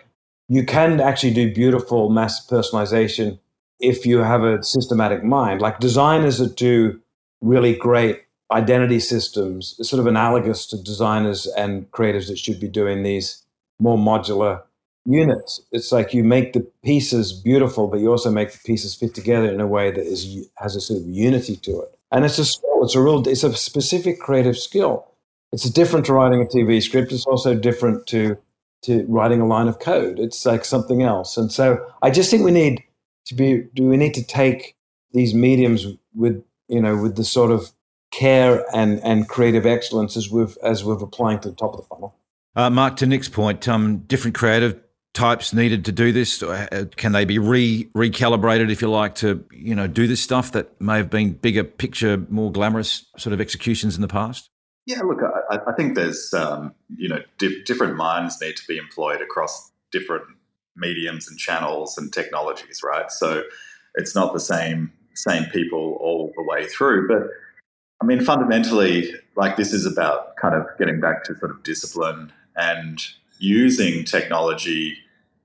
you 0.49 0.65
can 0.65 1.01
actually 1.01 1.35
do 1.35 1.53
beautiful 1.53 2.11
mass 2.11 2.47
personalization 2.47 3.39
if 3.81 4.07
you 4.07 4.19
have 4.19 4.43
a 4.43 4.63
systematic 4.63 5.25
mind. 5.25 5.61
Like 5.61 5.81
designers 5.81 6.39
that 6.39 6.57
do 6.57 7.01
really 7.41 7.75
great 7.75 8.23
identity 8.53 9.01
systems, 9.01 9.77
sort 9.83 10.01
of 10.01 10.07
analogous 10.07 10.67
to 10.69 10.83
designers 10.83 11.47
and 11.47 11.91
creators 11.91 12.29
that 12.29 12.39
should 12.39 12.61
be 12.61 12.69
doing 12.69 13.03
these 13.03 13.43
more 13.79 13.99
modular 13.99 14.63
units. 15.07 15.61
It's 15.73 15.93
like 15.93 16.15
you 16.15 16.25
make 16.25 16.53
the 16.53 16.67
pieces 16.85 17.33
beautiful, 17.33 17.89
but 17.89 18.01
you 18.01 18.11
also 18.11 18.31
make 18.31 18.53
the 18.53 18.59
pieces 18.65 18.95
fit 18.95 19.15
together 19.15 19.51
in 19.53 19.61
a 19.61 19.67
way 19.67 19.91
that 19.91 20.05
is 20.05 20.49
has 20.57 20.77
a 20.77 20.81
sort 20.81 21.01
of 21.01 21.09
unity 21.09 21.57
to 21.57 21.81
it. 21.81 21.99
And 22.11 22.25
it's 22.25 22.39
a 22.39 22.45
skill. 22.45 22.85
It's 22.85 22.95
a 22.95 23.01
real. 23.01 23.27
It's 23.27 23.45
a 23.45 23.55
specific 23.55 24.21
creative 24.21 24.57
skill. 24.57 25.07
It's 25.53 25.69
different 25.71 26.07
to 26.07 26.13
writing 26.13 26.43
a 26.43 26.45
TV 26.45 26.83
script. 26.83 27.13
It's 27.13 27.27
also 27.27 27.55
different 27.55 28.07
to 28.09 28.37
to 28.83 29.05
writing 29.09 29.41
a 29.41 29.47
line 29.47 29.69
of 29.69 29.79
code. 29.79 30.19
It's 30.19 30.45
like 30.45 30.65
something 30.65 31.03
else. 31.03 31.37
And 31.37 31.51
so 31.51 31.85
I 32.03 32.11
just 32.11 32.31
think 32.31 32.45
we 32.45 32.51
need 32.51 32.83
to 33.27 33.35
be 33.35 33.65
do 33.75 33.87
we 33.87 33.97
need 33.97 34.15
to 34.15 34.25
take 34.25 34.77
these 35.13 35.35
mediums 35.35 35.87
with 36.15 36.43
you 36.69 36.81
know 36.81 36.97
with 36.97 37.17
the 37.17 37.25
sort 37.25 37.51
of 37.51 37.73
care 38.11 38.65
and 38.75 39.01
and 39.03 39.29
creative 39.29 39.67
excellence 39.67 40.17
as 40.17 40.31
we've 40.31 40.57
as 40.63 40.85
we've 40.85 41.03
applying 41.03 41.41
to 41.41 41.51
the 41.51 41.55
top 41.55 41.75
of 41.75 41.81
the 41.81 41.87
funnel? 41.87 42.15
Uh, 42.57 42.71
mark 42.71 42.97
to 42.97 43.07
nick's 43.07 43.29
point 43.29 43.67
um, 43.69 43.99
different 43.99 44.37
creative 44.37 44.81
types 45.13 45.53
needed 45.55 45.85
to 45.85 45.93
do 45.93 46.13
this. 46.13 46.43
Uh, 46.43 46.87
can 46.97 47.13
they 47.13 47.25
be 47.25 47.39
re 47.39 47.89
recalibrated 47.95 48.71
if 48.71 48.83
you 48.83 48.91
like 48.91 49.15
to 49.17 49.45
you 49.53 49.75
know 49.75 49.87
do 49.87 50.07
this 50.07 50.21
stuff 50.23 50.53
that 50.53 50.81
may 50.81 50.97
have 50.97 51.11
been 51.11 51.33
bigger 51.33 51.65
picture 51.65 52.25
more 52.29 52.53
glamorous 52.53 53.07
sort 53.17 53.33
of 53.33 53.41
executions 53.41 53.97
in 53.97 54.03
the 54.03 54.09
past? 54.09 54.51
Yeah 54.87 55.01
look 55.01 55.21
i, 55.51 55.59
I 55.67 55.73
think 55.73 55.95
there's 55.95 56.33
um, 56.35 56.75
you 56.97 57.09
know 57.09 57.21
di- 57.39 57.63
different 57.65 57.97
minds 57.97 58.41
need 58.41 58.57
to 58.57 58.63
be 58.69 58.77
employed 58.77 59.23
across 59.23 59.73
different 59.91 60.25
mediums 60.77 61.29
and 61.29 61.39
channels 61.39 61.97
and 61.99 62.13
technologies, 62.13 62.81
right? 62.83 63.11
So 63.11 63.43
it's 63.95 64.15
not 64.15 64.33
the 64.33 64.41
same 64.41 64.93
same 65.15 65.45
people 65.45 65.97
all 66.01 66.33
the 66.37 66.43
way 66.43 66.67
through. 66.67 67.07
But 67.07 67.29
I 68.03 68.07
mean, 68.07 68.25
fundamentally, 68.25 69.15
like 69.37 69.57
this 69.57 69.73
is 69.73 69.87
about 69.87 70.37
kind 70.37 70.55
of 70.55 70.67
getting 70.79 71.01
back 71.01 71.25
to 71.25 71.37
sort 71.39 71.51
of 71.51 71.63
discipline 71.63 72.33
and 72.57 73.01
using 73.39 74.05
technology 74.05 74.97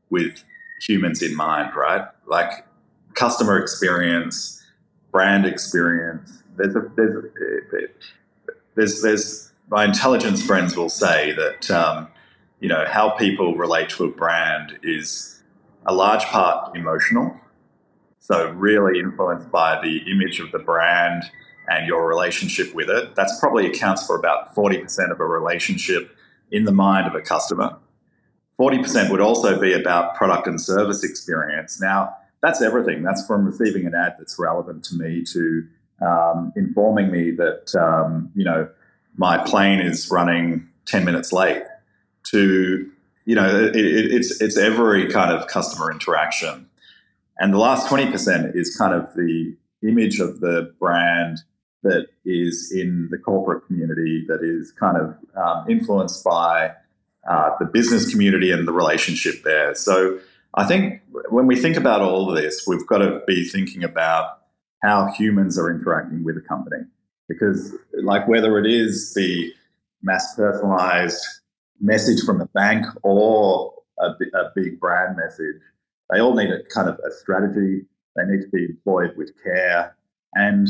with 0.09 0.43
humans 0.82 1.21
in 1.21 1.36
mind, 1.36 1.75
right? 1.75 2.05
Like 2.27 2.65
customer 3.13 3.57
experience, 3.57 4.65
brand 5.11 5.45
experience. 5.45 6.43
There's 6.57 6.75
a, 6.75 6.91
there's 6.95 7.23
a, 7.23 7.30
there's 8.75 9.01
there's 9.01 9.51
my 9.69 9.86
intelligence 9.86 10.43
friends 10.43 10.75
will 10.75 10.89
say 10.89 11.32
that 11.34 11.69
um, 11.69 12.07
you 12.60 12.68
know 12.70 12.86
how 12.88 13.12
people 13.12 13.55
relate 13.55 13.89
to 13.89 14.05
a 14.05 14.12
brand 14.12 14.78
is 14.84 15.41
a 15.86 15.93
large 15.93 16.26
part 16.26 16.76
emotional. 16.76 17.36
So 18.20 18.51
really 18.51 18.99
influenced 18.99 19.49
by 19.49 19.82
the 19.82 19.99
image 20.12 20.39
of 20.39 20.51
the 20.51 20.60
brand 20.60 21.24
and 21.68 21.88
your 21.88 22.07
relationship 22.07 22.74
with 22.76 22.89
it. 22.89 23.16
That's 23.16 23.39
probably 23.39 23.68
accounts 23.68 24.05
for 24.05 24.16
about 24.16 24.55
40% 24.55 25.12
of 25.12 25.20
a 25.20 25.26
relationship 25.26 26.16
in 26.51 26.66
the 26.66 26.72
mind 26.72 27.07
of 27.07 27.16
a 27.16 27.22
customer. 27.22 27.78
40% 28.60 29.10
would 29.10 29.22
also 29.22 29.60
be 29.60 29.74
about 29.74 30.16
product 30.16 30.47
and 30.47 30.60
service 30.60 31.03
experience. 31.03 31.80
Now, 31.80 32.16
that's 32.41 32.62
everything. 32.62 33.03
That's 33.03 33.26
from 33.26 33.45
receiving 33.45 33.86
an 33.86 33.95
ad 33.95 34.16
that's 34.18 34.38
relevant 34.38 34.84
to 34.86 34.95
me 34.95 35.24
to 35.34 35.68
um, 36.05 36.53
informing 36.55 37.12
me 37.12 37.32
that, 37.32 37.74
um, 37.76 38.32
you 38.36 38.43
know, 38.43 38.70
my 39.16 39.38
plane 39.38 39.80
is 39.80 40.10
running 40.12 40.68
10 40.86 41.05
minutes 41.05 41.32
late 41.32 41.64
to, 42.32 42.89
you 43.25 43.36
know, 43.36 43.65
it, 43.65 43.75
it, 43.75 44.11
it's, 44.11 44.41
it's 44.41 44.57
every 44.57 45.11
kind 45.11 45.32
of 45.32 45.47
customer 45.47 45.91
interaction. 45.91 46.67
And 47.39 47.53
the 47.53 47.57
last 47.57 47.88
20% 47.88 48.55
is 48.55 48.75
kind 48.75 48.93
of 48.93 49.13
the 49.15 49.55
image 49.84 50.19
of 50.19 50.39
the 50.41 50.73
brand 50.80 51.39
that 51.84 52.07
is 52.25 52.73
in 52.75 53.07
the 53.11 53.17
corporate 53.17 53.65
community 53.65 54.25
that 54.27 54.43
is 54.43 54.71
kind 54.73 54.97
of 54.97 55.15
um, 55.38 55.69
influenced 55.69 56.23
by 56.23 56.73
uh, 57.30 57.51
the 57.59 57.65
business 57.65 58.11
community 58.11 58.51
and 58.51 58.67
the 58.67 58.73
relationship 58.73 59.43
there. 59.43 59.73
So 59.75 60.19
I 60.55 60.65
think 60.65 61.01
when 61.30 61.47
we 61.47 61.55
think 61.55 61.77
about 61.77 62.01
all 62.01 62.30
of 62.30 62.36
this, 62.36 62.65
we've 62.67 62.86
got 62.88 62.99
to 62.99 63.21
be 63.27 63.47
thinking 63.47 63.84
about 63.84 64.39
how 64.84 65.11
humans 65.11 65.57
are 65.57 65.69
interacting 65.69 66.23
with 66.23 66.38
a 66.38 66.41
company. 66.41 66.84
Because, 67.27 67.75
like, 68.01 68.27
whether 68.27 68.57
it 68.57 68.65
is 68.65 69.13
the 69.13 69.53
mass 70.01 70.36
personalized 70.36 71.23
message 71.80 72.23
from 72.25 72.41
a 72.41 72.45
bank 72.47 72.86
or 73.03 73.73
a, 73.99 74.07
a 74.07 74.51
big 74.55 74.80
brand 74.80 75.17
message, 75.17 75.61
they 76.09 76.19
all 76.19 76.36
need 76.36 76.49
a 76.49 76.63
kind 76.63 76.89
of 76.89 76.99
a 76.99 77.11
strategy. 77.11 77.86
They 78.15 78.23
need 78.25 78.41
to 78.41 78.49
be 78.49 78.65
employed 78.65 79.15
with 79.15 79.32
care. 79.43 79.95
And 80.34 80.67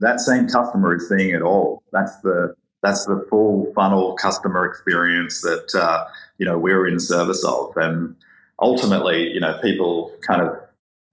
that 0.00 0.20
same 0.20 0.48
customer 0.48 0.96
is 0.96 1.08
seeing 1.08 1.30
it 1.30 1.42
all. 1.42 1.82
That's 1.92 2.16
the 2.20 2.54
that's 2.82 3.06
the 3.06 3.24
full 3.30 3.72
funnel 3.74 4.14
customer 4.14 4.66
experience 4.66 5.40
that 5.42 5.72
uh, 5.74 6.04
you 6.38 6.46
know 6.46 6.58
we're 6.58 6.86
in 6.86 6.98
service 6.98 7.44
of, 7.44 7.76
and 7.76 8.16
ultimately, 8.60 9.28
you 9.32 9.40
know, 9.40 9.58
people 9.62 10.12
kind 10.26 10.42
of 10.42 10.56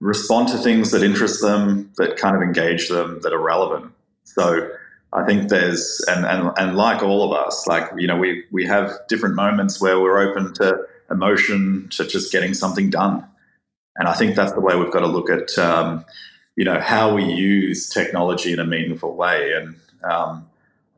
respond 0.00 0.48
to 0.48 0.58
things 0.58 0.90
that 0.90 1.02
interest 1.02 1.42
them, 1.42 1.92
that 1.96 2.16
kind 2.16 2.34
of 2.34 2.42
engage 2.42 2.88
them, 2.88 3.20
that 3.22 3.32
are 3.32 3.40
relevant. 3.40 3.92
So 4.24 4.70
I 5.12 5.24
think 5.24 5.48
there's 5.48 6.04
and 6.08 6.24
and 6.24 6.52
and 6.56 6.76
like 6.76 7.02
all 7.02 7.24
of 7.24 7.46
us, 7.46 7.66
like 7.66 7.90
you 7.96 8.06
know, 8.06 8.16
we 8.16 8.44
we 8.52 8.66
have 8.66 8.92
different 9.08 9.34
moments 9.34 9.80
where 9.80 9.98
we're 9.98 10.20
open 10.20 10.52
to 10.54 10.86
emotion, 11.10 11.88
to 11.90 12.06
just 12.06 12.30
getting 12.30 12.54
something 12.54 12.90
done, 12.90 13.26
and 13.96 14.06
I 14.06 14.14
think 14.14 14.36
that's 14.36 14.52
the 14.52 14.60
way 14.60 14.76
we've 14.76 14.92
got 14.92 15.00
to 15.00 15.08
look 15.08 15.28
at. 15.28 15.58
Um, 15.58 16.04
you 16.56 16.64
know 16.64 16.78
how 16.78 17.14
we 17.14 17.24
use 17.24 17.88
technology 17.88 18.52
in 18.52 18.60
a 18.60 18.66
meaningful 18.66 19.16
way, 19.16 19.52
and 19.54 19.74
um, 20.04 20.48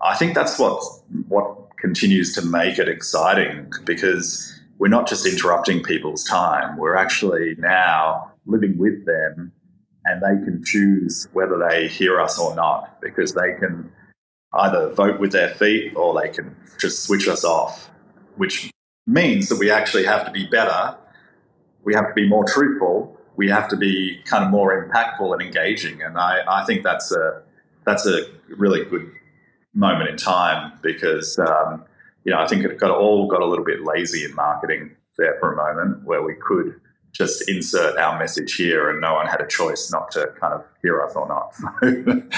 I 0.01 0.15
think 0.15 0.35
that's 0.35 0.59
what 0.59 0.83
what 1.29 1.77
continues 1.79 2.35
to 2.35 2.43
make 2.43 2.79
it 2.79 2.89
exciting 2.89 3.73
because 3.85 4.59
we're 4.79 4.89
not 4.89 5.09
just 5.09 5.25
interrupting 5.25 5.83
people's 5.83 6.25
time; 6.25 6.77
we're 6.77 6.97
actually 6.97 7.55
now 7.59 8.31
living 8.45 8.77
with 8.77 9.07
them, 9.07 9.53
and 10.05 10.21
they 10.21 10.45
can 10.45 10.63
choose 10.65 11.29
whether 11.33 11.59
they 11.71 11.89
hear 11.89 12.21
us 12.21 12.39
or 12.39 12.55
not 12.55 13.01
because 13.01 13.33
they 13.33 13.55
can 13.59 13.91
either 14.55 14.91
vote 14.91 15.19
with 15.21 15.33
their 15.33 15.55
feet 15.55 15.95
or 15.97 16.21
they 16.21 16.29
can 16.29 16.55
just 16.79 17.05
switch 17.05 17.29
us 17.29 17.45
off, 17.45 17.91
which 18.37 18.71
means 19.07 19.49
that 19.49 19.59
we 19.59 19.71
actually 19.71 20.05
have 20.05 20.25
to 20.27 20.31
be 20.31 20.47
better. 20.47 20.97
We 21.85 21.95
have 21.95 22.09
to 22.09 22.15
be 22.15 22.29
more 22.29 22.45
truthful 22.45 23.19
we 23.37 23.49
have 23.49 23.69
to 23.69 23.77
be 23.77 24.21
kind 24.25 24.45
of 24.45 24.51
more 24.51 24.71
impactful 24.89 25.33
and 25.33 25.43
engaging. 25.43 26.03
And 26.03 26.19
I, 26.19 26.43
I 26.47 26.65
think 26.65 26.83
that's 26.83 27.13
a 27.13 27.43
that's 27.85 28.07
a 28.07 28.27
really 28.49 28.85
good 28.85 29.11
moment 29.75 30.11
in 30.11 30.17
time 30.17 30.73
because 30.83 31.39
um, 31.39 31.85
you 32.25 32.33
know 32.33 32.39
I 32.39 32.47
think 32.47 32.65
it 32.65 32.79
got 32.79 32.91
all 32.91 33.27
got 33.27 33.41
a 33.41 33.47
little 33.47 33.65
bit 33.65 33.83
lazy 33.83 34.25
in 34.25 34.35
marketing 34.35 34.95
there 35.19 35.37
for 35.41 35.53
a 35.53 35.57
moment 35.57 36.05
where 36.05 36.23
we 36.23 36.35
could 36.35 36.81
just 37.13 37.49
insert 37.49 37.97
our 37.99 38.19
message 38.19 38.55
here 38.55 38.91
and 38.91 39.01
no 39.01 39.15
one 39.15 39.27
had 39.27 39.41
a 39.41 39.47
choice 39.47 39.91
not 39.93 40.11
to 40.11 40.33
kind 40.41 40.55
of 40.55 40.65
hear 40.81 41.03
us 41.03 41.15
or 41.15 41.29
not. 41.29 41.55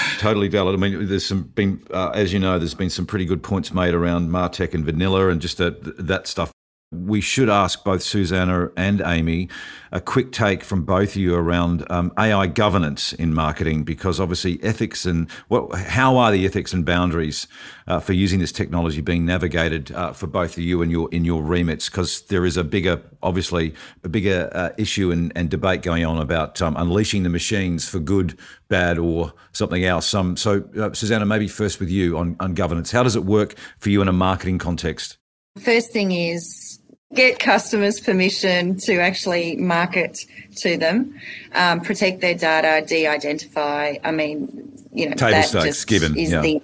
totally 0.19 0.49
valid. 0.49 0.75
I 0.75 0.77
mean, 0.77 1.07
there's 1.07 1.25
some 1.25 1.43
been, 1.43 1.81
uh, 1.91 2.09
as 2.09 2.33
you 2.33 2.39
know, 2.39 2.59
there's 2.59 2.73
been 2.73 2.89
some 2.89 3.05
pretty 3.05 3.25
good 3.25 3.41
points 3.41 3.73
made 3.73 3.93
around 3.93 4.29
Martech 4.29 4.73
and 4.73 4.83
vanilla 4.83 5.29
and 5.29 5.41
just 5.41 5.57
that, 5.57 6.05
that 6.05 6.27
stuff 6.27 6.51
we 6.91 7.21
should 7.21 7.49
ask 7.49 7.83
both 7.83 8.01
Suzana 8.01 8.71
and 8.77 9.01
Amy 9.05 9.49
a 9.91 10.01
quick 10.01 10.31
take 10.31 10.63
from 10.63 10.83
both 10.83 11.09
of 11.09 11.15
you 11.15 11.35
around 11.35 11.85
um, 11.89 12.11
AI 12.17 12.47
governance 12.47 13.13
in 13.13 13.33
marketing, 13.33 13.83
because 13.83 14.19
obviously 14.19 14.61
ethics 14.63 15.05
and 15.05 15.29
what, 15.47 15.73
how 15.75 16.17
are 16.17 16.31
the 16.31 16.45
ethics 16.45 16.73
and 16.73 16.85
boundaries 16.85 17.47
uh, 17.87 17.99
for 17.99 18.13
using 18.13 18.39
this 18.39 18.51
technology 18.51 19.01
being 19.01 19.25
navigated 19.25 19.91
uh, 19.91 20.11
for 20.11 20.27
both 20.27 20.57
of 20.57 20.63
you 20.63 20.81
and 20.81 20.91
your 20.91 21.09
in 21.11 21.25
your 21.25 21.41
remits? 21.41 21.89
Because 21.89 22.21
there 22.23 22.45
is 22.45 22.57
a 22.57 22.63
bigger, 22.63 23.01
obviously, 23.23 23.73
a 24.03 24.09
bigger 24.09 24.49
uh, 24.53 24.69
issue 24.77 25.11
and, 25.11 25.31
and, 25.35 25.49
debate 25.49 25.83
going 25.83 26.03
on 26.03 26.19
about 26.19 26.61
um, 26.61 26.75
unleashing 26.75 27.23
the 27.23 27.29
machines 27.29 27.87
for 27.87 27.99
good, 27.99 28.37
bad, 28.67 28.97
or 28.97 29.31
something 29.51 29.85
else. 29.85 30.13
Um, 30.13 30.35
so, 30.35 30.57
uh, 30.57 30.89
Suzana, 30.89 31.25
maybe 31.27 31.47
first 31.47 31.79
with 31.79 31.89
you 31.89 32.17
on, 32.17 32.35
on 32.39 32.53
governance. 32.53 32.91
How 32.91 33.03
does 33.03 33.15
it 33.15 33.23
work 33.23 33.55
for 33.77 33.89
you 33.89 34.01
in 34.01 34.07
a 34.07 34.13
marketing 34.13 34.57
context? 34.57 35.17
First 35.59 35.93
thing 35.93 36.11
is 36.11 36.74
get 37.15 37.39
customers 37.39 37.99
permission 37.99 38.77
to 38.77 38.99
actually 38.99 39.55
market 39.55 40.19
to 40.57 40.77
them, 40.77 41.19
um, 41.53 41.81
protect 41.81 42.21
their 42.21 42.35
data, 42.35 42.85
de-identify. 42.85 43.95
I 44.03 44.11
mean, 44.11 44.71
you 44.93 45.09
know, 45.09 45.15
table 45.15 45.31
that 45.31 45.45
stakes 45.45 45.85
given 45.85 46.17
is 46.17 46.31
yeah. 46.31 46.41
the 46.41 46.61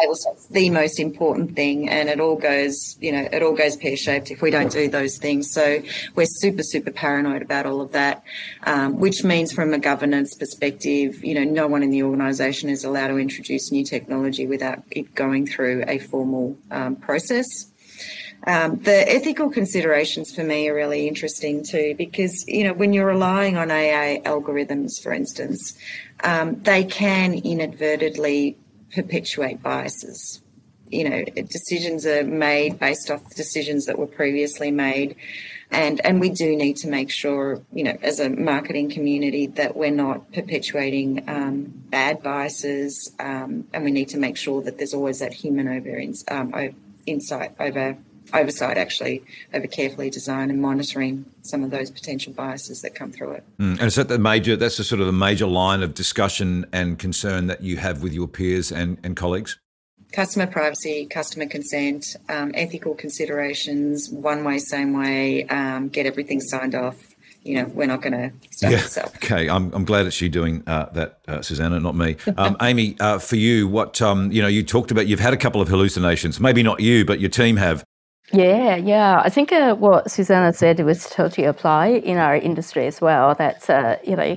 table 0.00 0.14
stakes 0.14 0.46
the 0.48 0.70
most 0.70 0.98
important 0.98 1.54
thing, 1.54 1.88
and 1.88 2.08
it 2.08 2.20
all 2.20 2.36
goes, 2.36 2.96
you 3.00 3.12
know, 3.12 3.28
it 3.30 3.42
all 3.42 3.54
goes 3.54 3.76
pear 3.76 3.96
shaped 3.96 4.30
if 4.30 4.42
we 4.42 4.50
don't 4.50 4.72
do 4.72 4.88
those 4.88 5.18
things. 5.18 5.52
So 5.52 5.82
we're 6.14 6.26
super, 6.26 6.62
super 6.62 6.90
paranoid 6.90 7.42
about 7.42 7.66
all 7.66 7.80
of 7.80 7.92
that, 7.92 8.22
um, 8.64 8.98
which 8.98 9.22
means 9.22 9.52
from 9.52 9.72
a 9.74 9.78
governance 9.78 10.34
perspective, 10.34 11.24
you 11.24 11.34
know, 11.34 11.44
no 11.44 11.66
one 11.66 11.82
in 11.82 11.90
the 11.90 12.02
organisation 12.02 12.68
is 12.70 12.84
allowed 12.84 13.08
to 13.08 13.18
introduce 13.18 13.70
new 13.70 13.84
technology 13.84 14.46
without 14.46 14.80
it 14.90 15.14
going 15.14 15.46
through 15.46 15.84
a 15.86 15.98
formal 15.98 16.56
um, 16.70 16.96
process. 16.96 17.66
Um, 18.46 18.76
the 18.76 19.10
ethical 19.10 19.50
considerations 19.50 20.34
for 20.34 20.44
me 20.44 20.68
are 20.68 20.74
really 20.74 21.08
interesting 21.08 21.64
too, 21.64 21.94
because 21.96 22.46
you 22.46 22.64
know 22.64 22.74
when 22.74 22.92
you're 22.92 23.06
relying 23.06 23.56
on 23.56 23.70
AI 23.70 24.20
algorithms, 24.24 25.02
for 25.02 25.12
instance, 25.12 25.74
um, 26.22 26.60
they 26.62 26.84
can 26.84 27.34
inadvertently 27.34 28.58
perpetuate 28.94 29.62
biases. 29.62 30.40
You 30.90 31.08
know, 31.08 31.24
decisions 31.24 32.06
are 32.06 32.22
made 32.22 32.78
based 32.78 33.10
off 33.10 33.34
decisions 33.34 33.86
that 33.86 33.98
were 33.98 34.06
previously 34.06 34.70
made, 34.70 35.16
and 35.70 36.04
and 36.04 36.20
we 36.20 36.28
do 36.28 36.54
need 36.54 36.76
to 36.78 36.88
make 36.88 37.10
sure, 37.10 37.62
you 37.72 37.84
know, 37.84 37.96
as 38.02 38.20
a 38.20 38.28
marketing 38.28 38.90
community, 38.90 39.46
that 39.46 39.74
we're 39.74 39.90
not 39.90 40.30
perpetuating 40.32 41.24
um, 41.28 41.72
bad 41.88 42.22
biases, 42.22 43.10
um, 43.18 43.66
and 43.72 43.84
we 43.84 43.90
need 43.90 44.10
to 44.10 44.18
make 44.18 44.36
sure 44.36 44.60
that 44.62 44.76
there's 44.76 44.92
always 44.92 45.20
that 45.20 45.32
human 45.32 45.66
over 45.66 45.98
um, 46.30 46.74
insight 47.06 47.52
over 47.58 47.96
oversight 48.32 48.76
actually 48.76 49.22
over 49.52 49.66
carefully 49.66 50.10
design 50.10 50.50
and 50.50 50.60
monitoring 50.60 51.24
some 51.42 51.62
of 51.62 51.70
those 51.70 51.90
potential 51.90 52.32
biases 52.32 52.82
that 52.82 52.94
come 52.94 53.12
through 53.12 53.32
it. 53.32 53.44
Mm. 53.58 53.78
And 53.78 53.82
is 53.82 53.94
that 53.96 54.08
the 54.08 54.18
major 54.18 54.56
that's 54.56 54.76
the 54.76 54.84
sort 54.84 55.00
of 55.00 55.06
the 55.06 55.12
major 55.12 55.46
line 55.46 55.82
of 55.82 55.94
discussion 55.94 56.66
and 56.72 56.98
concern 56.98 57.46
that 57.48 57.62
you 57.62 57.76
have 57.76 58.02
with 58.02 58.12
your 58.12 58.28
peers 58.28 58.72
and, 58.72 58.98
and 59.02 59.16
colleagues? 59.16 59.58
Customer 60.12 60.46
privacy, 60.46 61.06
customer 61.06 61.46
consent, 61.46 62.16
um, 62.28 62.52
ethical 62.54 62.94
considerations, 62.94 64.08
one 64.08 64.44
way, 64.44 64.58
same 64.58 64.96
way, 64.96 65.44
um, 65.46 65.88
get 65.88 66.06
everything 66.06 66.40
signed 66.40 66.74
off 66.74 67.14
you 67.44 67.56
know, 67.56 67.70
we're 67.74 67.86
not 67.86 68.00
going 68.00 68.12
to 68.12 68.32
stop 68.50 68.72
yeah. 68.72 68.78
Itself. 68.78 69.14
Okay, 69.24 69.48
I'm, 69.48 69.72
I'm 69.72 69.84
glad 69.84 70.04
that 70.04 70.12
she's 70.12 70.30
doing 70.30 70.62
uh, 70.66 70.86
that, 70.94 71.20
uh, 71.28 71.38
Suzana, 71.38 71.80
not 71.80 71.94
me. 71.94 72.16
Um, 72.36 72.56
Amy, 72.62 72.96
uh, 73.00 73.18
for 73.18 73.36
you, 73.36 73.68
what 73.68 74.00
um, 74.02 74.32
you 74.32 74.42
know, 74.42 74.48
you 74.48 74.62
talked 74.62 74.90
about. 74.90 75.06
You've 75.06 75.20
had 75.20 75.32
a 75.32 75.36
couple 75.36 75.60
of 75.60 75.68
hallucinations. 75.68 76.40
Maybe 76.40 76.62
not 76.62 76.80
you, 76.80 77.04
but 77.04 77.20
your 77.20 77.30
team 77.30 77.56
have. 77.56 77.84
Yeah, 78.34 78.74
yeah. 78.76 79.20
I 79.24 79.28
think 79.30 79.52
uh, 79.52 79.76
what 79.76 80.06
Suzana 80.06 80.52
said 80.54 80.80
was 80.80 81.08
totally 81.08 81.46
apply 81.46 81.86
in 81.88 82.16
our 82.18 82.34
industry 82.36 82.86
as 82.88 83.00
well. 83.00 83.34
That's 83.36 83.70
uh, 83.70 83.96
you 84.02 84.16
know, 84.16 84.36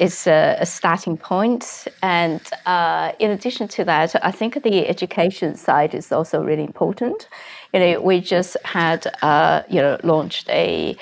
it's 0.00 0.26
a, 0.26 0.56
a 0.58 0.66
starting 0.66 1.16
point, 1.16 1.86
and 2.02 2.40
uh, 2.66 3.12
in 3.20 3.30
addition 3.30 3.68
to 3.68 3.84
that, 3.84 4.16
I 4.24 4.32
think 4.32 4.60
the 4.64 4.88
education 4.88 5.54
side 5.54 5.94
is 5.94 6.10
also 6.10 6.42
really 6.42 6.64
important. 6.64 7.28
You 7.72 7.78
know, 7.80 8.00
we 8.00 8.20
just 8.20 8.56
had 8.64 9.06
uh, 9.22 9.62
you 9.68 9.80
know 9.82 9.98
launched 10.02 10.48
a 10.50 10.96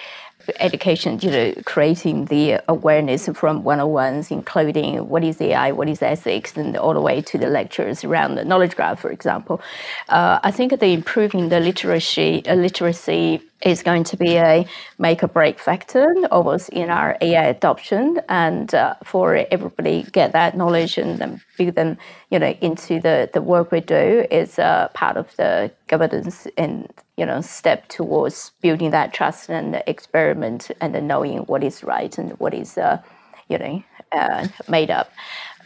education, 0.58 1.18
you 1.22 1.30
know, 1.30 1.52
creating 1.64 2.26
the 2.26 2.60
awareness 2.68 3.28
from 3.34 3.64
one-on-ones, 3.64 4.30
including 4.30 5.08
what 5.08 5.24
is 5.24 5.40
AI, 5.40 5.72
what 5.72 5.88
is 5.88 6.02
ethics, 6.02 6.56
and 6.56 6.76
all 6.76 6.94
the 6.94 7.00
way 7.00 7.20
to 7.20 7.38
the 7.38 7.48
lectures 7.48 8.04
around 8.04 8.36
the 8.36 8.44
knowledge 8.44 8.76
graph, 8.76 9.00
for 9.00 9.10
example. 9.10 9.60
Uh, 10.08 10.38
I 10.42 10.50
think 10.50 10.78
the 10.78 10.92
improving 10.92 11.48
the 11.48 11.60
literacy, 11.60 12.46
uh, 12.46 12.54
literacy 12.54 13.42
is 13.62 13.82
going 13.82 14.04
to 14.04 14.16
be 14.16 14.36
a 14.36 14.66
make 14.98 15.22
or 15.22 15.28
break 15.28 15.58
factor 15.58 16.14
almost 16.30 16.68
in 16.70 16.90
our 16.90 17.16
AI 17.20 17.46
adoption. 17.46 18.20
And 18.28 18.74
uh, 18.74 18.94
for 19.04 19.46
everybody 19.50 20.04
get 20.12 20.32
that 20.32 20.56
knowledge 20.56 20.98
and 20.98 21.18
then 21.18 21.40
build 21.56 21.74
them 21.74 21.96
you 22.30 22.38
know 22.38 22.54
into 22.60 23.00
the, 23.00 23.30
the 23.32 23.42
work 23.42 23.72
we 23.72 23.80
do 23.80 24.26
is 24.30 24.58
uh, 24.58 24.88
part 24.94 25.16
of 25.16 25.34
the 25.36 25.70
governance 25.88 26.46
and 26.56 26.92
you 27.16 27.24
know 27.24 27.40
step 27.40 27.88
towards 27.88 28.52
building 28.60 28.90
that 28.90 29.12
trust 29.12 29.48
and 29.48 29.74
the 29.74 29.88
experiment 29.88 30.70
and 30.80 31.08
knowing 31.08 31.38
what 31.40 31.62
is 31.62 31.82
right 31.82 32.18
and 32.18 32.32
what 32.38 32.54
is 32.54 32.76
uh, 32.78 33.00
you 33.48 33.58
know 33.58 33.82
uh, 34.12 34.48
made 34.68 34.90
up. 34.90 35.10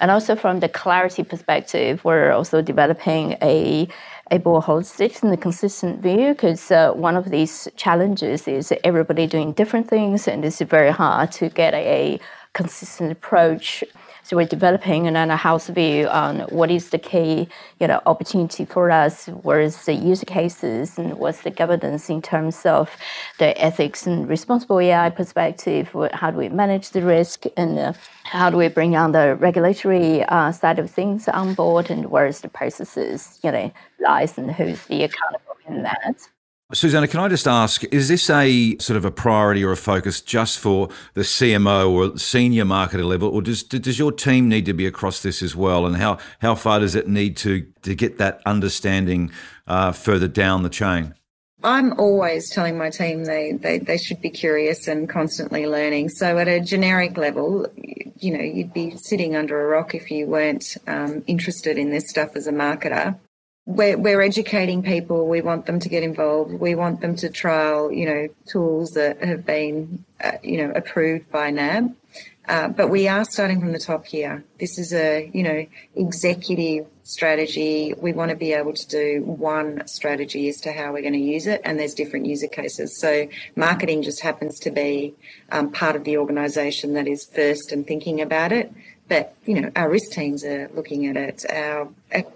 And 0.00 0.10
also 0.10 0.34
from 0.34 0.60
the 0.60 0.68
clarity 0.68 1.22
perspective 1.24 2.04
we're 2.04 2.32
also 2.32 2.62
developing 2.62 3.36
a 3.42 3.88
a 4.30 4.40
more 4.44 4.62
holistic 4.62 5.22
and 5.22 5.32
a 5.32 5.36
consistent 5.36 6.00
view 6.00 6.28
because 6.32 6.70
uh, 6.70 6.92
one 6.92 7.16
of 7.16 7.30
these 7.30 7.68
challenges 7.76 8.46
is 8.46 8.72
everybody 8.84 9.26
doing 9.26 9.52
different 9.52 9.88
things 9.88 10.28
and 10.28 10.44
it's 10.44 10.60
very 10.60 10.92
hard 10.92 11.32
to 11.32 11.48
get 11.48 11.74
a, 11.74 12.14
a 12.14 12.20
consistent 12.52 13.10
approach 13.10 13.84
so 14.22 14.36
we're 14.36 14.46
developing 14.46 15.06
another 15.06 15.36
house 15.36 15.68
view 15.68 16.06
on 16.08 16.40
what 16.50 16.70
is 16.70 16.90
the 16.90 16.98
key, 16.98 17.48
you 17.78 17.86
know, 17.86 18.00
opportunity 18.06 18.64
for 18.64 18.90
us, 18.90 19.26
what 19.26 19.58
is 19.58 19.84
the 19.84 19.94
use 19.94 20.24
cases, 20.24 20.98
and 20.98 21.14
what's 21.18 21.42
the 21.42 21.50
governance 21.50 22.08
in 22.10 22.22
terms 22.22 22.64
of 22.66 22.90
the 23.38 23.60
ethics 23.60 24.06
and 24.06 24.28
responsible 24.28 24.80
AI 24.80 25.10
perspective. 25.10 25.94
How 26.12 26.30
do 26.30 26.38
we 26.38 26.48
manage 26.48 26.90
the 26.90 27.02
risk, 27.02 27.44
and 27.56 27.78
uh, 27.78 27.92
how 28.24 28.50
do 28.50 28.56
we 28.56 28.68
bring 28.68 28.96
on 28.96 29.12
the 29.12 29.36
regulatory 29.36 30.24
uh, 30.24 30.52
side 30.52 30.78
of 30.78 30.90
things 30.90 31.28
on 31.28 31.54
board, 31.54 31.90
and 31.90 32.10
where 32.10 32.26
is 32.26 32.40
the 32.40 32.48
processes, 32.48 33.38
you 33.42 33.50
know, 33.50 33.72
lies, 34.00 34.38
and 34.38 34.50
who's 34.50 34.84
the 34.86 35.04
accountable 35.04 35.56
in 35.66 35.82
that. 35.82 36.16
Suzana, 36.72 37.10
can 37.10 37.18
I 37.18 37.26
just 37.26 37.48
ask, 37.48 37.82
is 37.92 38.06
this 38.06 38.30
a 38.30 38.78
sort 38.78 38.96
of 38.96 39.04
a 39.04 39.10
priority 39.10 39.64
or 39.64 39.72
a 39.72 39.76
focus 39.76 40.20
just 40.20 40.60
for 40.60 40.88
the 41.14 41.22
CMO 41.22 41.90
or 41.90 42.16
senior 42.16 42.64
marketer 42.64 43.04
level, 43.04 43.28
or 43.28 43.42
does 43.42 43.64
does 43.64 43.98
your 43.98 44.12
team 44.12 44.48
need 44.48 44.66
to 44.66 44.72
be 44.72 44.86
across 44.86 45.22
this 45.22 45.42
as 45.42 45.56
well? 45.56 45.84
And 45.84 45.96
how, 45.96 46.18
how 46.38 46.54
far 46.54 46.78
does 46.78 46.94
it 46.94 47.08
need 47.08 47.36
to, 47.38 47.66
to 47.82 47.96
get 47.96 48.18
that 48.18 48.40
understanding 48.46 49.32
uh, 49.66 49.90
further 49.90 50.28
down 50.28 50.62
the 50.62 50.68
chain? 50.68 51.14
I'm 51.64 51.98
always 51.98 52.50
telling 52.50 52.78
my 52.78 52.88
team 52.90 53.24
they, 53.24 53.52
they, 53.52 53.78
they 53.78 53.98
should 53.98 54.20
be 54.20 54.30
curious 54.30 54.86
and 54.86 55.08
constantly 55.08 55.66
learning. 55.66 56.10
So 56.10 56.38
at 56.38 56.46
a 56.46 56.60
generic 56.60 57.18
level, 57.18 57.66
you 58.18 58.30
know, 58.30 58.44
you'd 58.44 58.72
be 58.72 58.96
sitting 58.96 59.34
under 59.34 59.60
a 59.60 59.66
rock 59.66 59.94
if 59.96 60.08
you 60.10 60.28
weren't 60.28 60.76
um, 60.86 61.24
interested 61.26 61.78
in 61.78 61.90
this 61.90 62.08
stuff 62.08 62.36
as 62.36 62.46
a 62.46 62.52
marketer 62.52 63.18
we're, 63.66 63.98
we're 63.98 64.22
educating 64.22 64.82
people. 64.82 65.28
We 65.28 65.40
want 65.40 65.66
them 65.66 65.80
to 65.80 65.88
get 65.88 66.02
involved. 66.02 66.54
We 66.54 66.74
want 66.74 67.00
them 67.00 67.16
to 67.16 67.28
trial, 67.28 67.92
you 67.92 68.06
know, 68.06 68.28
tools 68.46 68.92
that 68.92 69.22
have 69.22 69.46
been, 69.46 70.04
uh, 70.22 70.32
you 70.42 70.58
know, 70.58 70.72
approved 70.72 71.30
by 71.30 71.50
NAB. 71.50 71.94
Uh, 72.48 72.68
but 72.68 72.88
we 72.88 73.06
are 73.06 73.24
starting 73.24 73.60
from 73.60 73.70
the 73.70 73.78
top 73.78 74.04
here. 74.06 74.42
This 74.58 74.76
is 74.76 74.92
a, 74.92 75.30
you 75.32 75.44
know, 75.44 75.66
executive 75.94 76.86
strategy. 77.04 77.94
We 77.96 78.12
want 78.12 78.30
to 78.30 78.36
be 78.36 78.52
able 78.52 78.72
to 78.72 78.88
do 78.88 79.22
one 79.22 79.86
strategy 79.86 80.48
as 80.48 80.60
to 80.62 80.72
how 80.72 80.92
we're 80.92 81.02
going 81.02 81.12
to 81.12 81.18
use 81.20 81.46
it, 81.46 81.60
and 81.64 81.78
there's 81.78 81.94
different 81.94 82.26
user 82.26 82.48
cases. 82.48 82.98
So 82.98 83.28
marketing 83.54 84.02
just 84.02 84.20
happens 84.20 84.58
to 84.60 84.70
be 84.72 85.14
um, 85.52 85.70
part 85.70 85.94
of 85.94 86.02
the 86.02 86.16
organisation 86.16 86.94
that 86.94 87.06
is 87.06 87.24
first 87.24 87.70
and 87.70 87.86
thinking 87.86 88.20
about 88.20 88.50
it. 88.50 88.72
But 89.10 89.34
you 89.44 89.60
know, 89.60 89.72
our 89.74 89.90
risk 89.90 90.12
teams 90.12 90.44
are 90.44 90.70
looking 90.72 91.06
at 91.06 91.16
it. 91.16 91.44
Our, 91.50 91.88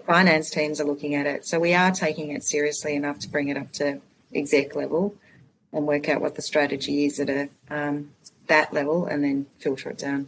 finance 0.05 0.49
teams 0.49 0.81
are 0.81 0.83
looking 0.83 1.15
at 1.15 1.25
it. 1.25 1.45
So 1.45 1.57
we 1.57 1.73
are 1.73 1.89
taking 1.89 2.31
it 2.31 2.43
seriously 2.43 2.95
enough 2.95 3.17
to 3.19 3.29
bring 3.29 3.47
it 3.47 3.55
up 3.55 3.71
to 3.73 4.01
exec 4.33 4.75
level 4.75 5.15
and 5.71 5.87
work 5.87 6.09
out 6.09 6.19
what 6.19 6.35
the 6.35 6.41
strategy 6.41 7.05
is 7.05 7.17
at 7.21 7.29
a 7.29 7.49
um, 7.69 8.11
that 8.47 8.73
level, 8.73 9.05
and 9.05 9.23
then 9.23 9.45
filter 9.57 9.89
it 9.89 9.97
down. 9.97 10.27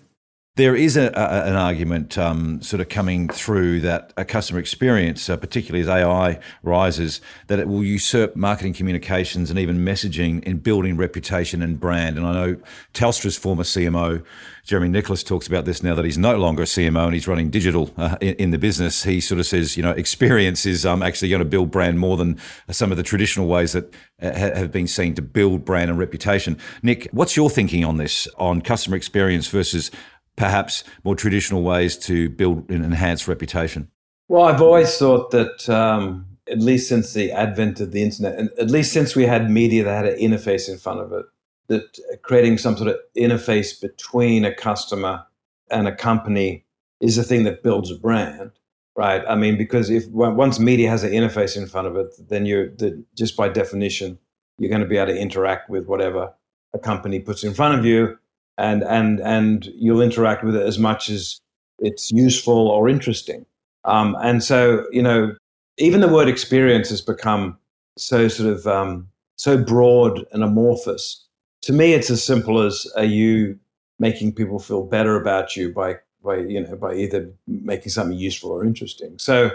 There 0.57 0.75
is 0.75 0.97
a, 0.97 1.11
a, 1.13 1.49
an 1.49 1.55
argument 1.55 2.17
um, 2.17 2.63
sort 2.63 2.81
of 2.81 2.89
coming 2.89 3.29
through 3.29 3.81
that 3.81 4.11
a 4.17 4.25
customer 4.25 4.59
experience, 4.59 5.29
uh, 5.29 5.37
particularly 5.37 5.81
as 5.81 5.87
AI 5.87 6.39
rises, 6.63 7.21
that 7.45 7.59
it 7.59 7.67
will 7.67 7.83
usurp 7.83 8.35
marketing 8.35 8.73
communications 8.73 9.51
and 9.51 9.59
even 9.59 9.85
messaging 9.85 10.43
in 10.45 10.57
building 10.57 10.97
reputation 10.97 11.61
and 11.61 11.79
brand. 11.79 12.17
And 12.17 12.25
I 12.25 12.33
know 12.33 12.57
Telstra's 12.95 13.37
former 13.37 13.61
CMO, 13.61 14.25
Jeremy 14.63 14.87
Nicholas, 14.87 15.21
talks 15.21 15.45
about 15.45 15.65
this 15.65 15.83
now 15.83 15.93
that 15.93 16.05
he's 16.05 16.17
no 16.17 16.35
longer 16.37 16.63
a 16.63 16.65
CMO 16.65 17.05
and 17.05 17.13
he's 17.13 17.27
running 17.27 17.51
digital 17.51 17.93
uh, 17.95 18.17
in, 18.19 18.33
in, 18.37 18.49
the 18.49 18.57
business. 18.57 19.03
He 19.03 19.21
sort 19.21 19.39
of 19.39 19.45
says, 19.45 19.77
you 19.77 19.83
know, 19.83 19.91
experience 19.91 20.65
is 20.65 20.87
um, 20.87 21.03
actually 21.03 21.29
going 21.29 21.37
to 21.37 21.45
build 21.45 21.69
brand 21.69 21.99
more 21.99 22.17
than 22.17 22.35
some 22.71 22.89
of 22.89 22.97
the 22.97 23.03
traditional 23.03 23.45
ways 23.45 23.73
that 23.73 23.93
uh, 24.23 24.31
have 24.33 24.71
been 24.71 24.87
seen 24.87 25.13
to 25.13 25.21
build 25.21 25.65
brand 25.65 25.91
and 25.91 25.99
reputation. 25.99 26.57
Nick, 26.81 27.07
what's 27.11 27.37
your 27.37 27.51
thinking 27.51 27.85
on 27.85 27.97
this, 27.97 28.27
on 28.39 28.61
customer 28.61 28.97
experience 28.97 29.47
versus 29.49 29.91
perhaps 30.37 30.85
more 31.03 31.15
traditional 31.15 31.63
ways 31.63 31.97
to 31.97 32.29
build 32.29 32.69
and 32.69 32.85
enhance 32.85 33.27
reputation? 33.27 33.91
Well, 34.29 34.43
I've 34.43 34.61
always 34.61 34.97
thought 34.97 35.31
that, 35.31 35.69
um, 35.69 36.25
at 36.49 36.59
least 36.59 36.87
since 36.87 37.13
the 37.13 37.31
advent 37.31 37.81
of 37.81 37.91
the 37.91 38.01
internet, 38.01 38.39
and 38.39 38.49
at 38.57 38.71
least 38.71 38.93
since 38.93 39.15
we 39.15 39.25
had 39.25 39.51
media 39.51 39.83
that 39.83 40.05
had 40.05 40.13
an 40.13 40.19
interface 40.19 40.69
in 40.69 40.77
front 40.77 41.01
of 41.01 41.11
it, 41.11 41.25
that 41.67 41.99
creating 42.21 42.57
some 42.57 42.77
sort 42.77 42.89
of 42.89 42.97
interface 43.17 43.79
between 43.79 44.45
a 44.45 44.53
customer 44.53 45.25
and 45.69 45.87
a 45.87 45.95
company 45.95 46.65
is 47.01 47.17
the 47.17 47.23
thing 47.23 47.43
that 47.43 47.63
builds 47.63 47.91
a 47.91 47.95
brand, 47.95 48.51
right? 48.95 49.23
I 49.27 49.35
mean, 49.35 49.57
because 49.57 49.89
if 49.89 50.07
once 50.07 50.59
media 50.59 50.89
has 50.89 51.03
an 51.03 51.11
interface 51.11 51.57
in 51.57 51.67
front 51.67 51.87
of 51.87 51.97
it, 51.97 52.13
then 52.29 52.45
you're 52.45 52.69
the, 52.69 53.03
just 53.15 53.35
by 53.35 53.49
definition 53.49 54.17
you're 54.57 54.69
going 54.69 54.81
to 54.81 54.87
be 54.87 54.97
able 54.97 55.13
to 55.13 55.19
interact 55.19 55.69
with 55.69 55.85
whatever 55.85 56.33
a 56.73 56.79
company 56.79 57.19
puts 57.19 57.43
in 57.43 57.53
front 57.53 57.77
of 57.77 57.85
you, 57.85 58.17
and 58.57 58.83
and 58.83 59.19
and 59.19 59.65
you'll 59.75 60.01
interact 60.01 60.43
with 60.43 60.55
it 60.55 60.65
as 60.65 60.79
much 60.79 61.09
as 61.09 61.39
it's 61.79 62.11
useful 62.11 62.67
or 62.69 62.89
interesting. 62.89 63.45
Um, 63.85 64.15
and 64.21 64.43
so, 64.43 64.85
you 64.91 65.01
know, 65.01 65.35
even 65.77 66.01
the 66.01 66.07
word 66.07 66.27
experience 66.27 66.89
has 66.89 67.01
become 67.01 67.57
so 67.97 68.27
sort 68.27 68.49
of 68.51 68.67
um, 68.67 69.07
so 69.35 69.57
broad 69.57 70.25
and 70.31 70.43
amorphous. 70.43 71.23
To 71.63 71.73
me, 71.73 71.93
it's 71.93 72.09
as 72.09 72.23
simple 72.23 72.61
as 72.61 72.87
are 72.95 73.03
you 73.03 73.59
making 73.99 74.33
people 74.33 74.59
feel 74.59 74.83
better 74.83 75.19
about 75.19 75.55
you 75.55 75.73
by 75.73 75.97
by 76.23 76.37
you 76.37 76.61
know 76.61 76.75
by 76.75 76.93
either 76.95 77.31
making 77.47 77.91
something 77.91 78.17
useful 78.17 78.51
or 78.51 78.65
interesting. 78.65 79.17
So, 79.19 79.51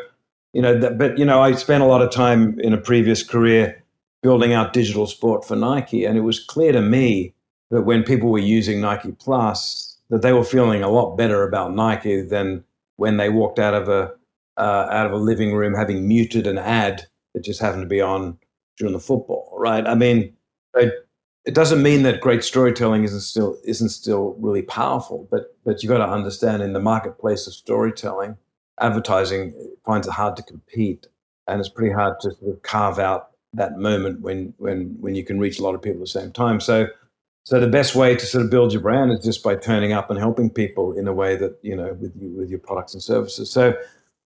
you 0.52 0.62
know, 0.62 0.78
that, 0.78 0.98
but 0.98 1.18
you 1.18 1.24
know, 1.24 1.40
I 1.40 1.52
spent 1.52 1.82
a 1.82 1.86
lot 1.86 2.02
of 2.02 2.10
time 2.10 2.58
in 2.60 2.72
a 2.72 2.78
previous 2.78 3.22
career 3.22 3.82
building 4.22 4.52
out 4.52 4.72
digital 4.72 5.06
sport 5.06 5.44
for 5.44 5.56
Nike, 5.56 6.04
and 6.04 6.16
it 6.16 6.22
was 6.22 6.38
clear 6.38 6.72
to 6.72 6.80
me 6.80 7.34
that 7.72 7.82
when 7.82 8.04
people 8.04 8.30
were 8.30 8.38
using 8.38 8.80
Nike 8.80 9.12
Plus, 9.12 9.98
that 10.10 10.20
they 10.20 10.34
were 10.34 10.44
feeling 10.44 10.82
a 10.82 10.90
lot 10.90 11.16
better 11.16 11.42
about 11.42 11.74
Nike 11.74 12.20
than 12.20 12.62
when 12.96 13.16
they 13.16 13.30
walked 13.30 13.58
out 13.58 13.74
of 13.74 13.88
a 13.88 14.12
uh, 14.58 14.86
out 14.90 15.06
of 15.06 15.12
a 15.12 15.16
living 15.16 15.54
room 15.54 15.74
having 15.74 16.06
muted 16.06 16.46
an 16.46 16.58
ad 16.58 17.06
that 17.32 17.42
just 17.42 17.60
happened 17.60 17.82
to 17.82 17.88
be 17.88 18.02
on 18.02 18.36
during 18.76 18.92
the 18.92 19.00
football, 19.00 19.54
right? 19.56 19.86
I 19.86 19.94
mean, 19.94 20.36
it, 20.74 21.08
it 21.46 21.54
doesn't 21.54 21.82
mean 21.82 22.02
that 22.02 22.20
great 22.20 22.44
storytelling 22.44 23.04
isn't 23.04 23.22
still 23.22 23.56
isn't 23.64 23.88
still 23.88 24.36
really 24.38 24.62
powerful, 24.62 25.26
but 25.30 25.56
but 25.64 25.82
you've 25.82 25.90
got 25.90 26.04
to 26.04 26.12
understand 26.12 26.62
in 26.62 26.74
the 26.74 26.80
marketplace 26.80 27.46
of 27.46 27.54
storytelling, 27.54 28.36
advertising 28.80 29.54
finds 29.86 30.06
it 30.06 30.12
hard 30.12 30.36
to 30.36 30.42
compete, 30.42 31.06
and 31.48 31.58
it's 31.58 31.70
pretty 31.70 31.92
hard 31.92 32.20
to 32.20 32.32
sort 32.32 32.54
of 32.54 32.62
carve 32.62 32.98
out 32.98 33.30
that 33.54 33.78
moment 33.78 34.20
when 34.20 34.52
when 34.58 34.94
when 35.00 35.14
you 35.14 35.24
can 35.24 35.38
reach 35.38 35.58
a 35.58 35.62
lot 35.62 35.74
of 35.74 35.80
people 35.80 36.00
at 36.02 36.04
the 36.04 36.20
same 36.20 36.32
time. 36.32 36.60
So 36.60 36.88
so 37.44 37.58
the 37.58 37.68
best 37.68 37.94
way 37.94 38.14
to 38.14 38.24
sort 38.24 38.44
of 38.44 38.50
build 38.50 38.72
your 38.72 38.82
brand 38.82 39.10
is 39.10 39.24
just 39.24 39.42
by 39.42 39.56
turning 39.56 39.92
up 39.92 40.10
and 40.10 40.18
helping 40.18 40.48
people 40.48 40.92
in 40.92 41.08
a 41.08 41.12
way 41.12 41.36
that 41.36 41.58
you 41.62 41.74
know 41.74 41.96
with 42.00 42.12
with 42.16 42.50
your 42.50 42.60
products 42.60 42.94
and 42.94 43.02
services. 43.02 43.50
So 43.50 43.74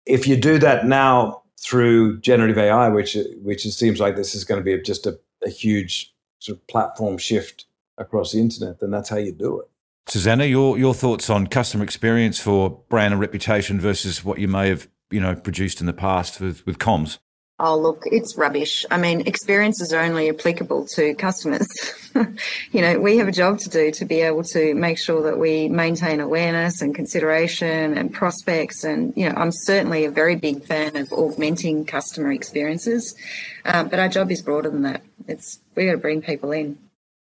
if 0.05 0.27
you 0.27 0.37
do 0.37 0.57
that 0.59 0.85
now 0.85 1.43
through 1.61 2.19
generative 2.21 2.57
AI, 2.57 2.89
which 2.89 3.17
which 3.41 3.65
it 3.65 3.71
seems 3.71 3.99
like 3.99 4.15
this 4.15 4.35
is 4.35 4.43
going 4.43 4.59
to 4.59 4.63
be 4.63 4.81
just 4.81 5.05
a, 5.05 5.19
a 5.45 5.49
huge 5.49 6.13
sort 6.39 6.57
of 6.57 6.67
platform 6.67 7.17
shift 7.17 7.65
across 7.97 8.31
the 8.31 8.39
internet, 8.39 8.79
then 8.79 8.91
that's 8.91 9.09
how 9.09 9.17
you 9.17 9.31
do 9.31 9.59
it. 9.59 9.67
Suzana, 10.07 10.49
your 10.49 10.77
your 10.77 10.93
thoughts 10.93 11.29
on 11.29 11.47
customer 11.47 11.83
experience 11.83 12.39
for 12.39 12.81
brand 12.89 13.13
and 13.13 13.21
reputation 13.21 13.79
versus 13.79 14.23
what 14.23 14.39
you 14.39 14.47
may 14.47 14.69
have 14.69 14.87
you 15.11 15.19
know 15.19 15.35
produced 15.35 15.81
in 15.81 15.87
the 15.87 15.93
past 15.93 16.39
with, 16.39 16.65
with 16.65 16.77
comms? 16.77 17.17
Oh, 17.65 17.77
look, 17.79 18.03
it's 18.11 18.35
rubbish. 18.35 18.85
I 18.91 18.97
mean, 18.97 19.21
experiences 19.21 19.93
are 19.93 20.01
only 20.01 20.27
applicable 20.27 20.85
to 20.95 21.13
customers. 21.13 21.65
you 22.73 22.81
know, 22.81 22.99
we 22.99 23.15
have 23.19 23.29
a 23.29 23.31
job 23.31 23.57
to 23.59 23.69
do 23.69 23.89
to 23.91 24.03
be 24.03 24.19
able 24.19 24.43
to 24.43 24.75
make 24.75 24.99
sure 24.99 25.23
that 25.23 25.39
we 25.39 25.69
maintain 25.69 26.19
awareness 26.19 26.81
and 26.81 26.93
consideration 26.93 27.97
and 27.97 28.13
prospects. 28.13 28.83
And, 28.83 29.13
you 29.15 29.29
know, 29.29 29.35
I'm 29.37 29.53
certainly 29.53 30.03
a 30.03 30.11
very 30.11 30.35
big 30.35 30.65
fan 30.65 30.97
of 30.97 31.13
augmenting 31.13 31.85
customer 31.85 32.33
experiences. 32.33 33.15
Um, 33.63 33.87
but 33.87 33.97
our 33.97 34.09
job 34.09 34.29
is 34.29 34.41
broader 34.41 34.69
than 34.69 34.81
that. 34.81 35.01
It's, 35.29 35.59
we 35.75 35.85
got 35.85 35.93
to 35.93 35.99
bring 35.99 36.21
people 36.21 36.51
in. 36.51 36.77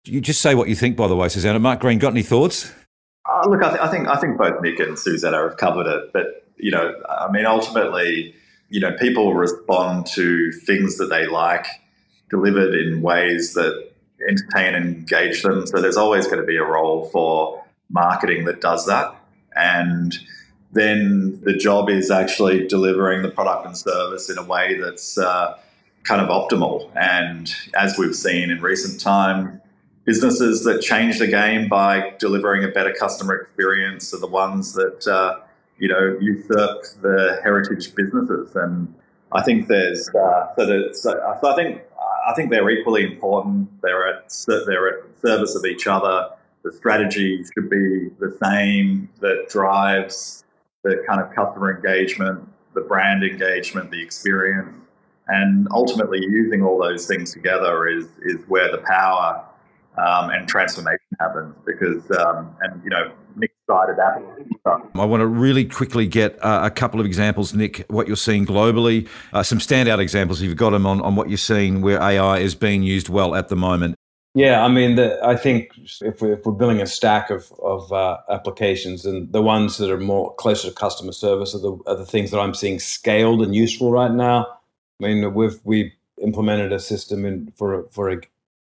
You 0.05 0.20
just 0.20 0.41
say 0.41 0.57
what 0.57 0.68
you 0.68 0.74
think, 0.74 0.97
by 0.97 1.07
the 1.07 1.14
way, 1.14 1.28
Suzana. 1.28 1.61
Mark 1.61 1.78
Green, 1.78 2.01
got 2.01 2.11
any 2.11 2.24
thoughts? 2.24 2.72
Uh, 3.24 3.49
look, 3.49 3.62
I, 3.62 3.68
th- 3.68 3.80
I, 3.80 3.89
think 3.89 4.09
I 4.09 4.16
think 4.16 4.37
both 4.37 4.61
Nick 4.62 4.80
and 4.80 4.97
Suzana 4.97 5.49
have 5.49 5.59
covered 5.59 5.87
it, 5.87 6.12
but 6.12 6.45
you 6.57 6.72
know, 6.72 6.93
I 7.09 7.30
mean, 7.30 7.47
ultimately, 7.47 8.35
you 8.68 8.80
know, 8.80 8.92
people 8.98 9.34
respond 9.34 10.06
to 10.14 10.52
things 10.52 10.98
that 10.98 11.06
they 11.06 11.26
like 11.26 11.66
delivered 12.30 12.74
in 12.74 13.02
ways 13.02 13.54
that 13.54 13.90
entertain 14.28 14.74
and 14.74 14.86
engage 14.86 15.42
them. 15.42 15.66
So 15.66 15.80
there's 15.80 15.96
always 15.96 16.26
going 16.26 16.40
to 16.40 16.46
be 16.46 16.56
a 16.56 16.64
role 16.64 17.08
for 17.10 17.62
marketing 17.90 18.44
that 18.46 18.60
does 18.60 18.86
that, 18.86 19.14
and 19.54 20.18
then 20.72 21.40
the 21.44 21.54
job 21.54 21.88
is 21.88 22.10
actually 22.10 22.66
delivering 22.66 23.22
the 23.22 23.30
product 23.30 23.64
and 23.66 23.76
service 23.76 24.28
in 24.28 24.38
a 24.38 24.42
way 24.42 24.76
that's 24.80 25.16
uh, 25.16 25.56
kind 26.02 26.20
of 26.20 26.28
optimal. 26.28 26.90
And 26.96 27.54
as 27.76 27.96
we've 27.96 28.14
seen 28.14 28.50
in 28.50 28.60
recent 28.60 29.00
time, 29.00 29.60
businesses 30.04 30.64
that 30.64 30.82
change 30.82 31.18
the 31.18 31.26
game 31.26 31.68
by 31.68 32.14
delivering 32.18 32.64
a 32.64 32.68
better 32.68 32.92
customer 32.92 33.34
experience 33.34 34.12
are 34.12 34.18
the 34.18 34.26
ones 34.26 34.74
that 34.74 35.06
uh, 35.06 35.38
you 35.78 35.88
know 35.88 36.16
usurp 36.20 36.82
the 37.02 37.40
heritage 37.42 37.94
businesses. 37.94 38.54
And 38.54 38.94
I 39.32 39.42
think 39.42 39.68
there's 39.68 40.08
uh, 40.08 40.54
so, 40.56 40.66
that, 40.66 40.96
so, 40.96 41.10
so 41.40 41.52
I 41.52 41.54
think 41.54 41.82
I 42.26 42.34
think 42.34 42.50
they're 42.50 42.68
equally 42.70 43.04
important. 43.04 43.68
They're 43.82 44.08
at 44.08 44.32
they're 44.46 44.88
at 44.88 45.18
service 45.20 45.54
of 45.54 45.64
each 45.64 45.86
other. 45.86 46.30
The 46.62 46.72
strategy 46.72 47.44
should 47.52 47.68
be 47.68 48.08
the 48.18 48.36
same 48.42 49.10
that 49.20 49.48
drives 49.50 50.44
the 50.82 51.04
kind 51.06 51.20
of 51.20 51.34
customer 51.34 51.74
engagement, 51.74 52.48
the 52.74 52.80
brand 52.80 53.22
engagement, 53.22 53.90
the 53.90 54.02
experience, 54.02 54.74
and 55.28 55.68
ultimately 55.70 56.20
using 56.20 56.62
all 56.62 56.78
those 56.78 57.06
things 57.06 57.32
together 57.32 57.88
is 57.88 58.06
is 58.22 58.38
where 58.48 58.70
the 58.70 58.82
power 58.86 59.44
um, 59.98 60.30
and 60.30 60.48
transformation 60.48 61.00
happens. 61.20 61.54
Because 61.66 62.10
um, 62.18 62.54
and 62.62 62.82
you 62.84 62.90
know 62.90 63.12
Nick 63.68 63.76
cited 63.76 63.98
Apple. 63.98 64.90
I 64.94 65.04
want 65.04 65.20
to 65.20 65.26
really 65.26 65.64
quickly 65.64 66.06
get 66.06 66.42
uh, 66.42 66.60
a 66.64 66.70
couple 66.70 67.00
of 67.00 67.06
examples, 67.06 67.54
Nick, 67.54 67.84
what 67.88 68.06
you're 68.06 68.16
seeing 68.16 68.46
globally, 68.46 69.08
uh, 69.32 69.42
some 69.42 69.58
standout 69.58 69.98
examples 69.98 70.40
if 70.40 70.48
you've 70.48 70.56
got 70.56 70.70
them 70.70 70.86
on, 70.86 71.00
on 71.02 71.16
what 71.16 71.28
you're 71.28 71.38
seeing 71.38 71.82
where 71.82 72.00
AI 72.00 72.38
is 72.38 72.54
being 72.54 72.82
used 72.82 73.08
well 73.08 73.34
at 73.34 73.48
the 73.48 73.56
moment. 73.56 73.94
Yeah, 74.36 74.64
I 74.64 74.68
mean, 74.68 74.96
the, 74.96 75.20
I 75.24 75.36
think 75.36 75.70
if, 76.00 76.20
we, 76.20 76.32
are 76.32 76.36
building 76.36 76.82
a 76.82 76.86
stack 76.86 77.30
of, 77.30 77.52
of 77.62 77.92
uh, 77.92 78.18
applications, 78.28 79.06
and 79.06 79.32
the 79.32 79.42
ones 79.42 79.76
that 79.76 79.90
are 79.90 80.00
more 80.00 80.34
closer 80.34 80.68
to 80.68 80.74
customer 80.74 81.12
service 81.12 81.54
are 81.54 81.60
the, 81.60 81.78
are 81.86 81.96
the 81.96 82.06
things 82.06 82.32
that 82.32 82.40
I'm 82.40 82.54
seeing 82.54 82.80
scaled 82.80 83.42
and 83.42 83.54
useful 83.54 83.92
right 83.92 84.10
now. 84.10 84.46
I 85.00 85.06
mean, 85.06 85.34
we've 85.34 85.60
we 85.62 85.92
implemented 86.20 86.72
a 86.72 86.80
system 86.80 87.24
in, 87.24 87.52
for 87.56 87.86
for 87.92 88.10
a, 88.10 88.16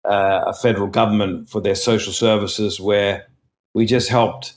uh, 0.03 0.43
a 0.47 0.53
federal 0.53 0.87
government 0.87 1.49
for 1.49 1.61
their 1.61 1.75
social 1.75 2.11
services 2.11 2.79
where 2.79 3.27
we 3.73 3.85
just 3.85 4.09
helped 4.09 4.55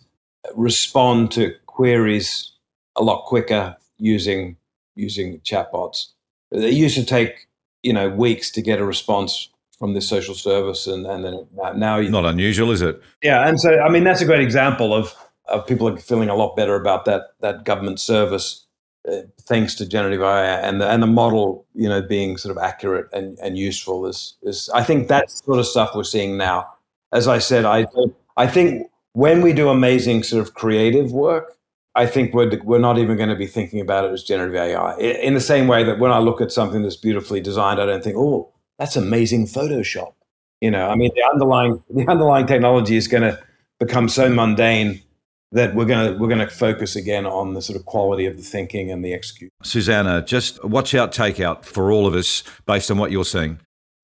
respond 0.55 1.30
to 1.32 1.55
queries 1.66 2.53
a 2.97 3.03
lot 3.03 3.24
quicker 3.24 3.76
using 3.99 4.57
using 4.95 5.40
chatbots. 5.40 6.09
It 6.51 6.74
used 6.74 6.97
to 6.97 7.05
take 7.05 7.49
you 7.82 7.92
know 7.92 8.09
weeks 8.09 8.51
to 8.53 8.62
get 8.62 8.80
a 8.80 8.84
response 8.84 9.49
from 9.78 9.95
this 9.95 10.09
social 10.09 10.34
service, 10.34 10.86
and 10.86 11.07
and 11.07 11.24
then 11.24 11.47
now 11.76 11.99
you, 11.99 12.11
not 12.11 12.24
unusual, 12.24 12.70
is 12.70 12.82
it? 12.82 13.01
Yeah, 13.22 13.49
and 13.49 13.61
so 13.61 13.80
I 13.80 13.88
mean 13.88 14.05
that's 14.05 14.20
a 14.20 14.26
great 14.26 14.40
example 14.40 14.95
of 14.95 15.14
of 15.47 15.66
people 15.66 15.88
are 15.88 15.97
feeling 15.97 16.28
a 16.28 16.34
lot 16.34 16.57
better 16.57 16.74
about 16.74 17.05
that 17.05 17.34
that 17.40 17.64
government 17.64 18.01
service 18.01 18.64
uh, 19.07 19.18
thanks 19.42 19.74
to 19.74 19.86
generative 19.86 20.22
AI 20.22 20.45
and 20.45 20.80
the, 20.80 20.88
and 20.88 21.03
the 21.03 21.07
model 21.07 21.66
you 21.74 21.88
know 21.88 22.01
being 22.01 22.38
sort 22.38 22.57
of 22.57 22.62
accurate 22.62 23.07
and, 23.12 23.38
and 23.40 23.59
useful 23.59 24.07
is 24.07 24.36
is 24.42 24.70
I 24.72 24.82
think 24.82 25.09
that 25.09 25.30
sort 25.30 25.59
of 25.59 25.66
stuff 25.66 25.90
we're 25.95 26.05
seeing 26.05 26.36
now. 26.36 26.68
As 27.12 27.28
I 27.28 27.38
said, 27.38 27.64
I 27.64 27.86
I 28.36 28.47
think 28.47 28.88
when 29.15 29.41
we 29.41 29.53
do 29.53 29.69
amazing 29.71 30.23
sort 30.23 30.47
of 30.47 30.55
creative 30.55 31.12
work, 31.12 31.57
I 31.95 32.07
think 32.07 32.35
we're, 32.35 32.61
we're 32.62 32.79
not 32.79 32.99
even 32.99 33.17
going 33.17 33.29
to 33.29 33.37
be 33.37 33.47
thinking 33.47 33.81
about 33.81 34.05
it 34.05 34.12
as 34.12 34.25
generative 34.25 34.57
AI. 34.57 34.97
In 34.99 35.35
the 35.35 35.41
same 35.41 35.69
way 35.69 35.85
that 35.85 35.99
when 36.01 36.11
I 36.11 36.19
look 36.19 36.41
at 36.41 36.53
something 36.53 36.83
that's 36.83 36.97
beautifully 36.97 37.41
designed, 37.41 37.81
I 37.81 37.87
don't 37.87 38.03
think, 38.03 38.17
oh, 38.17 38.53
that's 38.79 38.97
amazing 38.97 39.47
Photoshop. 39.47 40.15
You 40.61 40.71
know, 40.71 40.89
I 40.89 40.97
mean, 40.97 41.11
the 41.15 41.23
underlying 41.33 41.83
the 41.91 42.09
underlying 42.09 42.47
technology 42.47 42.97
is 42.97 43.07
going 43.07 43.23
to 43.23 43.39
become 43.79 44.09
so 44.09 44.29
mundane 44.29 45.03
that 45.53 45.75
we're 45.75 45.85
going 45.85 46.12
to 46.12 46.19
we're 46.19 46.29
going 46.29 46.41
to 46.41 46.49
focus 46.49 46.97
again 46.97 47.27
on 47.27 47.55
the 47.55 47.62
sort 47.62 47.79
of 47.79 47.85
quality 47.85 48.25
of 48.27 48.37
the 48.37 48.43
thinking 48.43 48.91
and 48.91 49.05
the 49.05 49.12
execution. 49.12 49.53
Suzana, 49.62 50.25
just 50.27 50.65
watch 50.65 50.95
out, 50.95 51.12
take 51.12 51.39
out 51.39 51.67
for 51.67 51.93
all 51.93 52.07
of 52.07 52.15
us 52.15 52.43
based 52.67 52.91
on 52.91 52.99
what 52.99 53.12
you're 53.12 53.25
seeing. 53.25 53.61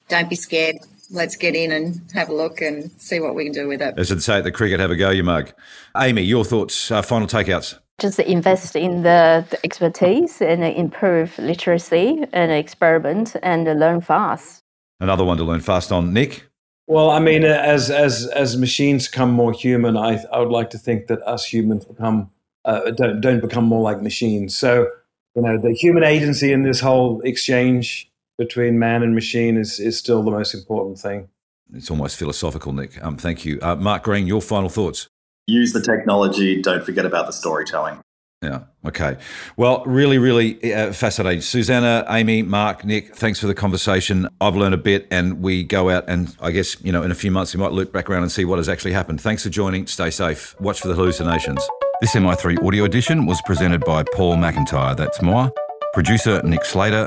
Don't 0.08 0.28
be 0.28 0.36
scared. 0.36 0.76
Let's 1.10 1.36
get 1.36 1.54
in 1.54 1.72
and 1.72 2.00
have 2.12 2.28
a 2.28 2.34
look 2.34 2.60
and 2.60 2.92
see 2.92 3.20
what 3.20 3.34
we 3.34 3.44
can 3.44 3.52
do 3.52 3.68
with 3.68 3.82
it. 3.82 3.94
As 3.98 4.12
I'd 4.12 4.22
say 4.22 4.38
at 4.38 4.44
the 4.44 4.52
cricket, 4.52 4.80
have 4.80 4.90
a 4.90 4.96
go, 4.96 5.10
you 5.10 5.24
mug. 5.24 5.52
Amy, 5.96 6.22
your 6.22 6.44
thoughts, 6.44 6.90
uh, 6.90 7.02
final 7.02 7.26
takeouts 7.26 7.78
just 8.00 8.18
invest 8.18 8.74
in 8.74 9.02
the, 9.02 9.44
the, 9.50 9.58
expertise 9.64 10.40
and 10.40 10.64
improve 10.64 11.38
literacy 11.38 12.24
and 12.32 12.50
experiment 12.50 13.36
and 13.42 13.64
learn 13.78 14.00
fast. 14.00 14.62
Another 14.98 15.24
one 15.24 15.36
to 15.36 15.44
learn 15.44 15.60
fast 15.60 15.92
on. 15.92 16.12
Nick? 16.12 16.46
Well, 16.86 17.10
I 17.10 17.20
mean, 17.20 17.44
as 17.44 17.88
as 17.88 18.26
as 18.26 18.56
machines 18.56 19.06
become 19.06 19.30
more 19.30 19.52
human, 19.52 19.96
I 19.96 20.24
I 20.32 20.40
would 20.40 20.50
like 20.50 20.70
to 20.70 20.78
think 20.78 21.06
that 21.06 21.22
us 21.22 21.44
humans 21.44 21.84
become 21.84 22.30
uh, 22.64 22.90
don't 22.90 23.20
don't 23.20 23.40
become 23.40 23.64
more 23.64 23.82
like 23.82 24.02
machines. 24.02 24.56
So 24.56 24.88
you 25.36 25.42
know, 25.42 25.56
the 25.56 25.72
human 25.72 26.02
agency 26.02 26.52
in 26.52 26.64
this 26.64 26.80
whole 26.80 27.20
exchange 27.20 28.09
between 28.40 28.78
man 28.78 29.02
and 29.02 29.14
machine 29.14 29.56
is 29.58 29.78
is 29.78 29.98
still 29.98 30.22
the 30.22 30.30
most 30.30 30.54
important 30.54 30.98
thing. 30.98 31.28
It's 31.72 31.90
almost 31.90 32.16
philosophical, 32.16 32.72
Nick. 32.72 33.00
Um, 33.04 33.16
thank 33.16 33.44
you, 33.44 33.60
uh, 33.62 33.76
Mark 33.76 34.02
Green. 34.02 34.26
Your 34.26 34.40
final 34.40 34.70
thoughts 34.70 35.08
use 35.46 35.72
the 35.72 35.80
technology. 35.80 36.60
Don't 36.60 36.84
forget 36.84 37.04
about 37.04 37.26
the 37.26 37.32
storytelling. 37.32 38.00
Yeah. 38.42 38.60
Okay. 38.86 39.18
Well, 39.58 39.84
really, 39.84 40.16
really 40.16 40.72
uh, 40.72 40.94
fascinating. 40.94 41.40
Suzana, 41.40 42.06
Amy, 42.08 42.40
Mark, 42.40 42.86
Nick, 42.86 43.14
thanks 43.14 43.38
for 43.38 43.46
the 43.46 43.54
conversation. 43.54 44.28
I've 44.40 44.56
learned 44.56 44.72
a 44.72 44.78
bit, 44.78 45.06
and 45.10 45.42
we 45.42 45.62
go 45.62 45.90
out 45.90 46.04
and 46.08 46.34
I 46.40 46.50
guess, 46.50 46.80
you 46.82 46.90
know, 46.90 47.02
in 47.02 47.10
a 47.10 47.14
few 47.14 47.30
months, 47.30 47.54
we 47.54 47.60
might 47.60 47.72
loop 47.72 47.92
back 47.92 48.08
around 48.08 48.22
and 48.22 48.32
see 48.32 48.46
what 48.46 48.58
has 48.58 48.68
actually 48.68 48.92
happened. 48.92 49.20
Thanks 49.20 49.42
for 49.42 49.50
joining. 49.50 49.86
Stay 49.86 50.08
safe. 50.08 50.58
Watch 50.58 50.80
for 50.80 50.88
the 50.88 50.94
hallucinations. 50.94 51.60
This 52.00 52.14
MI3 52.14 52.66
audio 52.66 52.84
edition 52.84 53.26
was 53.26 53.42
presented 53.42 53.84
by 53.84 54.04
Paul 54.14 54.36
McIntyre. 54.36 54.96
That's 54.96 55.20
more. 55.20 55.52
Producer 55.92 56.40
Nick 56.42 56.64
Slater. 56.64 57.06